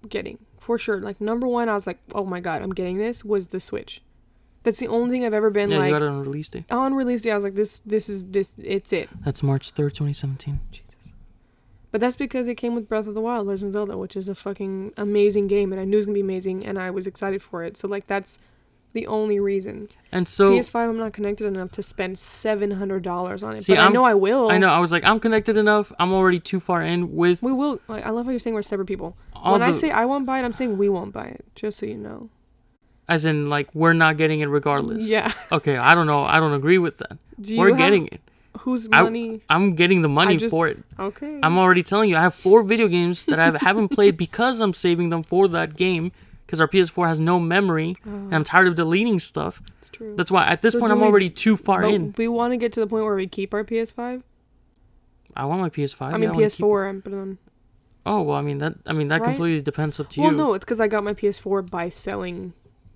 getting, 0.10 0.40
for 0.60 0.80
sure, 0.80 1.00
like 1.00 1.22
number 1.22 1.46
one, 1.46 1.70
I 1.70 1.76
was 1.76 1.86
like, 1.86 2.00
oh 2.16 2.26
my 2.26 2.40
god, 2.40 2.64
I'm 2.64 2.72
getting 2.72 2.98
this 2.98 3.24
was 3.24 3.50
the 3.50 3.60
Switch. 3.60 4.02
That's 4.64 4.80
the 4.80 4.88
only 4.88 5.10
thing 5.10 5.26
I've 5.26 5.34
ever 5.34 5.50
been 5.50 5.70
Yeah, 5.70 5.78
you 5.78 5.82
like 5.82 5.92
got 5.92 6.02
it 6.04 6.08
on 6.08 6.22
release 6.22 6.50
date. 6.50 6.66
on 6.72 6.94
release 6.94 7.24
day. 7.24 7.32
I 7.32 7.36
was 7.36 7.44
like, 7.44 7.56
this, 7.56 7.82
this 7.86 8.08
is 8.08 8.26
this, 8.28 8.54
it's 8.62 8.94
it. 8.94 9.10
That's 9.26 9.42
March 9.42 9.72
third, 9.72 9.96
2017. 9.96 10.60
Jesus. 10.72 10.88
But 11.92 12.00
that's 12.00 12.16
because 12.16 12.48
it 12.48 12.56
came 12.56 12.74
with 12.76 12.88
Breath 12.88 13.08
of 13.08 13.14
the 13.16 13.22
Wild, 13.22 13.48
Legend 13.48 13.70
of 13.70 13.74
Zelda, 13.74 13.98
which 13.98 14.16
is 14.16 14.30
a 14.30 14.36
fucking 14.36 14.94
amazing 14.98 15.48
game, 15.48 15.72
and 15.74 15.82
I 15.82 15.84
knew 15.84 15.98
it 15.98 16.00
was 16.00 16.06
gonna 16.06 16.14
be 16.14 16.22
amazing, 16.22 16.66
and 16.66 16.80
I 16.80 16.90
was 16.92 17.06
excited 17.06 17.42
for 17.42 17.64
it. 17.64 17.76
So 17.78 17.88
like 17.88 18.08
that's 18.08 18.40
the 18.94 19.08
only 19.08 19.40
reason. 19.40 19.90
And 20.12 20.28
so 20.28 20.52
PS5, 20.52 20.76
I'm 20.90 20.98
not 20.98 21.14
connected 21.14 21.48
enough 21.48 21.72
to 21.72 21.84
spend 21.84 22.18
seven 22.18 22.72
hundred 22.72 23.04
dollars 23.04 23.44
on 23.44 23.56
it. 23.56 23.64
See, 23.64 23.74
but 23.74 23.80
i 23.80 23.84
I'm- 23.84 23.94
know 23.94 24.04
I 24.04 24.14
will. 24.14 24.50
I 24.50 24.58
know 24.58 24.70
I 24.70 24.80
was 24.80 24.92
like, 24.92 25.04
I'm 25.04 25.20
connected 25.20 25.58
enough. 25.58 25.92
I'm 26.00 26.14
already 26.14 26.40
too 26.40 26.60
far 26.60 26.82
in 26.82 27.14
with 27.16 27.42
We 27.44 27.52
will. 27.52 27.82
Like, 27.88 28.06
I 28.06 28.10
love 28.12 28.26
how 28.26 28.32
you're 28.32 28.40
saying 28.40 28.54
we're 28.54 28.62
separate 28.62 28.88
people. 28.88 29.18
all 29.34 29.54
when 29.54 29.62
I 29.62 29.74
say 29.74 29.92
I 29.92 30.06
won't 30.06 30.26
buy 30.26 30.40
it, 30.40 30.46
I'm 30.46 30.54
saying 30.54 30.78
we 30.78 30.88
won't 30.88 31.14
buy 31.14 31.26
it. 31.26 31.44
Just 31.56 31.80
so 31.80 31.86
you 31.86 31.98
know. 31.98 32.30
As 33.12 33.26
in 33.26 33.50
like 33.50 33.68
we're 33.76 33.94
not 34.06 34.14
getting 34.18 34.40
it 34.40 34.50
regardless. 34.60 35.08
Yeah. 35.10 35.32
Okay, 35.58 35.76
I 35.78 35.94
don't 35.96 36.08
know. 36.08 36.24
I 36.24 36.40
don't 36.42 36.54
agree 36.62 36.78
with 36.86 36.98
that. 37.02 37.18
Do 37.40 37.58
we're 37.60 37.76
getting 37.76 38.08
it. 38.08 38.22
Whose 38.60 38.88
I- 38.92 39.04
money? 39.04 39.42
I'm 39.50 39.76
getting 39.76 40.02
the 40.02 40.10
money 40.20 40.38
just- 40.38 40.52
for 40.52 40.68
it. 40.72 40.78
okay. 41.00 41.40
I'm 41.44 41.58
already 41.58 41.84
telling 41.84 42.10
you, 42.10 42.16
I 42.18 42.22
have 42.28 42.36
four 42.36 42.64
video 42.64 42.88
games 42.88 43.26
that 43.26 43.40
I 43.40 43.48
haven't 43.68 43.90
played 43.90 44.16
because 44.18 44.62
I'm 44.62 44.74
saving 44.74 45.10
them 45.10 45.24
for 45.24 45.48
that 45.50 45.76
game 45.76 46.12
because 46.46 46.60
our 46.62 46.68
PS4 46.68 47.08
has 47.08 47.20
no 47.20 47.40
memory 47.40 47.96
and 48.06 48.34
I'm 48.36 48.44
tired 48.44 48.68
of 48.68 48.76
deleting 48.76 49.20
stuff. 49.20 49.62
That's 49.76 49.90
true. 49.90 50.14
That's 50.18 50.32
why 50.32 50.46
at 50.48 50.62
this 50.62 50.74
So 50.74 50.80
point 50.80 50.92
I'm 50.92 51.02
already 51.04 51.30
too 51.30 51.56
far 51.58 51.84
in. 51.84 52.14
we 52.18 52.28
want 52.28 52.52
to 52.54 52.58
get 52.58 52.72
to 52.74 52.80
the 52.82 52.88
point 52.88 53.04
where 53.06 53.16
we 53.16 53.28
keep 53.28 53.54
our 53.54 53.64
PS5. 53.64 54.22
I 55.36 55.46
want 55.46 55.62
my 55.62 55.70
PS5. 55.70 56.14
I 56.14 56.18
mean 56.18 56.30
wanna 56.32 56.42
PS4. 56.44 56.90
I'm 56.90 57.02
putting 57.02 57.20
on. 57.20 57.38
Oh 58.06 58.22
well, 58.24 58.36
I 58.38 58.42
mean 58.42 58.58
that. 58.60 58.74
I 58.86 58.94
mean 58.94 59.08
that 59.10 59.22
Right? 59.22 59.28
completely 59.30 59.62
depends 59.62 60.00
up 60.00 60.10
to 60.10 60.22
Well, 60.22 60.32
you. 60.32 60.38
Well, 60.38 60.48
no, 60.48 60.54
it's 60.56 60.66
because 60.66 60.80
I 60.82 60.88
got 60.88 61.04
my 61.04 61.14
PS4 61.14 61.70
by 61.70 61.88
selling 61.90 62.54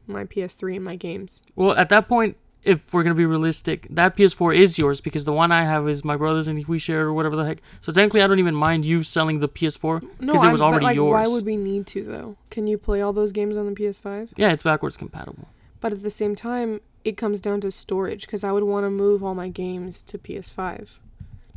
my 0.08 0.24
PS3 0.26 0.76
and 0.76 0.84
my 0.86 0.96
games. 0.96 1.42
Well, 1.56 1.72
at 1.76 1.90
that 1.90 2.08
point, 2.08 2.38
if 2.64 2.94
we're 2.94 3.04
gonna 3.04 3.14
be 3.16 3.26
realistic, 3.28 3.86
that 3.92 4.18
PS4 4.18 4.56
is 4.56 4.78
yours 4.80 5.00
because 5.00 5.24
the 5.26 5.34
one 5.34 5.52
I 5.52 5.64
have 5.66 5.88
is 5.88 6.04
my 6.04 6.16
brother's 6.18 6.48
and 6.48 6.66
we 6.68 6.80
share 6.80 7.02
or 7.02 7.14
whatever 7.14 7.36
the 7.36 7.46
heck. 7.46 7.60
So 7.82 7.92
technically, 7.92 8.22
I 8.24 8.28
don't 8.28 8.40
even 8.40 8.56
mind 8.56 8.86
you 8.86 9.04
selling 9.04 9.40
the 9.40 9.48
PS4 9.48 10.02
No, 10.20 10.34
because 10.34 10.44
it 10.44 10.52
was 10.52 10.62
I'm- 10.62 10.72
already 10.72 10.86
like, 10.86 10.98
Why 10.98 11.22
yours. 11.24 11.32
would 11.32 11.46
we 11.46 11.58
need 11.58 11.86
to 11.88 12.04
though? 12.04 12.38
Can 12.50 12.66
you 12.66 12.78
play 12.80 13.02
all 13.02 13.14
those 13.14 13.32
games 13.32 13.56
on 13.56 13.66
the 13.68 13.74
PS5? 13.74 14.30
Yeah, 14.36 14.52
it's 14.52 14.64
backwards 14.64 14.98
compatible. 14.98 15.48
But 15.80 15.92
at 15.94 16.02
the 16.02 16.10
same 16.10 16.36
time, 16.36 16.82
it 17.04 17.18
comes 17.18 17.40
down 17.40 17.62
to 17.62 17.72
storage 17.72 18.22
because 18.26 18.44
I 18.44 18.52
would 18.52 18.64
want 18.64 18.84
to 18.86 18.90
move 18.90 19.24
all 19.24 19.36
my 19.36 19.50
games 19.50 20.02
to 20.04 20.18
PS5. 20.18 20.88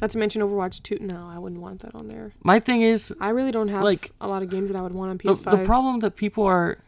Not 0.02 0.10
to 0.10 0.18
mention 0.18 0.42
Overwatch 0.42 0.82
2. 0.82 0.98
No, 1.00 1.26
I 1.32 1.38
wouldn't 1.38 1.62
want 1.62 1.80
that 1.80 1.94
on 1.94 2.06
there. 2.08 2.32
My 2.44 2.60
thing 2.60 2.82
is 2.82 3.14
I 3.18 3.30
really 3.30 3.50
don't 3.50 3.68
have 3.68 3.82
Like, 3.82 4.12
a 4.20 4.28
lot 4.28 4.42
of 4.42 4.50
games 4.50 4.70
that 4.70 4.76
I 4.78 4.82
would 4.82 4.92
want 4.92 5.10
on 5.10 5.16
the, 5.16 5.24
PS5. 5.24 5.50
the 5.58 5.64
problem 5.64 6.00
that 6.00 6.16
people 6.16 6.44
are 6.44 6.78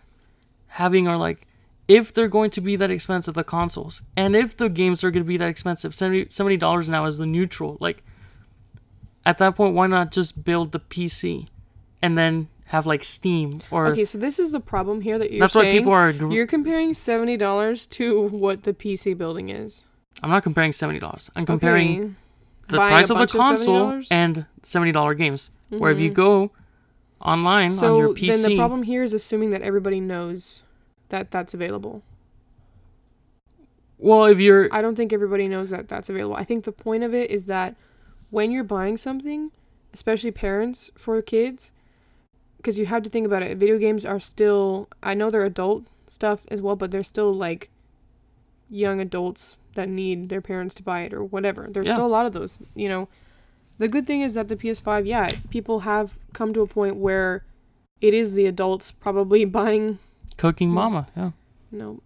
having 0.68 1.08
are 1.08 1.16
like 1.16 1.46
if 1.90 2.12
they're 2.12 2.28
going 2.28 2.50
to 2.50 2.60
be 2.60 2.76
that 2.76 2.90
expensive 2.90 3.34
the 3.34 3.42
consoles 3.42 4.02
and 4.16 4.36
if 4.36 4.56
the 4.56 4.68
games 4.68 5.02
are 5.02 5.10
going 5.10 5.24
to 5.24 5.28
be 5.28 5.36
that 5.36 5.48
expensive 5.48 5.92
70 5.94 6.56
dollars 6.56 6.88
now 6.88 7.04
is 7.04 7.18
the 7.18 7.26
neutral 7.26 7.76
like 7.80 8.02
at 9.26 9.38
that 9.38 9.56
point 9.56 9.74
why 9.74 9.86
not 9.86 10.12
just 10.12 10.44
build 10.44 10.70
the 10.72 10.78
pc 10.80 11.48
and 12.00 12.16
then 12.16 12.48
have 12.66 12.86
like 12.86 13.02
steam 13.02 13.60
or 13.72 13.88
okay, 13.88 14.04
so 14.04 14.16
this 14.16 14.38
is 14.38 14.52
the 14.52 14.60
problem 14.60 15.00
here 15.00 15.18
that 15.18 15.30
you're 15.32 15.40
that's 15.40 15.54
why 15.56 15.62
saying. 15.62 15.78
people 15.78 15.92
are 15.92 16.10
You're 16.12 16.46
comparing 16.46 16.94
seventy 16.94 17.36
dollars 17.36 17.86
to 17.98 18.28
what 18.28 18.62
the 18.62 18.72
PC 18.72 19.18
building 19.18 19.48
is. 19.48 19.82
i'm 20.22 20.30
not 20.30 20.44
comparing 20.44 20.70
70 20.72 21.00
dollars 21.00 21.28
i'm 21.34 21.44
comparing 21.44 21.90
Okay. 22.00 22.14
the 22.68 22.76
Buying 22.76 22.92
price 22.94 23.10
a 23.10 23.14
of 23.14 23.18
the 23.18 23.24
of 23.24 23.30
console 23.32 23.86
$70? 23.94 24.06
and 24.12 24.46
70 24.62 24.92
dollar 24.92 25.14
games 25.14 25.50
where 25.70 25.90
if 25.90 25.98
you 25.98 26.10
Mhm. 26.10 26.14
go 26.14 26.52
online 27.20 27.72
So 27.72 27.92
on 27.94 27.98
your 27.98 28.08
pc 28.14 28.26
then 28.28 28.42
the 28.42 28.56
problem 28.56 28.84
here 28.84 29.02
is 29.02 29.12
assuming 29.12 29.50
that 29.50 29.62
everybody 29.62 29.98
knows 29.98 30.62
that 31.10 31.30
that's 31.30 31.54
available. 31.54 32.02
well 33.98 34.24
if 34.24 34.40
you're 34.40 34.68
I 34.72 34.80
don't 34.82 34.96
think 34.96 35.12
everybody 35.12 35.48
knows 35.48 35.70
that 35.70 35.88
that's 35.88 36.08
available. 36.08 36.36
I 36.36 36.44
think 36.44 36.64
the 36.64 36.72
point 36.72 37.04
of 37.04 37.14
it 37.14 37.30
is 37.30 37.46
that 37.46 37.76
when 38.30 38.50
you're 38.50 38.64
buying 38.64 38.96
something, 38.96 39.50
especially 39.92 40.30
parents 40.30 40.90
for 40.96 41.20
kids, 41.20 41.72
because 42.56 42.78
you 42.78 42.86
have 42.86 43.02
to 43.02 43.10
think 43.10 43.26
about 43.26 43.42
it. 43.42 43.56
Video 43.58 43.76
games 43.78 44.04
are 44.06 44.20
still, 44.20 44.88
I 45.02 45.14
know 45.14 45.30
they're 45.30 45.44
adult 45.44 45.84
stuff 46.06 46.40
as 46.48 46.60
well, 46.62 46.76
but 46.76 46.90
they're 46.90 47.02
still 47.04 47.32
like 47.34 47.70
young 48.68 49.00
adults 49.00 49.56
that 49.74 49.88
need 49.88 50.28
their 50.28 50.40
parents 50.40 50.74
to 50.76 50.82
buy 50.82 51.00
it 51.02 51.12
or 51.12 51.24
whatever. 51.24 51.66
There's 51.68 51.86
Yeah. 51.88 51.94
still 51.94 52.06
a 52.06 52.08
lot 52.08 52.26
of 52.26 52.32
those, 52.32 52.60
you 52.74 52.88
know. 52.88 53.08
The 53.78 53.88
good 53.88 54.06
thing 54.06 54.20
is 54.20 54.34
that 54.34 54.48
the 54.48 54.56
PS5, 54.56 55.06
yeah, 55.06 55.28
people 55.50 55.80
have 55.80 56.18
come 56.32 56.52
to 56.52 56.60
a 56.60 56.66
point 56.66 56.96
where 56.96 57.44
it 58.00 58.14
is 58.14 58.34
the 58.34 58.46
adults 58.46 58.92
probably 58.92 59.44
buying 59.60 59.98
cooking 60.40 60.70
mama 60.70 61.06
yeah 61.16 61.30
no. 61.70 62.00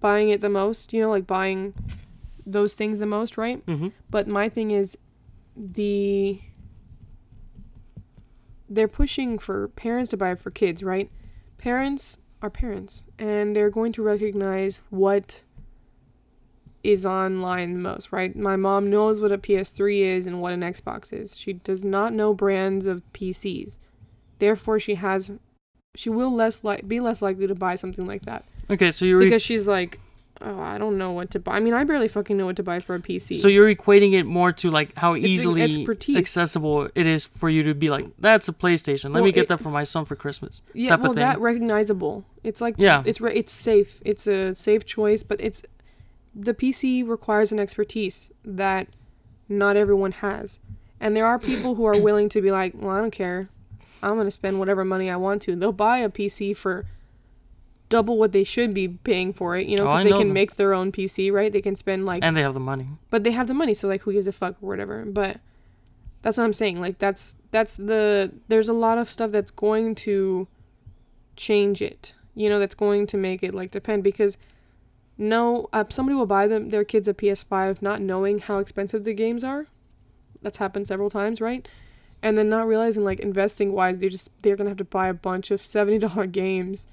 buying 0.00 0.30
it 0.30 0.40
the 0.40 0.48
most, 0.48 0.92
you 0.92 1.02
know, 1.02 1.10
like 1.10 1.26
buying 1.26 1.74
those 2.44 2.74
things 2.74 2.98
the 2.98 3.06
most, 3.06 3.36
right? 3.36 3.64
mm-hmm. 3.66 3.88
But 4.10 4.28
my 4.28 4.48
thing 4.48 4.70
is 4.70 4.96
the 5.56 6.40
they're 8.68 8.88
pushing 8.88 9.38
for 9.38 9.68
parents 9.68 10.10
to 10.10 10.16
buy 10.16 10.32
it 10.32 10.40
for 10.40 10.50
kids, 10.50 10.82
right? 10.82 11.10
Parents 11.58 12.16
are 12.40 12.50
parents 12.50 13.04
and 13.18 13.54
they're 13.54 13.70
going 13.70 13.92
to 13.92 14.02
recognize 14.02 14.80
what 14.88 15.42
is 16.82 17.04
online 17.04 17.74
the 17.74 17.78
most, 17.78 18.10
right? 18.10 18.34
My 18.34 18.56
mom 18.56 18.90
knows 18.90 19.20
what 19.20 19.30
a 19.30 19.38
PS3 19.38 20.00
is 20.00 20.26
and 20.26 20.40
what 20.40 20.54
an 20.54 20.62
Xbox 20.62 21.12
is. 21.12 21.38
She 21.38 21.52
does 21.52 21.84
not 21.84 22.12
know 22.12 22.34
brands 22.34 22.86
of 22.86 23.02
PCs. 23.12 23.78
Therefore, 24.38 24.80
she 24.80 24.96
has 24.96 25.30
she 25.94 26.08
will 26.10 26.32
less 26.32 26.64
like 26.64 26.86
be 26.88 27.00
less 27.00 27.20
likely 27.22 27.46
to 27.46 27.54
buy 27.54 27.76
something 27.76 28.06
like 28.06 28.22
that 28.22 28.44
okay 28.70 28.90
so 28.90 29.04
you're 29.04 29.20
because 29.20 29.42
she's 29.42 29.66
like, 29.66 30.00
oh, 30.40 30.58
I 30.60 30.76
don't 30.78 30.98
know 30.98 31.12
what 31.12 31.30
to 31.32 31.38
buy. 31.38 31.52
I 31.56 31.60
mean, 31.60 31.72
I 31.74 31.84
barely 31.84 32.08
fucking 32.08 32.36
know 32.36 32.46
what 32.46 32.56
to 32.56 32.62
buy 32.64 32.80
for 32.80 32.96
a 32.96 32.98
PC. 33.00 33.36
So 33.36 33.46
you're 33.46 33.72
equating 33.72 34.12
it 34.14 34.24
more 34.24 34.50
to 34.52 34.70
like 34.70 34.96
how 34.96 35.12
It's 35.12 35.24
easily 35.26 35.62
expertise. 35.62 36.16
accessible 36.16 36.88
it 36.96 37.06
is 37.06 37.24
for 37.26 37.48
you 37.48 37.62
to 37.64 37.74
be 37.74 37.90
like, 37.90 38.06
that's 38.18 38.48
a 38.48 38.52
PlayStation. 38.52 39.04
Let 39.10 39.14
Well, 39.14 39.24
me 39.24 39.32
get 39.32 39.42
it- 39.44 39.48
that 39.50 39.60
for 39.60 39.68
my 39.70 39.84
son 39.84 40.04
for 40.04 40.16
Christmas. 40.16 40.62
yeah, 40.74 40.88
type 40.88 40.98
of 41.00 41.02
well, 41.04 41.12
that 41.14 41.38
recognizable. 41.40 42.24
It's 42.42 42.60
like 42.60 42.74
Yeah. 42.78 43.02
it's 43.06 43.20
re- 43.20 43.34
it's 43.34 43.52
safe. 43.52 44.00
It's 44.04 44.26
a 44.26 44.52
safe 44.54 44.84
choice, 44.84 45.22
but 45.22 45.40
it's 45.40 45.62
the 46.34 46.54
PC 46.54 47.06
requires 47.06 47.52
an 47.52 47.60
expertise 47.60 48.30
that 48.44 48.88
not 49.48 49.76
everyone 49.76 50.12
has, 50.12 50.58
and 50.98 51.14
there 51.14 51.26
are 51.26 51.38
people 51.38 51.74
who 51.76 51.84
are 51.84 52.00
willing 52.00 52.28
to 52.30 52.40
be 52.40 52.50
like, 52.50 52.72
well, 52.74 52.90
I 52.96 53.00
don't 53.00 53.10
care. 53.12 53.48
I'm 54.02 54.16
gonna 54.16 54.30
spend 54.30 54.58
whatever 54.58 54.84
money 54.84 55.08
I 55.10 55.16
want 55.16 55.42
to. 55.42 55.56
They'll 55.56 55.72
buy 55.72 55.98
a 55.98 56.08
PC 56.08 56.56
for 56.56 56.86
double 57.88 58.16
what 58.18 58.32
they 58.32 58.42
should 58.44 58.72
be 58.72 58.88
paying 58.88 59.32
for 59.34 59.56
it, 59.56 59.66
you 59.66 59.76
know, 59.76 59.84
Oh, 59.84 59.88
because 59.88 60.00
I 60.00 60.04
they 60.04 60.10
know 60.10 60.18
can 60.18 60.28
them. 60.28 60.34
make 60.34 60.56
their 60.56 60.72
own 60.72 60.92
PC, 60.92 61.30
right? 61.30 61.52
They 61.52 61.60
can 61.60 61.76
spend 61.76 62.06
like 62.06 62.24
And 62.24 62.34
they 62.36 62.40
have 62.42 62.54
the 62.54 62.60
money. 62.60 62.88
but 63.10 63.22
they 63.22 63.32
have 63.32 63.46
the 63.48 63.54
money 63.54 63.74
so 63.74 63.86
like 63.86 64.02
who 64.02 64.12
gives 64.12 64.26
a 64.26 64.32
fuck 64.32 64.56
or 64.62 64.68
whatever 64.68 65.04
but 65.04 65.40
that's 66.22 66.38
what 66.38 66.44
i'm 66.44 66.52
saying 66.52 66.80
like 66.80 66.98
that's 67.00 67.34
that's 67.50 67.76
the 67.76 68.32
there's 68.48 68.68
a 68.68 68.72
lot 68.72 68.96
of 68.96 69.10
stuff 69.10 69.30
that's 69.32 69.50
going 69.50 69.92
to 69.94 70.46
change 71.36 71.82
it 71.82 72.14
you 72.34 72.48
know 72.48 72.58
that's 72.60 72.76
going 72.76 73.06
to 73.08 73.16
make 73.16 73.42
it 73.42 73.52
like 73.52 73.70
depend 73.72 74.02
because 74.04 74.38
no 75.18 75.68
uh, 75.72 75.84
somebody 75.90 76.14
will 76.16 76.24
buy 76.26 76.46
them 76.46 76.70
their 76.70 76.84
kids 76.84 77.08
a 77.08 77.12
ps5 77.14 77.82
not 77.82 78.00
knowing 78.00 78.38
how 78.38 78.58
expensive 78.58 79.02
the 79.04 79.12
games 79.12 79.42
are 79.44 79.66
that's 80.42 80.58
happened 80.58 80.86
several 80.86 81.10
times 81.10 81.40
right 81.40 81.68
and 82.22 82.38
then 82.38 82.48
not 82.48 82.66
realizing 82.66 83.04
like 83.04 83.20
investing 83.20 83.72
wise 83.72 83.98
they're 83.98 84.08
just 84.08 84.30
they're 84.42 84.56
gonna 84.56 84.70
have 84.70 84.76
to 84.78 84.84
buy 84.84 85.08
a 85.08 85.14
bunch 85.14 85.50
of 85.50 85.60
$70 85.60 86.30
games 86.32 86.86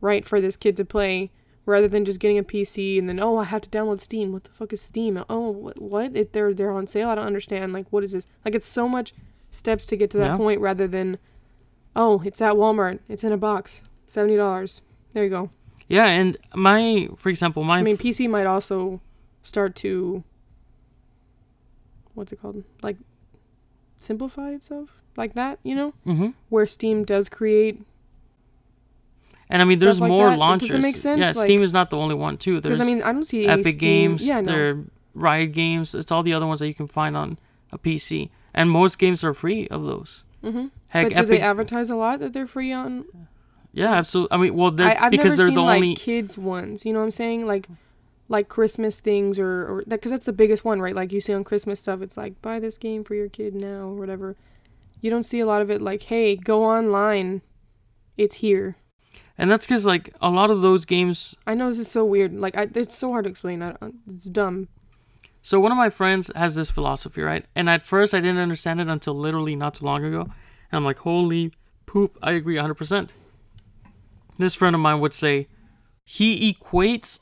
right 0.00 0.24
for 0.24 0.40
this 0.40 0.56
kid 0.56 0.76
to 0.76 0.84
play 0.84 1.30
rather 1.66 1.88
than 1.88 2.04
just 2.04 2.18
getting 2.20 2.38
a 2.38 2.42
PC 2.42 2.98
and 2.98 3.08
then 3.08 3.20
oh 3.20 3.36
I 3.38 3.44
have 3.44 3.62
to 3.62 3.70
download 3.70 4.00
Steam. 4.00 4.32
What 4.32 4.44
the 4.44 4.50
fuck 4.50 4.72
is 4.72 4.80
Steam? 4.82 5.22
Oh 5.28 5.50
what 5.50 5.80
what? 5.80 6.16
If 6.16 6.32
they're 6.32 6.52
they're 6.54 6.70
on 6.72 6.86
sale, 6.86 7.08
I 7.10 7.14
don't 7.14 7.26
understand. 7.26 7.72
Like 7.72 7.86
what 7.90 8.02
is 8.04 8.12
this? 8.12 8.26
Like 8.44 8.54
it's 8.54 8.66
so 8.68 8.88
much 8.88 9.12
steps 9.50 9.84
to 9.86 9.96
get 9.96 10.10
to 10.12 10.18
that 10.18 10.32
Yeah. 10.32 10.36
point 10.36 10.60
rather 10.60 10.86
than 10.88 11.18
oh 11.94 12.22
it's 12.24 12.40
at 12.40 12.54
Walmart. 12.54 12.98
It's 13.08 13.24
in 13.24 13.32
a 13.32 13.36
box. 13.36 13.82
Seventy 14.08 14.36
dollars. 14.36 14.80
There 15.12 15.22
you 15.24 15.30
go. 15.30 15.50
Yeah, 15.88 16.06
and 16.06 16.36
my, 16.54 17.08
for 17.16 17.30
example, 17.30 17.64
my 17.64 17.78
I 17.78 17.82
mean 17.82 17.96
PC 17.98 18.28
might 18.30 18.46
also 18.46 19.00
start 19.42 19.74
to 19.76 20.22
what's 22.14 22.32
it 22.32 22.40
called? 22.40 22.62
Like 22.82 22.96
simplify 24.00 24.50
itself 24.50 24.88
like 25.16 25.34
that, 25.34 25.58
you 25.62 25.74
know? 25.76 25.92
hmm 26.04 26.30
Where 26.48 26.66
Steam 26.66 27.04
does 27.04 27.28
create 27.28 27.80
and 29.48 29.60
I 29.60 29.64
mean, 29.64 29.78
there's 29.80 30.00
like 30.00 30.08
more 30.08 30.26
that. 30.26 30.30
Does 30.30 30.36
it 30.36 30.40
launchers. 30.40 30.82
make 30.82 30.96
sense? 30.96 31.18
Yeah, 31.20 31.26
Like- 31.28 31.36
Steam 31.36 31.62
is 31.62 31.72
not 31.72 31.90
the 31.90 31.96
only 31.96 32.14
one 32.14 32.36
too. 32.36 32.60
There's 32.60 32.80
I 32.80 32.84
mean 32.84 33.02
I 33.02 33.12
don't 33.12 33.24
see 33.24 33.46
Epic 33.46 33.66
Steam- 33.74 33.78
Games, 33.78 34.26
Yeah, 34.26 34.40
no. 34.40 34.46
there 34.52 34.70
are 34.70 34.84
Riot 35.14 35.52
Games. 35.52 35.94
It's 35.94 36.12
all 36.12 36.22
the 36.22 36.32
other 36.32 36.46
ones 36.46 36.60
that 36.60 36.68
you 36.68 36.74
can 36.74 36.86
find 36.86 37.16
on 37.16 37.36
a 37.72 37.78
PC, 37.78 38.30
and 38.54 38.70
most 38.70 38.98
games 38.98 39.24
are 39.24 39.34
free 39.34 39.66
of 39.68 39.82
those. 39.84 40.24
Mm-hmm. 40.44 40.66
Heck, 40.88 41.06
But 41.06 41.08
do 41.10 41.14
Epic. 41.16 41.28
they 41.28 41.40
advertise 41.40 41.90
a 41.90 41.96
lot 41.96 42.20
that 42.20 42.32
they're 42.32 42.46
free 42.46 42.72
on? 42.72 43.04
yeah, 43.72 43.92
absolutely. 43.92 44.36
I 44.36 44.40
mean, 44.40 44.54
well, 44.54 44.70
they're, 44.70 44.96
I've 45.02 45.10
because 45.10 45.32
never 45.32 45.36
they're 45.36 45.46
seen 45.48 45.54
the 45.56 45.60
like 45.62 45.76
only. 45.76 45.94
kids 45.96 46.38
ones. 46.38 46.84
You 46.84 46.92
know 46.92 47.00
what 47.00 47.04
I'm 47.06 47.10
saying? 47.10 47.46
Like, 47.46 47.68
like 48.30 48.48
Christmas 48.48 49.00
things 49.00 49.38
or 49.38 49.66
or 49.66 49.84
that 49.88 49.96
because 49.96 50.12
that's 50.12 50.26
the 50.26 50.32
biggest 50.32 50.64
one, 50.64 50.80
right? 50.80 50.94
Like 50.94 51.12
you 51.12 51.20
see 51.20 51.34
on 51.34 51.44
Christmas 51.44 51.80
stuff, 51.80 52.00
it's 52.00 52.16
like 52.16 52.40
buy 52.40 52.60
this 52.60 52.78
game 52.78 53.04
for 53.04 53.14
your 53.14 53.28
kid 53.28 53.54
now 53.54 53.88
or 53.88 53.94
whatever. 53.94 54.36
You 55.00 55.10
don't 55.10 55.24
see 55.24 55.40
a 55.40 55.46
lot 55.46 55.60
of 55.60 55.70
it 55.70 55.82
like, 55.82 56.04
hey, 56.04 56.36
go 56.36 56.64
online, 56.64 57.42
it's 58.16 58.36
here. 58.36 58.76
And 59.36 59.50
that's 59.50 59.66
because 59.66 59.84
like 59.84 60.14
a 60.22 60.30
lot 60.30 60.50
of 60.50 60.62
those 60.62 60.84
games. 60.84 61.36
I 61.46 61.54
know 61.54 61.70
this 61.70 61.80
is 61.80 61.90
so 61.90 62.04
weird. 62.04 62.32
Like, 62.32 62.56
I, 62.56 62.68
it's 62.74 62.96
so 62.96 63.10
hard 63.10 63.24
to 63.24 63.30
explain. 63.30 63.62
I, 63.62 63.74
it's 64.08 64.26
dumb. 64.26 64.68
So 65.42 65.58
one 65.58 65.72
of 65.72 65.78
my 65.78 65.90
friends 65.90 66.30
has 66.36 66.54
this 66.54 66.70
philosophy, 66.70 67.22
right? 67.22 67.46
And 67.56 67.68
at 67.68 67.82
first 67.82 68.14
I 68.14 68.20
didn't 68.20 68.38
understand 68.38 68.80
it 68.80 68.88
until 68.88 69.14
literally 69.14 69.56
not 69.56 69.74
too 69.74 69.86
long 69.86 70.04
ago. 70.04 70.20
And 70.20 70.78
I'm 70.78 70.84
like, 70.84 70.98
holy 70.98 71.52
poop! 71.86 72.16
I 72.22 72.32
agree 72.32 72.56
100. 72.56 72.74
percent 72.74 73.12
This 74.38 74.54
friend 74.54 74.76
of 74.76 74.80
mine 74.80 75.00
would 75.00 75.14
say 75.14 75.48
he 76.04 76.52
equates 76.52 77.20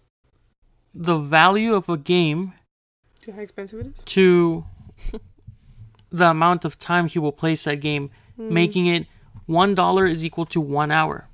the 0.94 1.16
value 1.18 1.74
of 1.74 1.88
a 1.88 1.96
game 1.96 2.54
See 3.24 3.30
how 3.32 3.40
expensive 3.40 3.80
it 3.80 3.86
is? 3.88 3.94
to 4.06 4.64
the 6.10 6.30
amount 6.30 6.64
of 6.64 6.78
time 6.78 7.06
he 7.08 7.18
will 7.18 7.32
place 7.32 7.64
that 7.64 7.76
game, 7.80 8.10
Mm. 8.38 8.50
making 8.52 8.86
it 8.86 9.06
one 9.46 9.74
dollar 9.74 10.06
is 10.06 10.24
equal 10.24 10.46
to 10.46 10.60
one 10.60 10.92
hour. 10.92 11.26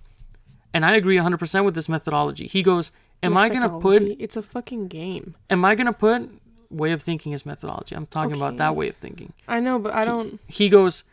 And 0.72 0.86
I 0.86 0.92
agree 0.96 1.16
100% 1.18 1.64
with 1.66 1.74
this 1.74 1.86
methodology. 1.88 2.46
He 2.46 2.62
goes, 2.62 2.92
"Am 3.22 3.36
I 3.36 3.50
gonna 3.50 3.78
put? 3.78 4.02
It's 4.18 4.36
a 4.36 4.42
fucking 4.42 4.88
game. 4.88 5.34
Am 5.50 5.64
I 5.66 5.74
gonna 5.74 5.92
put?" 5.92 6.30
Way 6.70 6.92
of 6.92 7.02
thinking 7.02 7.32
is 7.32 7.44
methodology. 7.44 7.94
I'm 7.94 8.06
talking 8.06 8.34
about 8.34 8.56
that 8.56 8.74
way 8.74 8.88
of 8.88 8.96
thinking. 8.96 9.34
I 9.46 9.60
know, 9.60 9.78
but 9.78 9.92
I 9.94 10.04
don't. 10.06 10.40
He 10.48 10.70
goes, 10.70 11.04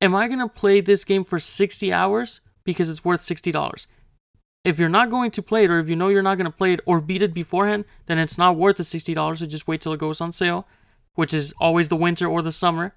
"Am 0.00 0.14
I 0.14 0.26
gonna 0.26 0.48
play 0.48 0.80
this 0.80 1.04
game 1.04 1.22
for 1.22 1.38
60 1.38 1.92
hours 1.92 2.40
because 2.64 2.88
it's 2.88 3.04
worth 3.04 3.20
sixty 3.22 3.52
dollars?" 3.52 3.86
If 4.66 4.80
you're 4.80 4.88
not 4.88 5.10
going 5.10 5.30
to 5.30 5.42
play 5.42 5.62
it, 5.62 5.70
or 5.70 5.78
if 5.78 5.88
you 5.88 5.94
know 5.94 6.08
you're 6.08 6.22
not 6.22 6.38
going 6.38 6.50
to 6.50 6.56
play 6.56 6.72
it 6.72 6.80
or 6.86 7.00
beat 7.00 7.22
it 7.22 7.32
beforehand, 7.32 7.84
then 8.06 8.18
it's 8.18 8.36
not 8.36 8.56
worth 8.56 8.78
the 8.78 8.82
sixty 8.82 9.14
dollars. 9.14 9.38
So 9.38 9.46
just 9.46 9.68
wait 9.68 9.80
till 9.80 9.92
it 9.92 10.00
goes 10.00 10.20
on 10.20 10.32
sale, 10.32 10.66
which 11.14 11.32
is 11.32 11.54
always 11.60 11.86
the 11.86 11.94
winter 11.94 12.26
or 12.26 12.42
the 12.42 12.50
summer, 12.50 12.92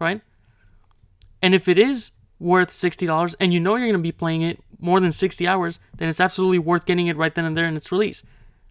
right? 0.00 0.20
And 1.40 1.54
if 1.54 1.68
it 1.68 1.78
is 1.78 2.10
worth 2.40 2.72
sixty 2.72 3.06
dollars, 3.06 3.36
and 3.38 3.54
you 3.54 3.60
know 3.60 3.76
you're 3.76 3.86
going 3.86 4.02
to 4.02 4.02
be 4.02 4.10
playing 4.10 4.42
it 4.42 4.58
more 4.80 4.98
than 4.98 5.12
sixty 5.12 5.46
hours, 5.46 5.78
then 5.96 6.08
it's 6.08 6.20
absolutely 6.20 6.58
worth 6.58 6.86
getting 6.86 7.06
it 7.06 7.16
right 7.16 7.32
then 7.32 7.44
and 7.44 7.56
there 7.56 7.66
in 7.66 7.76
its 7.76 7.92
release. 7.92 8.24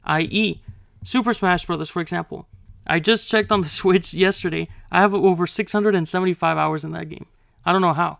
I.e., 0.04 0.62
Super 1.06 1.32
Smash 1.32 1.66
Bros. 1.66 1.90
For 1.90 2.02
example, 2.02 2.50
I 2.86 3.00
just 3.00 3.30
checked 3.30 3.54
on 3.54 3.62
the 3.62 3.70
Switch 3.80 4.14
yesterday. 4.14 4.68
I 4.92 5.00
have 5.00 5.14
over 5.14 5.48
675 5.48 6.58
hours 6.58 6.84
in 6.84 6.92
that 6.92 7.08
game. 7.08 7.28
I 7.66 7.72
don't 7.72 7.82
know 7.82 7.94
how. 7.94 8.18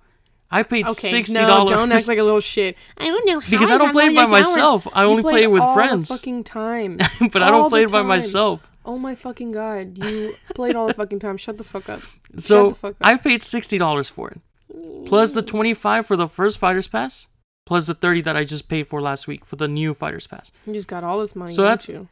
I 0.54 0.64
paid 0.64 0.86
Okay, 0.86 1.10
sixty 1.10 1.40
no, 1.40 1.48
dollars 1.48 1.72
don't 1.72 1.92
act 1.92 2.08
like 2.08 2.18
a 2.18 2.24
little 2.24 2.42
shit. 2.42 2.76
I 2.98 3.06
don't 3.06 3.26
know 3.26 3.40
how 3.40 3.50
because 3.50 3.72
I 3.72 3.78
don't 3.78 3.92
play 3.92 4.08
it 4.08 4.16
by 4.16 4.26
myself. 4.26 4.86
I 4.92 5.06
only 5.06 5.24
play 5.24 5.44
it 5.44 5.52
with 5.52 5.62
all 5.62 5.74
friends. 5.74 6.10
The 6.10 6.16
fucking 6.16 6.44
time. 6.44 6.98
but 7.32 7.42
I 7.42 7.50
don't 7.50 7.70
play 7.70 7.84
it 7.84 7.92
by 7.92 8.02
myself. 8.02 8.68
Oh 8.84 8.98
my 8.98 9.16
fucking 9.16 9.52
god! 9.52 10.04
You 10.04 10.34
played 10.56 10.76
all 10.76 10.88
the 10.88 10.94
fucking 10.94 11.20
time. 11.20 11.38
Shut 11.38 11.58
the 11.58 11.64
fuck 11.64 11.88
up. 11.88 12.02
So 12.38 12.72
fuck 12.72 12.92
up. 12.92 12.98
I 13.00 13.16
paid 13.16 13.44
sixty 13.44 13.78
dollars 13.78 14.10
for 14.10 14.32
it, 14.32 14.42
plus 15.06 15.32
the 15.32 15.42
twenty 15.42 15.74
five 15.74 16.06
for 16.06 16.18
the 16.18 16.28
first 16.28 16.58
Fighters 16.58 16.88
Pass, 16.88 17.30
plus 17.66 17.86
the 17.88 17.94
thirty 17.94 18.22
that 18.22 18.36
I 18.36 18.44
just 18.44 18.68
paid 18.68 18.88
for 18.88 19.00
last 19.02 19.28
week 19.28 19.46
for 19.46 19.56
the 19.56 19.68
new 19.68 19.94
Fighters 19.94 20.28
Pass. 20.28 20.52
You 20.66 20.74
just 20.74 20.88
got 20.88 21.04
all 21.04 21.20
this 21.20 21.36
money. 21.36 21.54
So 21.54 21.62
that's- 21.62 21.88
you? 21.88 22.08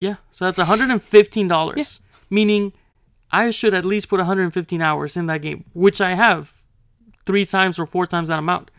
Yeah, 0.00 0.16
so 0.30 0.44
that's 0.44 0.58
one 0.58 0.66
hundred 0.66 0.90
and 0.90 1.02
fifteen 1.02 1.48
dollars, 1.48 2.00
meaning 2.30 2.72
I 3.32 3.50
should 3.50 3.74
at 3.74 3.84
least 3.84 4.08
put 4.08 4.18
one 4.18 4.26
hundred 4.26 4.44
and 4.44 4.54
fifteen 4.54 4.80
hours 4.80 5.16
in 5.16 5.26
that 5.26 5.42
game, 5.42 5.64
which 5.72 6.00
I 6.00 6.14
have 6.14 6.53
three 7.26 7.44
times 7.44 7.78
or 7.78 7.86
four 7.86 8.06
times 8.06 8.28
that 8.28 8.38
amount. 8.38 8.70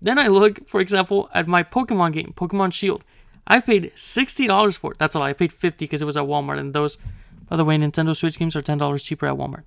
Then 0.00 0.18
I 0.18 0.28
look, 0.28 0.68
for 0.68 0.80
example, 0.80 1.30
at 1.34 1.46
my 1.48 1.62
Pokemon 1.62 2.12
game, 2.12 2.32
Pokemon 2.36 2.72
Shield. 2.72 3.04
I 3.46 3.60
paid 3.60 3.92
sixty 3.94 4.46
dollars 4.46 4.76
for 4.76 4.92
it. 4.92 4.98
That's 4.98 5.14
a 5.14 5.20
lie. 5.20 5.30
I 5.30 5.32
paid 5.32 5.52
fifty 5.52 5.84
because 5.84 6.02
it 6.02 6.06
was 6.06 6.16
at 6.16 6.24
Walmart, 6.24 6.58
and 6.58 6.74
those, 6.74 6.98
by 7.48 7.56
the 7.56 7.64
way, 7.64 7.76
Nintendo 7.76 8.14
Switch 8.14 8.38
games 8.38 8.56
are 8.56 8.62
ten 8.62 8.78
dollars 8.78 9.02
cheaper 9.02 9.26
at 9.26 9.36
Walmart. 9.36 9.64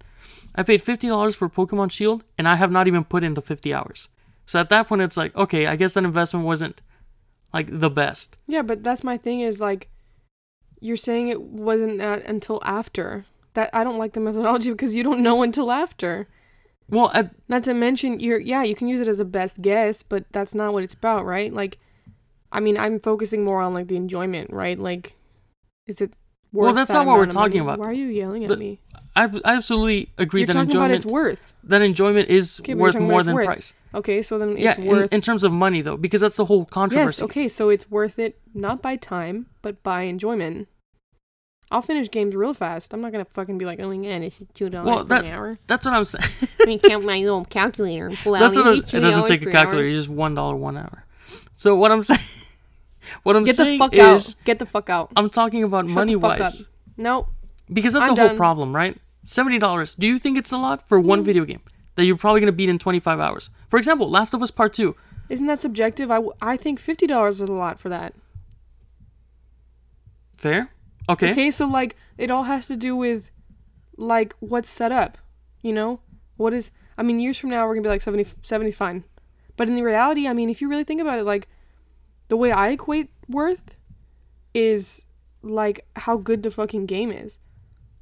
I 0.56 0.64
paid 0.64 0.82
fifty 0.82 1.08
dollars 1.08 1.36
for 1.36 1.50
Pokemon 1.50 1.92
Shield, 1.92 2.24
and 2.38 2.48
I 2.48 2.56
have 2.56 2.72
not 2.72 2.88
even 2.88 3.04
put 3.04 3.24
in 3.24 3.34
the 3.34 3.42
fifty 3.42 3.74
hours. 3.74 4.10
So 4.46 4.60
at 4.60 4.70
that 4.70 4.88
point, 4.88 5.02
it's 5.02 5.18
like, 5.18 5.36
okay, 5.36 5.68
I 5.68 5.76
guess 5.76 5.94
that 5.94 6.04
investment 6.04 6.46
wasn't 6.46 6.82
like 7.54 7.68
the 7.70 7.90
best. 7.90 8.38
Yeah, 8.48 8.64
but 8.64 8.84
that's 8.84 9.04
my 9.04 9.18
thing. 9.18 9.42
Is 9.42 9.62
like, 9.62 9.90
you're 10.80 10.98
saying 10.98 11.30
it 11.30 11.42
wasn't 11.42 12.02
until 12.02 12.60
after. 12.64 13.26
That 13.54 13.70
I 13.74 13.84
don't 13.84 13.98
like 13.98 14.14
the 14.14 14.20
methodology 14.28 14.72
because 14.72 14.94
you 14.94 15.04
don't 15.04 15.22
know 15.22 15.42
until 15.42 15.72
after. 15.72 16.28
Well, 16.90 17.12
at, 17.14 17.32
Not 17.48 17.64
to 17.66 17.74
mention, 17.74 18.20
you're 18.20 18.40
yeah, 18.40 18.64
you 18.64 18.76
can 18.76 18.88
use 18.88 19.02
it 19.02 19.08
as 19.08 19.20
a 19.20 19.26
best 19.26 19.62
guess, 19.62 20.04
but 20.04 20.26
that's 20.32 20.56
not 20.56 20.74
what 20.74 20.84
it's 20.84 20.94
about, 20.94 21.26
right? 21.26 21.54
Like, 21.54 21.78
I 22.52 22.60
mean, 22.60 22.78
I'm 22.78 23.00
focusing 23.00 23.44
more 23.44 23.62
on 23.62 23.74
like 23.74 23.88
the 23.88 23.96
enjoyment, 23.96 24.52
right? 24.52 24.78
Like, 24.80 25.16
is 25.88 26.02
it? 26.02 26.14
Worth 26.52 26.66
Well, 26.66 26.74
that's 26.74 26.88
that 26.88 26.96
not 26.96 27.06
what 27.06 27.14
we're 27.14 27.20
money? 27.28 27.32
talking 27.32 27.62
about. 27.62 27.78
Why 27.78 27.86
are 27.86 27.94
you 27.94 28.08
yelling 28.08 28.44
at 28.44 28.48
But 28.48 28.58
me? 28.58 28.80
I, 29.16 29.26
I 29.46 29.54
absolutely 29.54 30.10
agree 30.18 30.42
You're 30.42 30.48
that 30.48 30.54
talking 30.54 30.76
about 30.76 30.90
enjoyment 30.90 31.06
its 31.06 31.14
worth. 31.14 31.54
that 31.66 31.82
enjoyment 31.84 32.28
is 32.30 32.60
Okay, 32.62 32.74
worth 32.74 32.96
more 33.00 33.22
than 33.22 33.36
worth. 33.36 33.46
price. 33.46 33.74
Okay, 33.94 34.24
so 34.24 34.40
then 34.40 34.58
it's 34.58 34.62
Yeah, 34.62 34.80
in, 34.80 35.08
in 35.12 35.22
terms 35.22 35.44
of 35.44 35.52
money 35.52 35.82
though, 35.82 35.96
because 35.98 36.22
that's 36.22 36.38
the 36.38 36.46
whole 36.46 36.66
controversy. 36.66 37.22
yes, 37.22 37.24
okay, 37.24 37.50
so 37.50 37.70
it's 37.70 37.92
worth 37.92 38.18
it 38.18 38.40
not 38.56 38.82
by 38.82 38.96
time, 38.96 39.46
but 39.62 39.84
by 39.84 40.04
enjoyment. 40.04 40.68
I'll 41.72 41.84
finish 41.84 42.10
games 42.10 42.36
real 42.36 42.54
fast. 42.54 42.94
I'm 42.94 43.02
not 43.02 43.12
gonna 43.12 43.26
fucking 43.26 43.58
be 43.58 43.66
like, 43.66 43.80
oh 43.80 43.92
yeah, 43.92 44.18
this 44.20 44.42
is 44.42 44.48
two 44.54 44.70
dollars 44.70 44.88
Well, 44.88 45.04
that- 45.06 45.26
hour. 45.28 45.58
That's 45.68 45.86
what 45.86 45.94
I'm 45.94 46.04
saying. 46.04 46.30
Let 46.60 46.68
me 46.68 46.80
count 46.80 47.06
my 47.06 47.20
little 47.20 47.46
calculator 47.46 48.08
and 48.08 48.18
pull 48.18 48.36
out. 48.36 48.40
That's 48.40 48.56
what 48.56 48.68
"It's 48.78 48.94
it, 48.94 48.98
it 48.98 49.02
doesn't 49.02 49.26
take 49.28 49.42
a 49.42 49.46
per 49.46 49.52
hour." 49.52 49.64
calculator. 49.64 49.88
It's 49.88 49.98
just 50.06 50.10
one 50.10 50.34
dollar 50.34 50.56
one 50.56 50.78
hour. 50.78 51.06
So 51.58 51.76
what 51.76 51.92
I'm 51.92 52.02
saying, 52.10 52.20
what 53.24 53.36
I'm 53.36 53.44
Get 53.44 53.58
the 53.58 53.64
saying 53.66 53.80
fuck 53.80 53.94
is, 53.94 54.02
out. 54.02 54.46
Get 54.46 54.60
the 54.60 54.66
fuck 54.66 54.90
out. 54.90 55.12
I'm 55.16 55.30
talking 55.30 55.64
about 55.64 55.86
Shut 55.86 55.94
money 55.94 56.16
the 56.16 56.22
fuck 56.22 56.40
wise, 56.40 56.62
up. 56.62 56.68
No, 56.98 57.28
because 57.72 57.94
that's 57.94 58.06
I'm 58.06 58.16
the 58.16 58.22
whole 58.22 58.30
done. 58.30 58.38
problem, 58.38 58.76
right? 58.76 58.98
Seventy 59.24 59.60
dollars. 59.60 59.94
Do 59.94 60.08
you 60.08 60.18
think 60.18 60.38
it's 60.40 60.52
a 60.52 60.58
lot 60.58 60.88
for 60.88 61.00
one 61.00 61.20
hmm. 61.20 61.26
video 61.26 61.46
game 61.46 61.62
that 61.96 62.06
you're 62.06 62.18
probably 62.18 62.40
gonna 62.42 62.52
beat 62.52 62.70
in 62.70 62.80
25 62.80 63.20
hours? 63.20 63.52
For 63.68 63.78
example, 63.78 64.10
Last 64.10 64.34
of 64.34 64.42
Us 64.42 64.50
Part 64.50 64.74
Two. 64.74 64.96
isn't 65.30 65.46
that 65.46 65.62
subjective? 65.62 66.10
I, 66.10 66.16
w- 66.16 66.34
I 66.42 66.58
think 66.58 66.80
fifty 66.80 67.06
dollars 67.06 67.42
is 67.42 67.48
a 67.50 67.54
lot 67.54 67.80
for 67.80 67.90
that. 67.90 68.16
Fair. 70.38 70.72
Okay. 71.10 71.32
Okay, 71.32 71.52
so 71.52 71.66
like 71.68 71.96
it 72.18 72.30
all 72.32 72.44
has 72.44 72.68
to 72.68 72.76
do 72.78 72.96
with 72.96 73.30
like 73.98 74.34
what's 74.40 74.70
set 74.70 74.92
up. 74.92 75.18
You 75.62 75.74
know? 75.74 76.00
What 76.38 76.54
is 76.54 76.72
I 76.98 77.04
mean, 77.04 77.20
years 77.20 77.38
from 77.38 77.50
now 77.50 77.68
we're 77.68 77.74
gonna 77.76 77.84
be 77.84 77.90
like 77.90 78.02
70 78.02 78.26
70's 78.44 78.76
fine. 78.76 79.04
But 79.58 79.68
in 79.68 79.76
the 79.76 79.82
reality, 79.84 80.28
I 80.28 80.34
mean, 80.34 80.50
if 80.50 80.62
you 80.62 80.70
really 80.70 80.84
think 80.86 81.02
about 81.02 81.20
it, 81.20 81.26
like 81.26 81.48
the 82.30 82.38
way 82.38 82.52
I 82.52 82.70
equate 82.70 83.10
worth 83.28 83.76
is 84.54 85.04
like 85.42 85.86
how 85.96 86.18
good 86.18 86.44
the 86.44 86.52
fucking 86.52 86.86
game 86.86 87.12
is. 87.12 87.38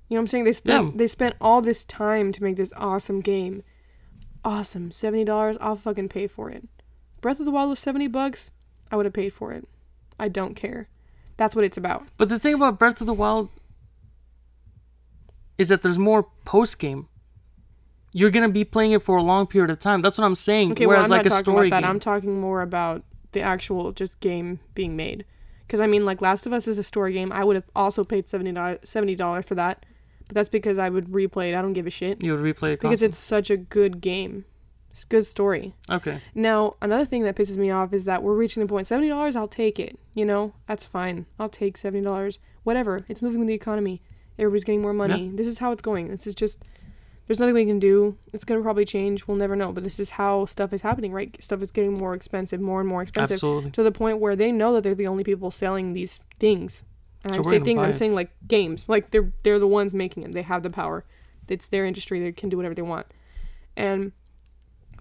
You 0.09 0.15
know 0.15 0.19
what 0.19 0.23
I'm 0.23 0.27
saying? 0.27 0.43
They 0.45 0.53
spent 0.53 0.85
Yeah. 0.85 0.91
they 0.95 1.07
spent 1.07 1.35
all 1.41 1.61
this 1.61 1.83
time 1.85 2.31
to 2.33 2.43
make 2.43 2.57
this 2.57 2.73
awesome 2.77 3.21
game. 3.21 3.63
Awesome. 4.43 4.91
Seventy 4.91 5.23
dollars, 5.25 5.57
I'll 5.59 5.75
fucking 5.75 6.09
pay 6.09 6.27
for 6.27 6.49
it. 6.49 6.67
Breath 7.21 7.39
of 7.39 7.45
the 7.45 7.51
Wild 7.51 7.69
was 7.69 7.79
seventy 7.79 8.07
bucks, 8.07 8.51
I 8.91 8.95
would 8.95 9.05
have 9.05 9.13
paid 9.13 9.33
for 9.33 9.51
it. 9.51 9.67
I 10.19 10.27
don't 10.29 10.55
care. 10.55 10.89
That's 11.37 11.55
what 11.55 11.63
it's 11.63 11.77
about. 11.77 12.07
But 12.17 12.29
the 12.29 12.39
thing 12.39 12.55
about 12.55 12.79
Breath 12.79 12.99
of 12.99 13.07
the 13.07 13.13
Wild 13.13 13.49
is 15.57 15.69
that 15.69 15.81
there's 15.81 15.99
more 15.99 16.27
post 16.45 16.79
game. 16.79 17.07
You're 18.13 18.31
gonna 18.31 18.49
be 18.49 18.63
playing 18.63 18.91
it 18.93 19.01
for 19.03 19.17
a 19.17 19.23
long 19.23 19.47
period 19.47 19.69
of 19.69 19.79
time. 19.79 20.01
That's 20.01 20.17
what 20.17 20.25
I'm 20.25 20.35
saying. 20.35 20.71
Okay, 20.73 20.85
well, 20.85 20.95
Whereas 20.97 21.11
I'm 21.11 21.17
like 21.17 21.25
not 21.25 21.27
a 21.27 21.29
talking 21.29 21.43
story 21.43 21.67
about 21.67 21.77
that. 21.77 21.81
game. 21.81 21.89
I'm 21.89 21.99
talking 21.99 22.39
more 22.41 22.61
about 22.61 23.03
the 23.33 23.41
actual 23.41 23.91
just 23.91 24.19
game 24.19 24.59
being 24.73 24.95
made. 24.95 25.25
Because 25.65 25.79
I 25.79 25.87
mean, 25.87 26.05
like 26.05 26.21
Last 26.21 26.45
of 26.45 26.53
Us 26.53 26.67
is 26.67 26.77
a 26.77 26.83
story 26.83 27.13
game. 27.13 27.31
I 27.31 27.43
would 27.43 27.55
have 27.55 27.69
also 27.75 28.03
paid 28.03 28.29
seventy 28.29 28.53
dollars 28.53 29.45
for 29.45 29.55
that, 29.55 29.85
but 30.27 30.33
that's 30.33 30.49
because 30.49 30.77
I 30.77 30.89
would 30.89 31.07
replay 31.07 31.51
it. 31.51 31.55
I 31.55 31.61
don't 31.61 31.73
give 31.73 31.85
a 31.85 31.91
shit 31.91 32.23
you 32.23 32.33
would 32.35 32.41
replay 32.41 32.73
it 32.73 32.79
because 32.79 33.03
it's 33.03 33.17
such 33.17 33.49
a 33.49 33.57
good 33.57 33.99
game, 34.01 34.45
It's 34.97 35.03
a 35.03 35.07
good 35.09 35.27
story. 35.27 35.75
Okay. 35.91 36.23
Now, 36.33 36.75
another 36.81 37.05
thing 37.05 37.21
that 37.21 37.35
pisses 37.35 37.55
me 37.55 37.69
off 37.69 37.93
is 37.93 38.05
that 38.05 38.23
we're 38.23 38.33
reaching 38.33 38.61
the 38.63 38.67
point 38.67 38.87
seventy 38.87 39.09
dollars. 39.09 39.35
I'll 39.35 39.47
take 39.47 39.79
it. 39.79 39.99
You 40.15 40.25
know, 40.25 40.53
that's 40.67 40.85
fine. 40.85 41.27
I'll 41.37 41.49
take 41.49 41.77
seventy 41.77 42.03
dollars. 42.03 42.39
Whatever. 42.63 43.01
It's 43.07 43.21
moving 43.21 43.37
with 43.37 43.47
the 43.47 43.53
economy. 43.53 44.01
Everybody's 44.39 44.63
getting 44.63 44.81
more 44.81 44.93
money. 44.93 45.31
This 45.35 45.45
is 45.45 45.59
how 45.59 45.71
it's 45.71 45.83
going. 45.83 46.07
This 46.07 46.25
is 46.25 46.33
just. 46.33 46.65
There's 47.27 47.39
nothing 47.39 47.53
we 47.53 47.65
can 47.65 47.77
do. 47.77 48.17
It's 48.33 48.43
gonna 48.43 48.63
probably 48.63 48.85
change. 48.85 49.27
We'll 49.27 49.37
never 49.37 49.55
know. 49.55 49.71
But 49.71 49.83
this 49.83 49.99
is 49.99 50.09
how 50.09 50.45
stuff 50.47 50.73
is 50.73 50.81
happening, 50.81 51.13
right? 51.13 51.37
Stuff 51.43 51.61
is 51.61 51.69
getting 51.69 51.93
more 51.93 52.15
expensive, 52.15 52.59
more 52.59 52.79
and 52.79 52.89
more 52.89 53.03
expensive, 53.03 53.35
Absolutely. 53.35 53.69
to 53.71 53.83
the 53.83 53.91
point 53.91 54.17
where 54.17 54.35
they 54.35 54.51
know 54.51 54.73
that 54.73 54.81
they're 54.83 54.95
the 54.95 55.05
only 55.05 55.23
people 55.23 55.51
selling 55.51 55.93
these 55.93 56.19
things. 56.39 56.81
And 57.23 57.35
So 57.35 57.45
I 57.45 57.49
say 57.51 57.59
things. 57.59 57.83
I'm 57.83 57.93
saying 57.93 58.15
like 58.15 58.31
games. 58.47 58.89
Like 58.89 59.11
they're 59.11 59.31
they're 59.43 59.59
the 59.59 59.67
ones 59.67 59.93
making 59.93 60.23
it. 60.23 60.31
They 60.31 60.41
have 60.41 60.63
the 60.63 60.71
power. 60.71 61.05
It's 61.47 61.67
their 61.67 61.85
industry. 61.85 62.19
They 62.19 62.31
can 62.31 62.49
do 62.49 62.57
whatever 62.57 62.73
they 62.73 62.81
want. 62.81 63.05
And, 63.75 64.11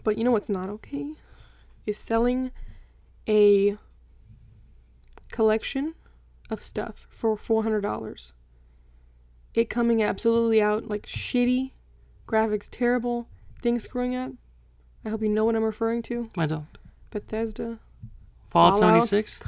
but 0.06 0.16
you 0.16 0.22
know 0.22 0.30
what's 0.30 0.48
not 0.48 0.68
okay? 0.68 1.14
Is 1.84 1.98
selling 1.98 2.52
a 3.26 3.76
collection 5.32 5.94
of 6.48 6.62
stuff 6.62 7.08
for 7.10 7.36
$400. 7.36 8.30
It 9.52 9.68
coming 9.68 10.04
absolutely 10.04 10.62
out 10.62 10.88
like 10.88 11.06
shitty, 11.06 11.72
graphics 12.24 12.68
terrible, 12.70 13.26
things 13.60 13.82
screwing 13.82 14.14
up. 14.14 14.30
I 15.04 15.08
hope 15.08 15.22
you 15.22 15.28
know 15.28 15.44
what 15.44 15.56
I'm 15.56 15.64
referring 15.64 16.02
to. 16.02 16.30
I 16.38 16.46
don't. 16.46 16.68
Bethesda. 17.10 17.80
Fallout 18.44 18.78
76? 18.78 19.40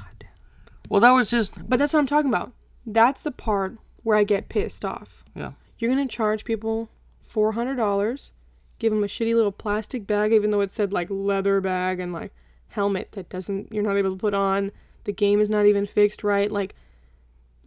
Well, 0.88 1.00
that 1.02 1.12
was 1.12 1.30
just. 1.30 1.52
But 1.68 1.78
that's 1.78 1.92
what 1.92 2.00
I'm 2.00 2.06
talking 2.08 2.32
about. 2.32 2.50
That's 2.84 3.22
the 3.22 3.30
part 3.30 3.76
where 4.02 4.16
I 4.16 4.24
get 4.24 4.48
pissed 4.48 4.84
off. 4.84 5.22
Yeah. 5.36 5.52
You're 5.78 5.94
going 5.94 6.08
to 6.08 6.12
charge 6.12 6.44
people 6.44 6.88
$400 7.32 8.30
Give 8.78 8.92
him 8.92 9.02
a 9.02 9.08
shitty 9.08 9.34
little 9.34 9.52
plastic 9.52 10.06
bag, 10.06 10.32
even 10.32 10.50
though 10.50 10.60
it 10.60 10.72
said 10.72 10.92
like 10.92 11.08
leather 11.10 11.60
bag 11.60 12.00
and 12.00 12.12
like 12.12 12.32
helmet 12.68 13.12
that 13.12 13.28
doesn't, 13.28 13.72
you're 13.72 13.82
not 13.82 13.96
able 13.96 14.10
to 14.10 14.16
put 14.16 14.34
on. 14.34 14.72
The 15.04 15.12
game 15.12 15.40
is 15.40 15.48
not 15.48 15.66
even 15.66 15.86
fixed 15.86 16.22
right. 16.22 16.50
Like, 16.50 16.74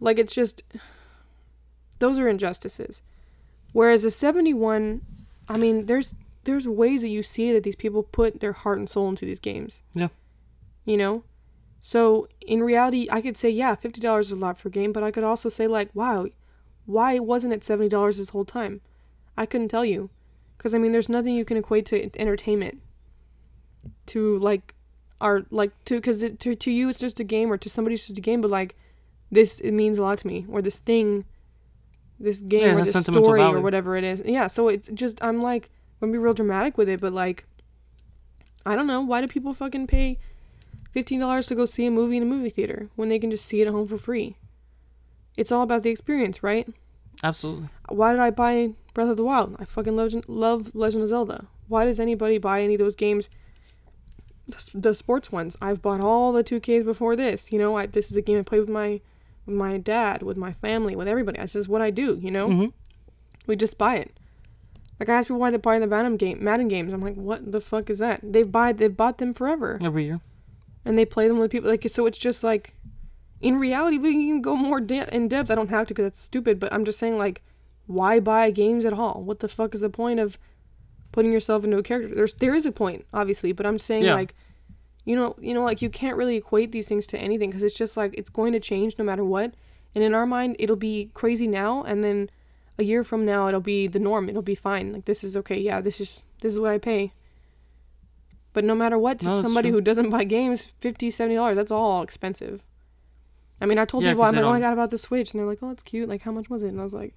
like 0.00 0.18
it's 0.18 0.34
just, 0.34 0.62
those 1.98 2.18
are 2.18 2.28
injustices. 2.28 3.02
Whereas 3.72 4.04
a 4.04 4.10
71, 4.10 5.02
I 5.48 5.56
mean, 5.56 5.86
there's, 5.86 6.14
there's 6.44 6.66
ways 6.66 7.02
that 7.02 7.08
you 7.08 7.22
see 7.22 7.52
that 7.52 7.62
these 7.62 7.76
people 7.76 8.02
put 8.02 8.40
their 8.40 8.52
heart 8.52 8.78
and 8.78 8.88
soul 8.88 9.08
into 9.08 9.24
these 9.24 9.40
games. 9.40 9.82
Yeah. 9.94 10.08
You 10.84 10.96
know? 10.96 11.24
So 11.80 12.28
in 12.40 12.62
reality, 12.62 13.08
I 13.10 13.20
could 13.20 13.36
say, 13.36 13.50
yeah, 13.50 13.74
$50 13.74 14.20
is 14.20 14.30
a 14.30 14.36
lot 14.36 14.56
for 14.56 14.68
a 14.68 14.70
game, 14.70 14.92
but 14.92 15.02
I 15.02 15.10
could 15.10 15.24
also 15.24 15.48
say, 15.48 15.66
like, 15.66 15.90
wow, 15.94 16.26
why 16.86 17.18
wasn't 17.18 17.52
it 17.52 17.62
$70 17.62 18.16
this 18.16 18.28
whole 18.28 18.44
time? 18.44 18.80
I 19.36 19.46
couldn't 19.46 19.68
tell 19.68 19.84
you 19.84 20.10
because 20.62 20.74
I 20.74 20.78
mean, 20.78 20.92
there's 20.92 21.08
nothing 21.08 21.34
you 21.34 21.44
can 21.44 21.56
equate 21.56 21.86
to 21.86 22.08
entertainment. 22.20 22.80
To 24.06 24.38
like, 24.38 24.74
art, 25.20 25.52
like 25.52 25.72
to 25.86 25.96
because 25.96 26.20
to 26.20 26.54
to 26.54 26.70
you 26.70 26.88
it's 26.88 27.00
just 27.00 27.18
a 27.18 27.24
game, 27.24 27.50
or 27.50 27.56
to 27.56 27.68
somebody 27.68 27.96
it's 27.96 28.06
just 28.06 28.18
a 28.18 28.20
game, 28.20 28.40
but 28.40 28.50
like, 28.52 28.76
this 29.28 29.58
it 29.58 29.72
means 29.72 29.98
a 29.98 30.02
lot 30.02 30.18
to 30.18 30.26
me, 30.28 30.46
or 30.48 30.62
this 30.62 30.78
thing, 30.78 31.24
this 32.20 32.38
game, 32.38 32.60
Yeah, 32.60 32.74
or 32.74 32.84
this 32.84 32.92
story, 32.92 33.42
or 33.42 33.60
whatever 33.60 33.96
it 33.96 34.04
is. 34.04 34.22
Yeah, 34.24 34.46
so 34.46 34.68
it's 34.68 34.88
just 34.94 35.18
I'm 35.20 35.42
like, 35.42 35.68
I'm 36.00 36.08
gonna 36.08 36.12
be 36.12 36.18
real 36.18 36.32
dramatic 36.32 36.78
with 36.78 36.88
it, 36.88 37.00
but 37.00 37.12
like, 37.12 37.44
I 38.64 38.76
don't 38.76 38.86
know, 38.86 39.00
why 39.00 39.20
do 39.20 39.26
people 39.26 39.54
fucking 39.54 39.88
pay? 39.88 40.20
fifteen 40.92 41.18
dollars 41.18 41.48
to 41.48 41.56
go 41.56 41.64
see 41.64 41.86
a 41.86 41.90
movie 41.90 42.18
in 42.18 42.22
a 42.22 42.26
movie 42.26 42.50
theater 42.50 42.88
when 42.94 43.08
they 43.08 43.18
can 43.18 43.32
just 43.32 43.46
see 43.46 43.60
it 43.62 43.66
at 43.66 43.72
home 43.72 43.88
for 43.88 43.98
free. 43.98 44.36
It's 45.36 45.50
all 45.50 45.62
about 45.62 45.82
the 45.82 45.90
experience, 45.90 46.40
right? 46.44 46.68
absolutely. 47.24 47.68
Why 47.88 48.12
did 48.12 48.20
I 48.20 48.30
buy 48.30 48.74
Breath 48.94 49.08
of 49.08 49.16
the 49.16 49.24
Wild? 49.24 49.56
I 49.58 49.64
fucking 49.64 49.96
love, 49.96 50.12
love 50.28 50.74
Legend 50.74 51.02
of 51.04 51.08
Zelda. 51.08 51.46
Why 51.68 51.84
does 51.84 51.98
anybody 52.00 52.38
buy 52.38 52.62
any 52.62 52.74
of 52.74 52.78
those 52.80 52.94
games? 52.96 53.28
The 54.74 54.92
sports 54.94 55.30
ones. 55.32 55.56
I've 55.62 55.80
bought 55.80 56.00
all 56.00 56.32
the 56.32 56.42
2Ks 56.44 56.84
before 56.84 57.16
this. 57.16 57.52
You 57.52 57.58
know, 57.58 57.76
I, 57.76 57.86
this 57.86 58.10
is 58.10 58.16
a 58.16 58.22
game 58.22 58.38
I 58.38 58.42
play 58.42 58.60
with 58.60 58.68
my 58.68 59.00
with 59.46 59.56
my 59.56 59.76
dad, 59.78 60.22
with 60.22 60.36
my 60.36 60.52
family, 60.54 60.94
with 60.94 61.08
everybody. 61.08 61.38
That's 61.38 61.52
just 61.54 61.68
what 61.68 61.80
I 61.82 61.90
do. 61.90 62.18
You 62.22 62.30
know, 62.30 62.48
hmm 62.48 62.66
we 63.46 63.56
just 63.56 63.76
buy 63.78 63.96
it. 63.96 64.12
Like 65.00 65.08
I 65.08 65.14
ask 65.14 65.26
people 65.26 65.40
why 65.40 65.50
they 65.50 65.56
buy 65.56 65.78
the 65.80 65.86
Madden 65.88 66.16
game, 66.16 66.44
Madden 66.44 66.68
games. 66.68 66.92
I'm 66.92 67.00
like, 67.02 67.16
what 67.16 67.50
the 67.50 67.60
fuck 67.60 67.90
is 67.90 67.98
that? 67.98 68.20
They 68.22 68.44
buy, 68.44 68.72
they've 68.72 68.96
bought 68.96 69.18
them 69.18 69.34
forever 69.34 69.78
Every 69.82 70.04
year. 70.04 70.20
and 70.84 70.96
they 70.96 71.04
play 71.04 71.26
them 71.26 71.38
with 71.38 71.50
people 71.50 71.68
like 71.70 71.88
so 71.88 72.06
it's 72.06 72.18
just 72.18 72.44
like 72.44 72.74
in 73.40 73.56
reality 73.58 73.98
we 73.98 74.12
can 74.12 74.40
go 74.42 74.54
more 74.54 74.80
de- 74.80 75.12
in 75.12 75.26
depth 75.26 75.50
i 75.50 75.56
don't 75.56 75.70
have 75.70 75.88
to 75.88 75.94
because 75.94 76.04
that's 76.04 76.20
stupid 76.20 76.60
but 76.60 76.72
i'm 76.72 76.84
just 76.84 77.00
saying 77.00 77.18
like 77.18 77.42
why 77.92 78.20
buy 78.20 78.50
games 78.50 78.84
at 78.84 78.92
all? 78.92 79.22
What 79.22 79.40
the 79.40 79.48
fuck 79.48 79.74
is 79.74 79.80
the 79.82 79.90
point 79.90 80.20
of 80.20 80.38
putting 81.12 81.32
yourself 81.32 81.62
into 81.64 81.76
a 81.78 81.82
character? 81.82 82.14
There's 82.14 82.34
there 82.34 82.54
is 82.54 82.66
a 82.66 82.72
point 82.72 83.04
obviously 83.12 83.52
but 83.52 83.66
i'm 83.66 83.78
saying 83.78 84.04
Yeah. 84.04 84.14
like 84.14 84.34
you 85.04 85.14
know 85.16 85.36
you 85.40 85.52
know 85.54 85.62
like 85.64 85.82
you 85.82 85.90
can't 85.90 86.16
really 86.16 86.36
equate 86.36 86.72
these 86.72 86.88
things 86.88 87.06
to 87.08 87.18
anything 87.18 87.50
because 87.50 87.62
it's 87.62 87.74
just 87.76 87.96
like 87.96 88.14
it's 88.16 88.30
going 88.30 88.52
to 88.52 88.60
change 88.60 88.96
no 88.98 89.04
matter 89.04 89.24
what. 89.24 89.54
And 89.94 90.02
in 90.02 90.14
our 90.14 90.24
mind 90.26 90.56
it'll 90.58 90.76
be 90.92 91.10
crazy 91.12 91.46
now 91.46 91.82
and 91.82 92.02
then 92.02 92.30
a 92.78 92.82
year 92.84 93.04
from 93.04 93.26
now 93.26 93.46
it'll 93.48 93.60
be 93.60 93.86
the 93.88 93.98
norm. 93.98 94.28
It'll 94.30 94.40
be 94.40 94.54
fine. 94.54 94.92
Like 94.92 95.04
this 95.04 95.22
is 95.22 95.36
okay. 95.36 95.58
Yeah 95.60 95.80
this 95.82 96.00
is 96.00 96.22
this 96.40 96.52
is 96.52 96.58
what 96.58 96.70
i 96.70 96.78
pay. 96.78 97.12
But 98.54 98.64
no 98.64 98.74
matter 98.74 98.98
what 98.98 99.18
to 99.20 99.26
No, 99.26 99.42
somebody 99.42 99.68
true. 99.70 99.78
who 99.78 99.82
doesn't 99.82 100.10
buy 100.10 100.24
games 100.24 100.68
50 100.80 101.10
70 101.10 101.34
dollars 101.36 101.56
that's 101.56 101.72
all 101.72 102.02
expensive. 102.02 102.62
I 103.60 103.66
mean 103.66 103.78
i 103.78 103.84
told 103.84 104.02
Yeah, 104.04 104.10
people 104.12 104.24
i'm 104.24 104.34
like 104.36 104.44
oh 104.44 104.52
i 104.52 104.60
got 104.60 104.72
about 104.72 104.90
the 104.90 104.98
switch 104.98 105.32
and 105.32 105.40
they're 105.40 105.46
like 105.46 105.62
oh 105.62 105.70
it's 105.70 105.82
cute. 105.82 106.08
Like 106.08 106.22
how 106.22 106.32
much 106.32 106.48
was 106.48 106.62
it? 106.62 106.68
And 106.68 106.80
i 106.80 106.84
was 106.84 106.94
like 106.94 107.14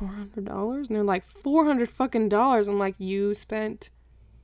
$400 0.00 0.76
and 0.76 0.86
they're 0.96 1.02
like 1.04 1.24
400 1.26 1.88
fucking 1.90 2.28
dollars 2.28 2.68
i'm 2.68 2.78
like 2.78 2.94
you 2.98 3.34
spent 3.34 3.90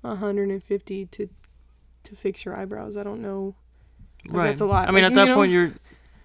150 0.02 1.06
to 1.06 1.28
to 2.04 2.16
fix 2.16 2.44
your 2.44 2.56
eyebrows 2.56 2.96
i 2.96 3.02
don't 3.02 3.20
know 3.22 3.54
Like, 4.28 4.36
right. 4.36 4.46
that's 4.48 4.60
a 4.60 4.66
lot. 4.66 4.88
I 4.88 4.92
mean, 4.92 5.02
Like, 5.04 5.12
at 5.12 5.14
that 5.14 5.28
know- 5.28 5.34
point, 5.34 5.52
you're. 5.52 5.72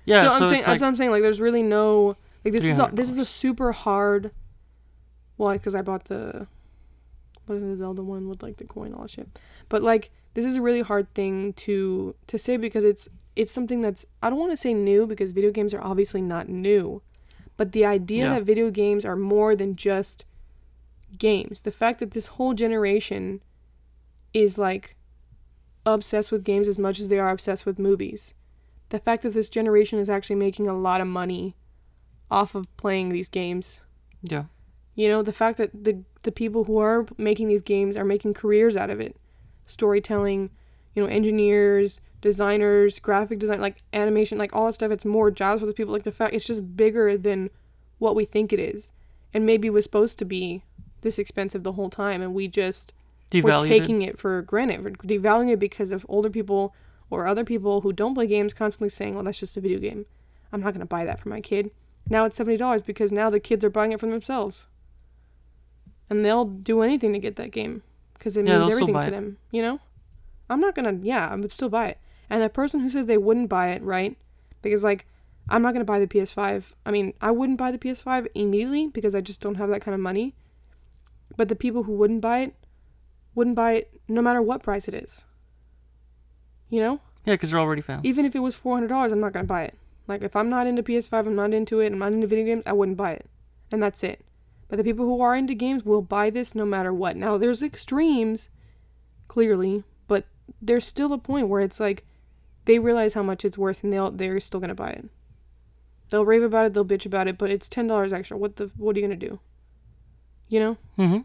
Yeah. 0.05 0.23
so, 0.23 0.29
So, 0.29 0.45
I'm 0.45 0.49
saying 0.49 0.61
like 0.67 0.81
what 0.81 0.87
I'm 0.87 0.95
saying. 0.95 1.11
Like, 1.11 1.21
there's 1.21 1.39
really 1.39 1.61
no 1.63 2.17
like 2.43 2.53
this 2.53 2.63
is 2.63 2.79
a, 2.79 2.89
this 2.91 3.09
is 3.09 3.17
a 3.19 3.25
super 3.25 3.71
hard. 3.71 4.31
Well, 5.37 5.53
because 5.53 5.75
I 5.75 5.81
bought 5.83 6.05
the 6.05 6.47
what 7.45 7.55
is 7.55 7.61
the 7.61 7.75
Zelda 7.77 8.01
one 8.03 8.27
with 8.29 8.41
like 8.41 8.57
the 8.57 8.63
coin 8.65 8.93
all 8.93 9.03
that 9.03 9.11
shit. 9.11 9.27
But 9.69 9.83
like 9.83 10.09
this 10.33 10.45
is 10.45 10.55
a 10.55 10.61
really 10.61 10.81
hard 10.81 11.13
thing 11.13 11.53
to 11.65 12.15
to 12.27 12.39
say 12.39 12.57
because 12.57 12.83
it's 12.83 13.07
it's 13.35 13.51
something 13.51 13.81
that's 13.81 14.05
I 14.23 14.29
don't 14.31 14.39
want 14.39 14.51
to 14.51 14.57
say 14.57 14.73
new 14.73 15.05
because 15.05 15.31
video 15.33 15.51
games 15.51 15.73
are 15.73 15.81
obviously 15.83 16.21
not 16.21 16.49
new, 16.49 17.01
but 17.61 17.73
the 17.73 17.85
idea 17.85 18.23
Yeah. 18.23 18.33
that 18.33 18.43
video 18.43 18.71
games 18.71 19.05
are 19.05 19.15
more 19.15 19.55
than 19.55 19.75
just 19.75 20.25
games. 21.19 21.61
The 21.61 21.71
fact 21.71 21.99
that 21.99 22.09
this 22.11 22.25
whole 22.35 22.55
generation 22.55 23.43
is 24.33 24.57
like 24.57 24.95
obsessed 25.85 26.31
with 26.31 26.43
games 26.43 26.67
as 26.67 26.79
much 26.79 26.99
as 26.99 27.07
they 27.07 27.19
are 27.19 27.29
obsessed 27.29 27.65
with 27.67 27.77
movies 27.77 28.33
the 28.89 28.97
fact 28.99 29.21
that 29.21 29.33
this 29.33 29.47
generation 29.49 29.99
is 29.99 30.09
actually 30.09 30.35
making 30.47 30.67
a 30.67 30.73
lot 30.87 31.01
of 31.01 31.07
money 31.07 31.55
off 32.31 32.55
of 32.55 32.65
playing 32.77 33.09
these 33.09 33.29
games. 33.29 33.79
yeah. 34.23 34.45
You 34.95 35.07
know, 35.07 35.21
the 35.21 35.31
fact 35.41 35.57
that 35.59 35.71
the 35.87 35.99
the 36.23 36.31
people 36.31 36.63
who 36.65 36.77
are 36.79 37.05
making 37.17 37.47
these 37.47 37.61
games 37.61 37.95
are 37.95 38.03
making 38.13 38.33
careers 38.33 38.75
out 38.75 38.89
of 38.89 38.99
it. 38.99 39.15
Storytelling, 39.67 40.49
you 40.95 41.01
know, 41.03 41.09
engineers, 41.09 42.01
designers, 42.21 42.99
graphic 42.99 43.39
design, 43.39 43.59
like 43.61 43.77
animation, 43.93 44.37
like 44.37 44.53
all 44.55 44.67
that 44.67 44.75
stuff. 44.75 44.91
It's 44.91 45.05
more 45.05 45.31
jobs 45.31 45.59
for 45.59 45.65
the 45.65 45.73
people. 45.73 45.93
Like 45.93 46.03
the 46.03 46.11
fact 46.11 46.33
it's 46.33 46.45
just 46.45 46.75
bigger 46.77 47.17
than 47.17 47.49
what 47.99 48.15
we 48.15 48.25
think 48.25 48.53
it 48.53 48.59
is. 48.59 48.91
And 49.33 49.45
maybe 49.45 49.67
it 49.67 49.71
was 49.71 49.85
supposed 49.85 50.19
to 50.19 50.25
be 50.25 50.63
this 51.01 51.17
expensive 51.17 51.63
the 51.63 51.71
whole 51.73 51.89
time 51.89 52.21
and 52.21 52.33
we 52.33 52.47
just 52.47 52.93
we're 53.33 53.41
Devalued. 53.41 53.65
it. 53.65 53.69
taking 53.69 54.01
it 54.01 54.19
for 54.19 54.41
granted. 54.41 54.83
We're 54.83 54.91
devaluing 54.91 55.51
it 55.51 55.59
because 55.59 55.91
of 55.91 56.05
older 56.09 56.29
people 56.29 56.75
or 57.09 57.25
other 57.27 57.43
people 57.45 57.81
who 57.81 57.93
don't 57.93 58.13
play 58.13 58.27
games 58.27 58.53
constantly 58.53 58.89
saying, 58.89 59.15
"Well, 59.15 59.23
that's 59.23 59.39
just 59.39 59.55
a 59.57 59.61
video 59.61 59.79
game. 59.79 60.05
I'm 60.51 60.59
not 60.61 60.73
going 60.73 60.81
to 60.81 60.85
buy 60.85 61.05
that 61.05 61.19
for 61.21 61.29
my 61.29 61.39
kid." 61.41 61.71
Now 62.09 62.25
it's 62.25 62.35
seventy 62.35 62.57
dollars 62.57 62.81
because 62.81 63.11
now 63.11 63.29
the 63.29 63.39
kids 63.39 63.63
are 63.63 63.69
buying 63.69 63.93
it 63.93 63.99
for 64.01 64.07
themselves, 64.07 64.65
and 66.09 66.25
they'll 66.25 66.45
do 66.45 66.81
anything 66.81 67.13
to 67.13 67.19
get 67.19 67.35
that 67.37 67.51
game 67.51 67.83
because 68.15 68.35
it 68.35 68.45
Yeah, 68.45 68.59
means 68.59 68.73
everything 68.73 68.99
to 68.99 69.11
them. 69.11 69.37
You 69.51 69.61
know, 69.61 69.79
I'm 70.49 70.59
not 70.59 70.75
gonna. 70.75 70.99
Yeah, 71.01 71.29
I 71.29 71.35
would 71.35 71.51
still 71.51 71.69
buy 71.69 71.87
it. 71.87 71.97
And 72.31 72.41
the 72.41 72.47
person 72.47 72.79
who 72.79 72.87
says 72.87 73.07
they 73.07 73.17
wouldn't 73.17 73.49
buy 73.49 73.71
it, 73.71 73.83
right? 73.83 74.15
Because 74.61 74.83
like, 74.83 75.05
I'm 75.49 75.61
not 75.61 75.73
gonna 75.73 75.83
buy 75.83 75.99
the 75.99 76.07
PS5. 76.07 76.63
I 76.85 76.89
mean, 76.91 77.13
I 77.19 77.29
wouldn't 77.29 77.57
buy 77.57 77.71
the 77.71 77.77
PS5 77.77 78.27
immediately 78.33 78.87
because 78.87 79.13
I 79.13 79.19
just 79.19 79.41
don't 79.41 79.55
have 79.55 79.69
that 79.69 79.81
kind 79.81 79.93
of 79.93 79.99
money. 79.99 80.33
But 81.35 81.49
the 81.49 81.57
people 81.57 81.83
who 81.83 81.91
wouldn't 81.91 82.21
buy 82.21 82.39
it, 82.39 82.55
wouldn't 83.35 83.57
buy 83.57 83.73
it 83.73 83.99
no 84.07 84.21
matter 84.21 84.41
what 84.41 84.63
price 84.63 84.87
it 84.87 84.93
is. 84.93 85.25
You 86.69 86.79
know? 86.79 87.01
Yeah, 87.25 87.33
because 87.33 87.51
they're 87.51 87.59
already 87.59 87.81
fans. 87.81 88.05
Even 88.05 88.25
if 88.25 88.33
it 88.33 88.39
was 88.39 88.55
four 88.55 88.77
hundred 88.77 88.87
dollars, 88.87 89.11
I'm 89.11 89.19
not 89.19 89.33
gonna 89.33 89.43
buy 89.43 89.63
it. 89.63 89.77
Like 90.07 90.21
if 90.21 90.33
I'm 90.33 90.49
not 90.49 90.67
into 90.67 90.83
PS5, 90.83 91.27
I'm 91.27 91.35
not 91.35 91.53
into 91.53 91.81
it, 91.81 91.91
I'm 91.91 91.99
not 91.99 92.13
into 92.13 92.27
video 92.27 92.45
games, 92.45 92.63
I 92.65 92.71
wouldn't 92.71 92.97
buy 92.97 93.11
it. 93.11 93.25
And 93.73 93.83
that's 93.83 94.03
it. 94.03 94.23
But 94.69 94.77
the 94.77 94.85
people 94.85 95.05
who 95.05 95.19
are 95.19 95.35
into 95.35 95.53
games 95.53 95.83
will 95.83 96.01
buy 96.01 96.29
this 96.29 96.55
no 96.55 96.65
matter 96.65 96.93
what. 96.93 97.17
Now 97.17 97.37
there's 97.37 97.61
extremes, 97.61 98.47
clearly, 99.27 99.83
but 100.07 100.23
there's 100.61 100.85
still 100.85 101.11
a 101.11 101.17
point 101.17 101.49
where 101.49 101.59
it's 101.59 101.81
like 101.81 102.05
they 102.65 102.79
realize 102.79 103.13
how 103.13 103.23
much 103.23 103.43
it's 103.45 103.57
worth 103.57 103.83
and 103.83 103.91
they'll 103.91 104.11
they're 104.11 104.39
still 104.39 104.59
gonna 104.59 104.75
buy 104.75 104.89
it. 104.91 105.05
They'll 106.09 106.25
rave 106.25 106.43
about 106.43 106.65
it, 106.65 106.73
they'll 106.73 106.85
bitch 106.85 107.05
about 107.05 107.27
it, 107.27 107.37
but 107.37 107.49
it's 107.49 107.69
ten 107.69 107.87
dollars 107.87 108.11
extra. 108.13 108.37
What 108.37 108.57
the 108.57 108.71
what 108.77 108.95
are 108.95 108.99
you 108.99 109.05
gonna 109.05 109.15
do? 109.15 109.39
You 110.49 110.59
know? 110.59 110.77
mm-hmm. 110.97 111.19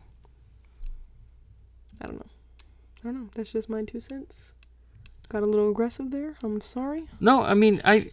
I 2.01 2.07
don't 2.07 2.17
know. 2.17 2.27
I 3.03 3.09
don't 3.09 3.15
know. 3.15 3.31
That's 3.35 3.53
just 3.53 3.69
my 3.69 3.83
two 3.85 4.01
cents. 4.01 4.53
Got 5.29 5.43
a 5.43 5.47
little 5.47 5.71
aggressive 5.71 6.11
there. 6.11 6.37
I'm 6.43 6.61
sorry. 6.61 7.07
No, 7.19 7.43
I 7.43 7.55
mean, 7.55 7.81
I, 7.85 8.11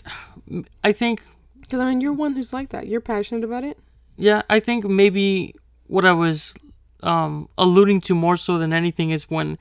I 0.84 0.92
think, 0.94 1.22
Because, 1.62 1.80
I 1.80 1.86
mean, 1.90 2.02
you're 2.02 2.14
one 2.14 2.34
who's 2.36 2.54
like 2.54 2.70
that. 2.70 2.88
You're 2.88 3.02
passionate 3.02 3.44
about 3.44 3.64
it. 3.64 3.78
yeah, 4.18 4.42
I 4.50 4.60
think 4.60 4.86
maybe 4.86 5.54
what 5.88 6.06
I 6.06 6.14
was 6.14 6.56
um, 7.04 7.50
alluding 7.58 8.02
to 8.02 8.16
more 8.16 8.36
so 8.36 8.58
than 8.58 8.74
anything 8.74 9.12
is 9.12 9.30
when 9.30 9.60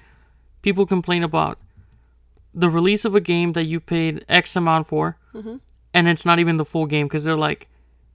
people 0.62 0.86
complain 0.86 1.22
about 1.22 1.58
the 2.54 2.68
release 2.70 3.04
of 3.04 3.14
a 3.14 3.20
game 3.20 3.52
that 3.54 3.64
you 3.64 3.80
paid 3.80 4.24
X 4.28 4.56
amount 4.56 4.86
for, 4.86 5.16
Mhm. 5.34 5.60
and 5.94 6.08
it's 6.08 6.26
not 6.26 6.38
even 6.38 6.56
the 6.58 6.64
full 6.64 6.86
game 6.86 7.06
because 7.06 7.24
they're 7.24 7.36
like, 7.36 7.68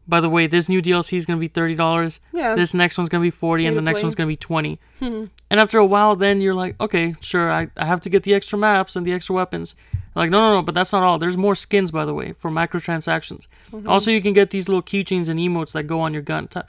by 0.07 0.21
the 0.21 0.29
way, 0.29 0.47
this 0.47 0.69
new 0.69 0.81
DLC 0.81 1.17
is 1.17 1.25
gonna 1.25 1.39
be 1.39 1.47
thirty 1.49 1.75
dollars. 1.75 2.19
Yeah. 2.33 2.55
This 2.55 2.73
next 2.73 2.97
one's 2.97 3.09
gonna 3.09 3.21
be 3.23 3.29
forty, 3.29 3.65
and 3.65 3.75
the 3.75 3.81
next 3.81 3.99
play. 4.01 4.05
one's 4.07 4.15
gonna 4.15 4.27
be 4.27 4.37
twenty. 4.37 4.79
Mhm. 5.01 5.29
And 5.51 5.59
after 5.59 5.77
a 5.79 5.85
while, 5.85 6.15
then 6.15 6.39
you're 6.41 6.53
like, 6.53 6.75
okay, 6.79 7.15
sure, 7.19 7.51
I, 7.51 7.67
I 7.77 7.85
have 7.85 7.99
to 8.01 8.09
get 8.09 8.23
the 8.23 8.33
extra 8.33 8.57
maps 8.57 8.95
and 8.95 9.05
the 9.05 9.11
extra 9.13 9.35
weapons. 9.35 9.75
Like, 10.15 10.29
no, 10.31 10.39
no, 10.39 10.55
no, 10.57 10.61
but 10.61 10.73
that's 10.75 10.91
not 10.93 11.03
all. 11.03 11.19
There's 11.19 11.37
more 11.37 11.55
skins, 11.55 11.91
by 11.91 12.03
the 12.05 12.13
way, 12.13 12.33
for 12.33 12.49
microtransactions. 12.49 13.47
Mm-hmm. 13.71 13.87
Also, 13.87 14.09
you 14.11 14.21
can 14.21 14.33
get 14.33 14.49
these 14.51 14.67
little 14.67 14.81
keychains 14.81 15.29
and 15.29 15.39
emotes 15.39 15.73
that 15.73 15.83
go 15.83 15.99
on 15.99 16.11
your 16.13 16.21
gun, 16.23 16.47
to, 16.49 16.65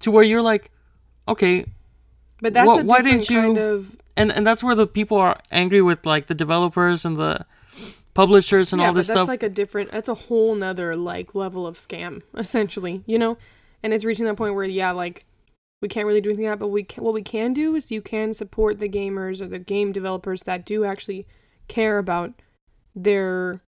to 0.00 0.10
where 0.10 0.24
you're 0.24 0.40
like, 0.42 0.70
okay, 1.26 1.66
But 2.40 2.54
that's 2.54 2.68
a 2.70 2.84
why 2.84 3.02
didn't 3.02 3.28
you- 3.28 3.40
kind 3.40 3.58
of. 3.58 3.96
And 4.18 4.32
and 4.32 4.46
that's 4.46 4.62
where 4.62 4.74
the 4.74 4.86
people 4.86 5.16
are 5.16 5.38
angry 5.50 5.80
with 5.80 6.04
like 6.04 6.26
the 6.26 6.34
developers 6.34 7.04
and 7.04 7.16
the 7.16 7.46
publishers 8.14 8.72
and 8.72 8.82
yeah, 8.82 8.88
all 8.88 8.94
this 8.94 9.06
that's 9.06 9.16
stuff. 9.16 9.28
like 9.28 9.44
a 9.44 9.48
different. 9.48 9.92
That's 9.92 10.08
a 10.08 10.14
whole 10.14 10.54
nother 10.54 10.94
like 10.96 11.34
level 11.34 11.66
of 11.66 11.76
scam, 11.76 12.22
essentially. 12.36 13.02
You 13.06 13.18
know, 13.18 13.38
and 13.82 13.92
it's 13.92 14.04
reaching 14.04 14.26
that 14.26 14.36
point 14.36 14.54
where 14.54 14.64
yeah, 14.64 14.90
like 14.90 15.24
we 15.80 15.88
can't 15.88 16.06
really 16.06 16.20
do 16.20 16.30
anything 16.30 16.46
that. 16.46 16.58
But 16.58 16.68
we 16.68 16.82
can, 16.82 17.04
what 17.04 17.14
we 17.14 17.22
can 17.22 17.54
do 17.54 17.76
is 17.76 17.90
you 17.90 18.02
can 18.02 18.34
support 18.34 18.80
the 18.80 18.88
gamers 18.88 19.40
or 19.40 19.46
the 19.46 19.60
game 19.60 19.92
developers 19.92 20.42
that 20.42 20.66
do 20.66 20.84
actually 20.84 21.26
care 21.68 21.98
about 21.98 22.32
their 22.94 23.62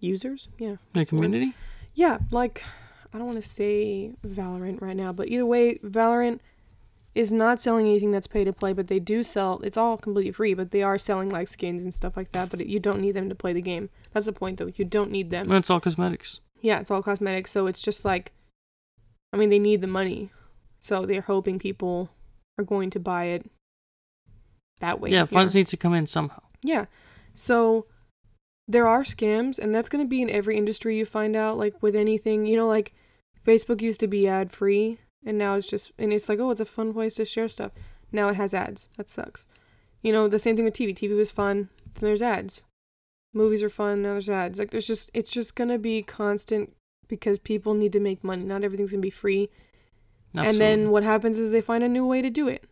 users. 0.00 0.48
Yeah, 0.58 0.76
the 0.92 1.00
that's 1.00 1.10
community. 1.10 1.54
Yeah, 1.94 2.18
like 2.32 2.64
I 3.12 3.18
don't 3.18 3.28
want 3.28 3.40
to 3.40 3.48
say 3.48 4.10
Valorant 4.26 4.82
right 4.82 4.96
now, 4.96 5.12
but 5.12 5.28
either 5.28 5.46
way, 5.46 5.78
Valorant 5.78 6.40
is 7.14 7.32
not 7.32 7.60
selling 7.60 7.88
anything 7.88 8.10
that's 8.10 8.26
pay 8.26 8.44
to 8.44 8.52
play, 8.52 8.72
but 8.72 8.88
they 8.88 8.98
do 8.98 9.22
sell. 9.22 9.60
It's 9.62 9.76
all 9.76 9.96
completely 9.96 10.32
free, 10.32 10.54
but 10.54 10.72
they 10.72 10.82
are 10.82 10.98
selling 10.98 11.28
like 11.28 11.48
skins 11.48 11.82
and 11.82 11.94
stuff 11.94 12.16
like 12.16 12.32
that. 12.32 12.50
But 12.50 12.60
it, 12.60 12.66
you 12.66 12.80
don't 12.80 13.00
need 13.00 13.12
them 13.12 13.28
to 13.28 13.34
play 13.34 13.52
the 13.52 13.62
game. 13.62 13.90
That's 14.12 14.26
the 14.26 14.32
point, 14.32 14.58
though. 14.58 14.72
You 14.74 14.84
don't 14.84 15.10
need 15.10 15.30
them. 15.30 15.46
And 15.46 15.56
it's 15.56 15.70
all 15.70 15.80
cosmetics. 15.80 16.40
Yeah, 16.60 16.80
it's 16.80 16.90
all 16.90 17.02
cosmetics, 17.02 17.50
so 17.50 17.66
it's 17.66 17.82
just 17.82 18.04
like, 18.04 18.32
I 19.32 19.36
mean, 19.36 19.50
they 19.50 19.58
need 19.58 19.80
the 19.80 19.86
money, 19.86 20.32
so 20.80 21.04
they're 21.04 21.20
hoping 21.20 21.58
people 21.58 22.10
are 22.58 22.64
going 22.64 22.90
to 22.90 23.00
buy 23.00 23.24
it 23.26 23.50
that 24.80 25.00
way. 25.00 25.10
yeah, 25.10 25.26
funds 25.26 25.54
need 25.54 25.66
to 25.68 25.76
come 25.76 25.94
in 25.94 26.06
somehow. 26.06 26.42
Yeah. 26.62 26.86
So 27.34 27.86
there 28.66 28.88
are 28.88 29.02
scams 29.02 29.58
and 29.58 29.74
that's 29.74 29.88
going 29.88 30.04
to 30.04 30.08
be 30.08 30.22
in 30.22 30.30
every 30.30 30.56
industry 30.56 30.96
you 30.96 31.04
find 31.04 31.36
out 31.36 31.58
like 31.58 31.82
with 31.82 31.94
anything, 31.94 32.46
you 32.46 32.56
know 32.56 32.66
like 32.66 32.94
Facebook 33.46 33.82
used 33.82 34.00
to 34.00 34.06
be 34.06 34.26
ad 34.26 34.52
free 34.52 34.98
and 35.24 35.38
now 35.38 35.56
it's 35.56 35.66
just 35.66 35.92
and 35.98 36.12
it's 36.12 36.28
like, 36.28 36.38
"Oh, 36.38 36.50
it's 36.50 36.60
a 36.60 36.64
fun 36.64 36.92
place 36.92 37.16
to 37.16 37.24
share 37.24 37.48
stuff." 37.48 37.72
Now 38.12 38.28
it 38.28 38.36
has 38.36 38.54
ads. 38.54 38.88
That 38.96 39.08
sucks. 39.08 39.46
You 40.02 40.12
know, 40.12 40.28
the 40.28 40.38
same 40.38 40.56
thing 40.56 40.64
with 40.64 40.74
TV. 40.74 40.94
TV 40.94 41.16
was 41.16 41.30
fun, 41.30 41.68
then 41.94 42.08
there's 42.08 42.22
ads. 42.22 42.62
Movies 43.32 43.62
are 43.62 43.70
fun, 43.70 44.02
now 44.02 44.12
there's 44.12 44.30
ads. 44.30 44.58
Like 44.58 44.70
there's 44.70 44.86
just 44.86 45.10
it's 45.14 45.30
just 45.30 45.56
to 45.56 45.78
be 45.78 46.02
constant 46.02 46.74
because 47.08 47.38
people 47.38 47.74
need 47.74 47.92
to 47.92 48.00
make 48.00 48.22
money. 48.22 48.44
Not 48.44 48.64
everything's 48.64 48.92
to 48.92 48.98
be 48.98 49.10
free. 49.10 49.50
And 50.36 50.56
then 50.60 50.90
what 50.90 51.04
happens 51.04 51.38
is 51.38 51.50
they 51.50 51.60
find 51.60 51.84
a 51.84 51.88
new 51.88 52.06
way 52.06 52.20
to 52.22 52.30
do 52.30 52.48
it. 52.48 52.64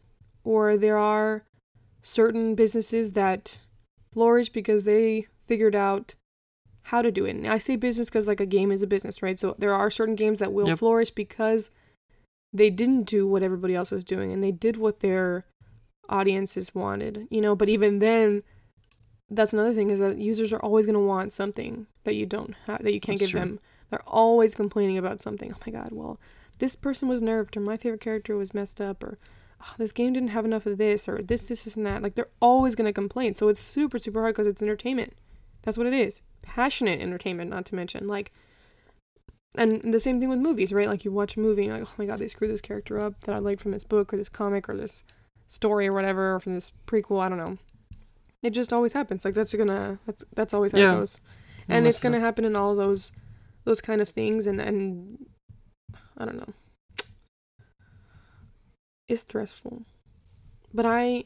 Or 0.44 0.76
there 0.76 0.98
are 0.98 1.44
certain 2.02 2.54
businesses 2.54 3.12
that 3.12 3.58
flourish 4.12 4.48
because 4.48 4.84
they 4.84 5.26
figured 5.46 5.74
out 5.76 6.14
how 6.84 7.02
to 7.02 7.12
do 7.12 7.24
it. 7.24 7.36
And 7.36 7.46
I 7.46 7.58
say 7.58 7.76
business 7.76 8.08
because 8.08 8.26
like 8.26 8.40
a 8.40 8.46
game 8.46 8.72
is 8.72 8.82
a 8.82 8.86
business, 8.86 9.22
right? 9.22 9.38
So 9.38 9.54
there 9.58 9.72
are 9.72 9.90
certain 9.90 10.16
games 10.16 10.40
that 10.40 10.52
will 10.52 10.68
Yep. 10.68 10.78
flourish 10.78 11.10
because 11.12 11.70
they 12.52 12.70
didn't 12.70 13.04
do 13.04 13.26
what 13.26 13.42
everybody 13.42 13.74
else 13.74 13.90
was 13.90 14.04
doing 14.04 14.32
and 14.32 14.42
they 14.42 14.52
did 14.52 14.76
what 14.76 15.00
their 15.00 15.44
audiences 16.08 16.74
wanted, 16.74 17.26
you 17.30 17.40
know. 17.40 17.56
But 17.56 17.68
even 17.68 17.98
then, 17.98 18.42
that's 19.30 19.52
another 19.52 19.72
thing 19.72 19.90
is 19.90 19.98
that 19.98 20.18
users 20.18 20.52
are 20.52 20.60
always 20.60 20.86
going 20.86 20.94
to 20.94 21.00
want 21.00 21.32
something 21.32 21.86
that 22.04 22.14
you 22.14 22.26
don't 22.26 22.54
have, 22.66 22.82
that 22.82 22.92
you 22.92 23.00
can't 23.00 23.18
That's 23.18 23.30
give 23.32 23.40
true. 23.40 23.40
them. 23.40 23.60
They're 23.90 24.02
always 24.06 24.54
complaining 24.54 24.98
about 24.98 25.20
something. 25.20 25.52
Oh 25.52 25.58
my 25.66 25.72
god, 25.72 25.90
well, 25.92 26.18
this 26.58 26.76
person 26.76 27.08
was 27.08 27.22
nerfed 27.22 27.56
or 27.56 27.60
my 27.60 27.76
favorite 27.76 28.00
character 28.00 28.36
was 28.36 28.54
messed 28.54 28.80
up 28.80 29.02
or 29.02 29.18
oh, 29.60 29.74
this 29.78 29.92
game 29.92 30.12
didn't 30.12 30.30
have 30.30 30.44
enough 30.44 30.66
of 30.66 30.78
this 30.78 31.08
or 31.08 31.22
this 31.22 31.42
this 31.42 31.64
this 31.64 31.74
and 31.74 31.86
that 31.86 32.02
like 32.02 32.14
they're 32.14 32.28
always 32.40 32.74
going 32.74 32.86
to 32.86 32.92
complain 32.92 33.34
so 33.34 33.48
it's 33.48 33.60
super 33.60 33.98
super 33.98 34.20
hard 34.20 34.34
because 34.34 34.46
it's 34.46 34.62
entertainment 34.62 35.14
that's 35.62 35.76
what 35.76 35.86
it 35.86 35.92
is 35.92 36.20
passionate 36.40 37.00
entertainment 37.00 37.50
not 37.50 37.64
to 37.64 37.74
mention 37.74 38.06
like 38.06 38.32
and 39.54 39.92
the 39.92 40.00
same 40.00 40.18
thing 40.20 40.28
with 40.28 40.38
movies 40.38 40.72
right? 40.72 40.88
Like 40.88 41.04
you 41.04 41.12
watch 41.12 41.36
a 41.36 41.40
movie 41.40 41.62
and 41.62 41.68
you're 41.70 41.78
like 41.80 41.88
oh 41.88 41.94
my 41.98 42.06
god 42.06 42.18
they 42.18 42.28
screwed 42.28 42.50
this 42.50 42.60
character 42.60 42.98
up 43.00 43.20
that 43.24 43.34
i 43.34 43.38
liked 43.38 43.60
from 43.60 43.72
this 43.72 43.84
book 43.84 44.12
or 44.12 44.16
this 44.16 44.28
comic 44.28 44.68
or 44.68 44.76
this 44.76 45.02
story 45.48 45.86
or 45.86 45.92
whatever 45.92 46.34
or 46.34 46.40
from 46.40 46.54
this 46.54 46.72
prequel 46.86 47.20
i 47.22 47.28
don't 47.28 47.38
know. 47.38 47.58
It 48.42 48.50
just 48.50 48.72
always 48.72 48.92
happens. 48.92 49.24
Like 49.24 49.34
that's 49.34 49.54
gonna 49.54 49.98
that's 50.06 50.24
that's 50.34 50.52
always 50.54 50.72
how 50.72 50.78
Yeah. 50.78 50.92
it 50.94 50.96
goes 50.96 51.18
and 51.68 51.86
it's 51.86 52.00
gonna 52.00 52.18
happen 52.20 52.44
in 52.44 52.56
all 52.56 52.74
those 52.74 53.12
those 53.64 53.80
kind 53.80 54.00
of 54.00 54.08
things 54.08 54.46
and 54.48 54.60
and 54.60 55.26
i 56.18 56.24
don't 56.24 56.36
know. 56.38 56.52
It's 59.08 59.20
stressful. 59.22 59.82
But 60.74 60.86
i 60.86 61.24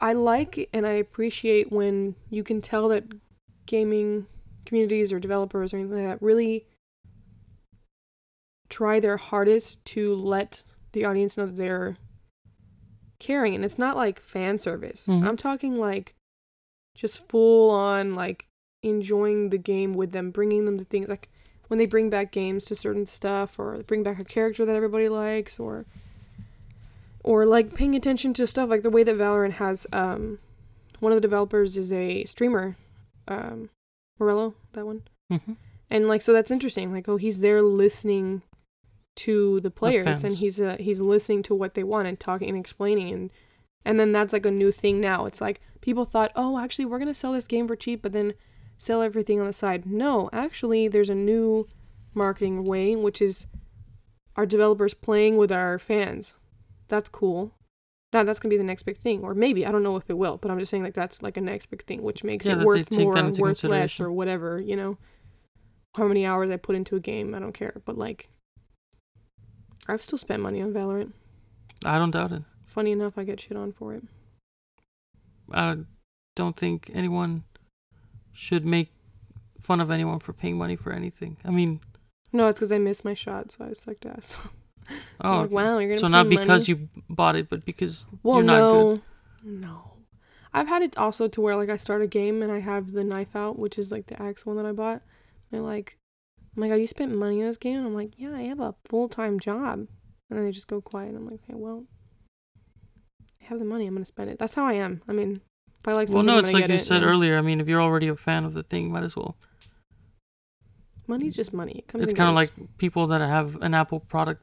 i 0.00 0.12
like 0.12 0.68
and 0.72 0.86
i 0.86 0.92
appreciate 0.92 1.70
when 1.72 2.14
you 2.30 2.42
can 2.42 2.60
tell 2.60 2.88
that 2.88 3.04
gaming 3.66 4.26
communities 4.64 5.12
or 5.12 5.18
developers 5.20 5.72
or 5.72 5.78
anything 5.78 5.96
like 5.96 6.06
that 6.06 6.22
really 6.24 6.66
try 8.68 9.00
their 9.00 9.16
hardest 9.16 9.84
to 9.84 10.14
let 10.14 10.62
the 10.92 11.04
audience 11.04 11.36
know 11.36 11.46
that 11.46 11.56
they're 11.56 11.96
caring 13.18 13.54
and 13.54 13.64
it's 13.64 13.78
not 13.78 13.96
like 13.96 14.20
fan 14.20 14.58
service 14.58 15.06
Mhm. 15.06 15.26
i'm 15.28 15.36
talking 15.36 15.76
like 15.76 16.14
just 16.94 17.28
full 17.28 17.70
on 17.70 18.14
like 18.14 18.46
enjoying 18.82 19.50
the 19.50 19.58
game 19.58 19.94
with 19.94 20.10
them 20.12 20.30
bringing 20.30 20.64
them 20.64 20.76
to 20.78 20.84
things 20.84 21.08
like 21.08 21.28
when 21.68 21.78
they 21.78 21.86
bring 21.86 22.10
back 22.10 22.32
games 22.32 22.64
to 22.64 22.74
certain 22.74 23.06
stuff 23.06 23.58
or 23.58 23.82
bring 23.84 24.02
back 24.02 24.18
a 24.18 24.24
character 24.24 24.64
that 24.64 24.74
everybody 24.76 25.08
likes 25.08 25.58
or 25.60 25.86
or 27.22 27.46
like 27.46 27.74
paying 27.74 27.94
attention 27.94 28.34
to 28.34 28.46
stuff 28.46 28.68
like 28.68 28.82
the 28.82 28.90
way 28.90 29.04
that 29.04 29.16
Valorant 29.16 29.52
has 29.54 29.86
um 29.92 30.38
one 30.98 31.12
of 31.12 31.16
the 31.16 31.20
developers 31.22 31.76
is 31.76 31.92
a 31.92 32.24
streamer 32.24 32.76
um 33.28 33.70
Morello 34.22 34.54
that 34.72 34.86
one? 34.86 35.02
Mhm. 35.30 35.56
and 35.90 36.08
like 36.08 36.22
so 36.22 36.32
that's 36.32 36.50
interesting 36.50 36.92
like 36.92 37.08
oh 37.08 37.16
he's 37.16 37.40
there 37.40 37.62
listening 37.62 38.42
to 39.16 39.60
the 39.60 39.70
players 39.70 40.04
and 40.24 40.32
he's 40.40 40.60
uh, 40.60 40.76
he's 40.78 41.00
listening 41.00 41.42
to 41.44 41.54
what 41.54 41.74
they 41.74 41.82
want 41.84 42.08
and 42.08 42.18
talking 42.20 42.48
and 42.48 42.58
explaining 42.58 43.12
and 43.12 43.30
and 43.84 43.98
then 43.98 44.12
that's 44.12 44.32
like 44.32 44.46
a 44.46 44.50
new 44.50 44.70
thing 44.70 45.00
now. 45.00 45.26
It's 45.26 45.40
like 45.40 45.60
people 45.80 46.04
thought 46.04 46.30
oh 46.36 46.58
actually 46.58 46.84
we're 46.84 46.98
going 46.98 47.08
to 47.08 47.14
sell 47.14 47.32
this 47.32 47.46
game 47.46 47.66
for 47.66 47.76
cheap 47.76 48.00
but 48.02 48.12
then 48.12 48.34
sell 48.78 49.02
everything 49.02 49.40
on 49.40 49.46
the 49.46 49.52
side. 49.52 49.84
No 49.86 50.30
actually 50.32 50.88
there's 50.88 51.10
a 51.10 51.14
new 51.14 51.66
marketing 52.14 52.64
way 52.64 52.94
which 52.94 53.20
is 53.20 53.46
our 54.36 54.46
developers 54.46 54.94
playing 54.94 55.36
with 55.36 55.50
our 55.52 55.78
fans. 55.78 56.34
That's 56.88 57.08
cool 57.08 57.52
now 58.12 58.22
that's 58.22 58.38
gonna 58.38 58.50
be 58.50 58.56
the 58.58 58.64
next 58.64 58.82
big 58.84 58.98
thing 58.98 59.22
or 59.22 59.34
maybe 59.34 59.64
i 59.66 59.72
don't 59.72 59.82
know 59.82 59.96
if 59.96 60.08
it 60.08 60.18
will 60.18 60.36
but 60.36 60.50
i'm 60.50 60.58
just 60.58 60.70
saying 60.70 60.82
like 60.82 60.94
that's 60.94 61.22
like 61.22 61.36
a 61.36 61.40
next 61.40 61.66
big 61.66 61.82
thing 61.84 62.02
which 62.02 62.22
makes 62.24 62.44
Yeah, 62.46 62.60
it 62.60 62.64
worth 62.64 62.90
more 62.92 63.16
into 63.16 63.40
worth 63.42 63.64
less 63.64 63.98
or 64.00 64.10
whatever 64.12 64.60
you 64.60 64.76
know? 64.76 64.98
How 65.96 66.06
many 66.06 66.24
hours 66.26 66.50
i 66.50 66.56
put 66.56 66.76
into 66.76 66.96
a 66.96 67.00
game 67.00 67.34
i 67.34 67.38
don't 67.38 67.52
care 67.52 67.80
but 67.84 67.96
like 67.98 68.28
i've 69.88 70.02
still 70.02 70.18
spent 70.18 70.42
money 70.42 70.62
on 70.62 70.72
valorant. 70.72 71.12
I 71.84 71.98
don't 71.98 72.10
doubt 72.12 72.32
it. 72.32 72.42
funny 72.66 72.92
enough 72.92 73.18
i 73.18 73.24
get 73.24 73.40
shit 73.40 73.56
on 73.56 73.72
for 73.72 73.94
it. 73.94 74.02
I 75.52 75.78
don't 76.36 76.56
think 76.56 76.90
anyone 76.94 77.44
should 78.32 78.64
make 78.64 78.92
fun 79.60 79.80
of 79.80 79.90
anyone 79.90 80.18
for 80.18 80.32
paying 80.32 80.56
money 80.56 80.76
for 80.76 80.92
anything. 80.92 81.36
I 81.44 81.50
mean, 81.50 81.80
no 82.32 82.46
it's 82.48 82.58
because 82.58 82.72
i 82.72 82.78
missed 82.78 83.04
my 83.04 83.12
shot 83.14 83.52
so 83.52 83.66
i 83.68 83.72
sucked 83.74 84.06
ass 84.06 84.38
oh, 85.22 85.42
like, 85.42 85.50
wow 85.50 85.78
you're 85.78 85.90
gonna 85.90 86.00
so 86.00 86.08
not 86.08 86.28
because 86.28 86.68
money? 86.68 86.80
you 86.80 86.88
bought 87.08 87.36
it, 87.36 87.48
but 87.48 87.64
because 87.64 88.06
Well, 88.22 88.36
you're 88.36 88.44
not 88.44 88.56
no, 88.58 88.84
good. 88.94 89.02
no. 89.44 89.88
I've 90.54 90.68
had 90.68 90.82
it 90.82 90.96
also 90.98 91.28
to 91.28 91.40
where 91.40 91.56
like 91.56 91.70
I 91.70 91.76
start 91.76 92.02
a 92.02 92.06
game 92.06 92.42
and 92.42 92.52
I 92.52 92.60
have 92.60 92.92
the 92.92 93.04
knife 93.04 93.34
out, 93.34 93.58
which 93.58 93.78
is 93.78 93.90
like 93.90 94.06
the 94.06 94.20
axe 94.20 94.44
one 94.44 94.56
that 94.56 94.66
I 94.66 94.72
bought. 94.72 95.02
They're 95.50 95.60
like, 95.62 95.96
"Oh 96.38 96.60
my 96.60 96.68
god, 96.68 96.74
you 96.74 96.86
spent 96.86 97.14
money 97.14 97.40
on 97.40 97.48
this 97.48 97.56
game?" 97.56 97.78
And 97.78 97.86
I'm 97.86 97.94
like, 97.94 98.12
"Yeah, 98.18 98.32
I 98.34 98.42
have 98.42 98.60
a 98.60 98.74
full 98.84 99.08
time 99.08 99.40
job." 99.40 99.86
And 100.28 100.38
then 100.38 100.44
they 100.44 100.52
just 100.52 100.66
go 100.68 100.80
quiet. 100.80 101.08
And 101.08 101.18
I'm 101.18 101.26
like, 101.26 101.40
"Okay, 101.44 101.54
well, 101.56 101.84
I 103.40 103.44
have 103.46 103.58
the 103.58 103.64
money. 103.64 103.86
I'm 103.86 103.94
gonna 103.94 104.04
spend 104.04 104.30
it." 104.30 104.38
That's 104.38 104.54
how 104.54 104.64
I 104.66 104.74
am. 104.74 105.02
I 105.08 105.12
mean, 105.12 105.40
if 105.80 105.88
I 105.88 105.94
like 105.94 106.08
something, 106.08 106.26
Well, 106.26 106.34
no, 106.34 106.38
I'm 106.38 106.44
it's 106.44 106.52
like 106.52 106.68
you 106.68 106.74
it, 106.74 106.78
said 106.80 107.02
and 107.02 107.06
earlier. 107.06 107.38
I 107.38 107.40
mean, 107.40 107.60
if 107.60 107.68
you're 107.68 107.82
already 107.82 108.08
a 108.08 108.16
fan 108.16 108.44
of 108.44 108.52
the 108.54 108.62
thing, 108.62 108.92
might 108.92 109.04
as 109.04 109.16
well. 109.16 109.36
Money's 111.06 111.34
just 111.34 111.52
money. 111.52 111.72
It 111.78 111.88
comes 111.88 112.04
It's 112.04 112.12
kind 112.12 112.28
of 112.28 112.34
like 112.34 112.52
people 112.78 113.06
that 113.08 113.20
have 113.20 113.56
an 113.62 113.74
Apple 113.74 114.00
product, 114.00 114.42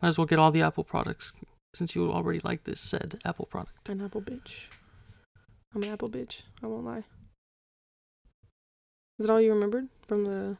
might 0.00 0.08
as 0.08 0.18
well 0.18 0.26
get 0.26 0.38
all 0.38 0.50
the 0.50 0.62
Apple 0.62 0.84
products. 0.84 1.32
since 1.74 1.94
you 1.94 2.10
already 2.10 2.40
like 2.44 2.64
this 2.64 2.80
said 2.80 3.20
Apple 3.24 3.46
product. 3.46 3.88
An 3.88 4.00
apple 4.00 4.22
bitch. 4.22 4.68
I'm 5.74 5.82
an 5.82 5.90
apple 5.90 6.08
bitch. 6.08 6.42
I 6.62 6.66
won't 6.66 6.86
lie. 6.86 7.04
Is 9.18 9.26
that 9.26 9.32
all 9.32 9.40
you 9.40 9.52
remembered 9.52 9.88
from 10.06 10.24
the? 10.24 10.56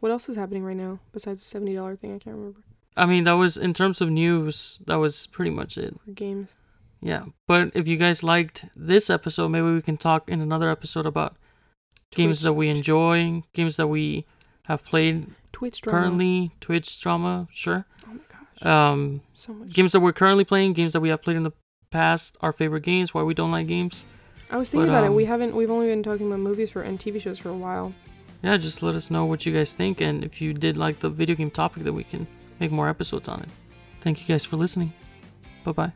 What 0.00 0.12
else 0.12 0.28
is 0.28 0.36
happening 0.36 0.64
right 0.64 0.76
now 0.76 0.98
besides 1.12 1.40
the 1.40 1.46
seventy 1.46 1.74
dollar 1.74 1.96
thing? 1.96 2.14
I 2.14 2.18
can't 2.18 2.36
remember 2.36 2.60
I 2.96 3.06
mean, 3.06 3.24
that 3.24 3.32
was 3.32 3.56
in 3.56 3.72
terms 3.72 4.00
of 4.00 4.10
news. 4.10 4.82
That 4.86 4.96
was 4.96 5.26
pretty 5.28 5.50
much 5.50 5.78
it. 5.78 5.94
for 6.04 6.10
games. 6.10 6.50
Yeah, 7.00 7.24
but 7.46 7.70
if 7.74 7.88
you 7.88 7.96
guys 7.96 8.22
liked 8.22 8.66
this 8.76 9.08
episode, 9.08 9.48
maybe 9.48 9.72
we 9.72 9.80
can 9.80 9.96
talk 9.96 10.28
in 10.28 10.40
another 10.42 10.68
episode 10.68 11.06
about 11.06 11.36
games 12.10 12.42
that 12.42 12.52
we 12.52 12.68
enjoy, 12.68 13.42
games 13.54 13.76
that 13.78 13.86
we 13.86 14.26
have 14.64 14.84
played 14.84 15.28
Twitch 15.52 15.80
drama. 15.80 15.98
currently, 15.98 16.50
Twitch 16.60 17.00
drama, 17.00 17.48
sure. 17.50 17.86
Um, 18.62 19.22
so 19.34 19.52
much. 19.52 19.70
games 19.70 19.92
that 19.92 20.00
we're 20.00 20.12
currently 20.12 20.44
playing, 20.44 20.74
games 20.74 20.92
that 20.92 21.00
we 21.00 21.08
have 21.08 21.22
played 21.22 21.36
in 21.36 21.42
the 21.42 21.52
past, 21.90 22.36
our 22.40 22.52
favorite 22.52 22.82
games, 22.82 23.14
why 23.14 23.22
we 23.22 23.34
don't 23.34 23.50
like 23.50 23.66
games. 23.66 24.04
I 24.50 24.56
was 24.56 24.70
thinking 24.70 24.86
but, 24.86 24.98
about 24.98 25.04
it. 25.04 25.12
We 25.12 25.24
um, 25.24 25.28
haven't. 25.28 25.56
We've 25.56 25.70
only 25.70 25.86
been 25.86 26.02
talking 26.02 26.26
about 26.26 26.40
movies 26.40 26.70
for 26.70 26.82
and 26.82 26.98
TV 26.98 27.20
shows 27.20 27.38
for 27.38 27.50
a 27.50 27.56
while. 27.56 27.94
Yeah, 28.42 28.56
just 28.56 28.82
let 28.82 28.94
us 28.94 29.10
know 29.10 29.26
what 29.26 29.44
you 29.44 29.52
guys 29.52 29.72
think, 29.72 30.00
and 30.00 30.24
if 30.24 30.40
you 30.40 30.54
did 30.54 30.76
like 30.76 31.00
the 31.00 31.10
video 31.10 31.36
game 31.36 31.50
topic, 31.50 31.84
that 31.84 31.92
we 31.92 32.04
can 32.04 32.26
make 32.58 32.70
more 32.70 32.88
episodes 32.88 33.28
on 33.28 33.40
it. 33.42 33.48
Thank 34.00 34.20
you 34.20 34.26
guys 34.26 34.44
for 34.44 34.56
listening. 34.56 34.92
Bye 35.64 35.72
bye. 35.72 35.92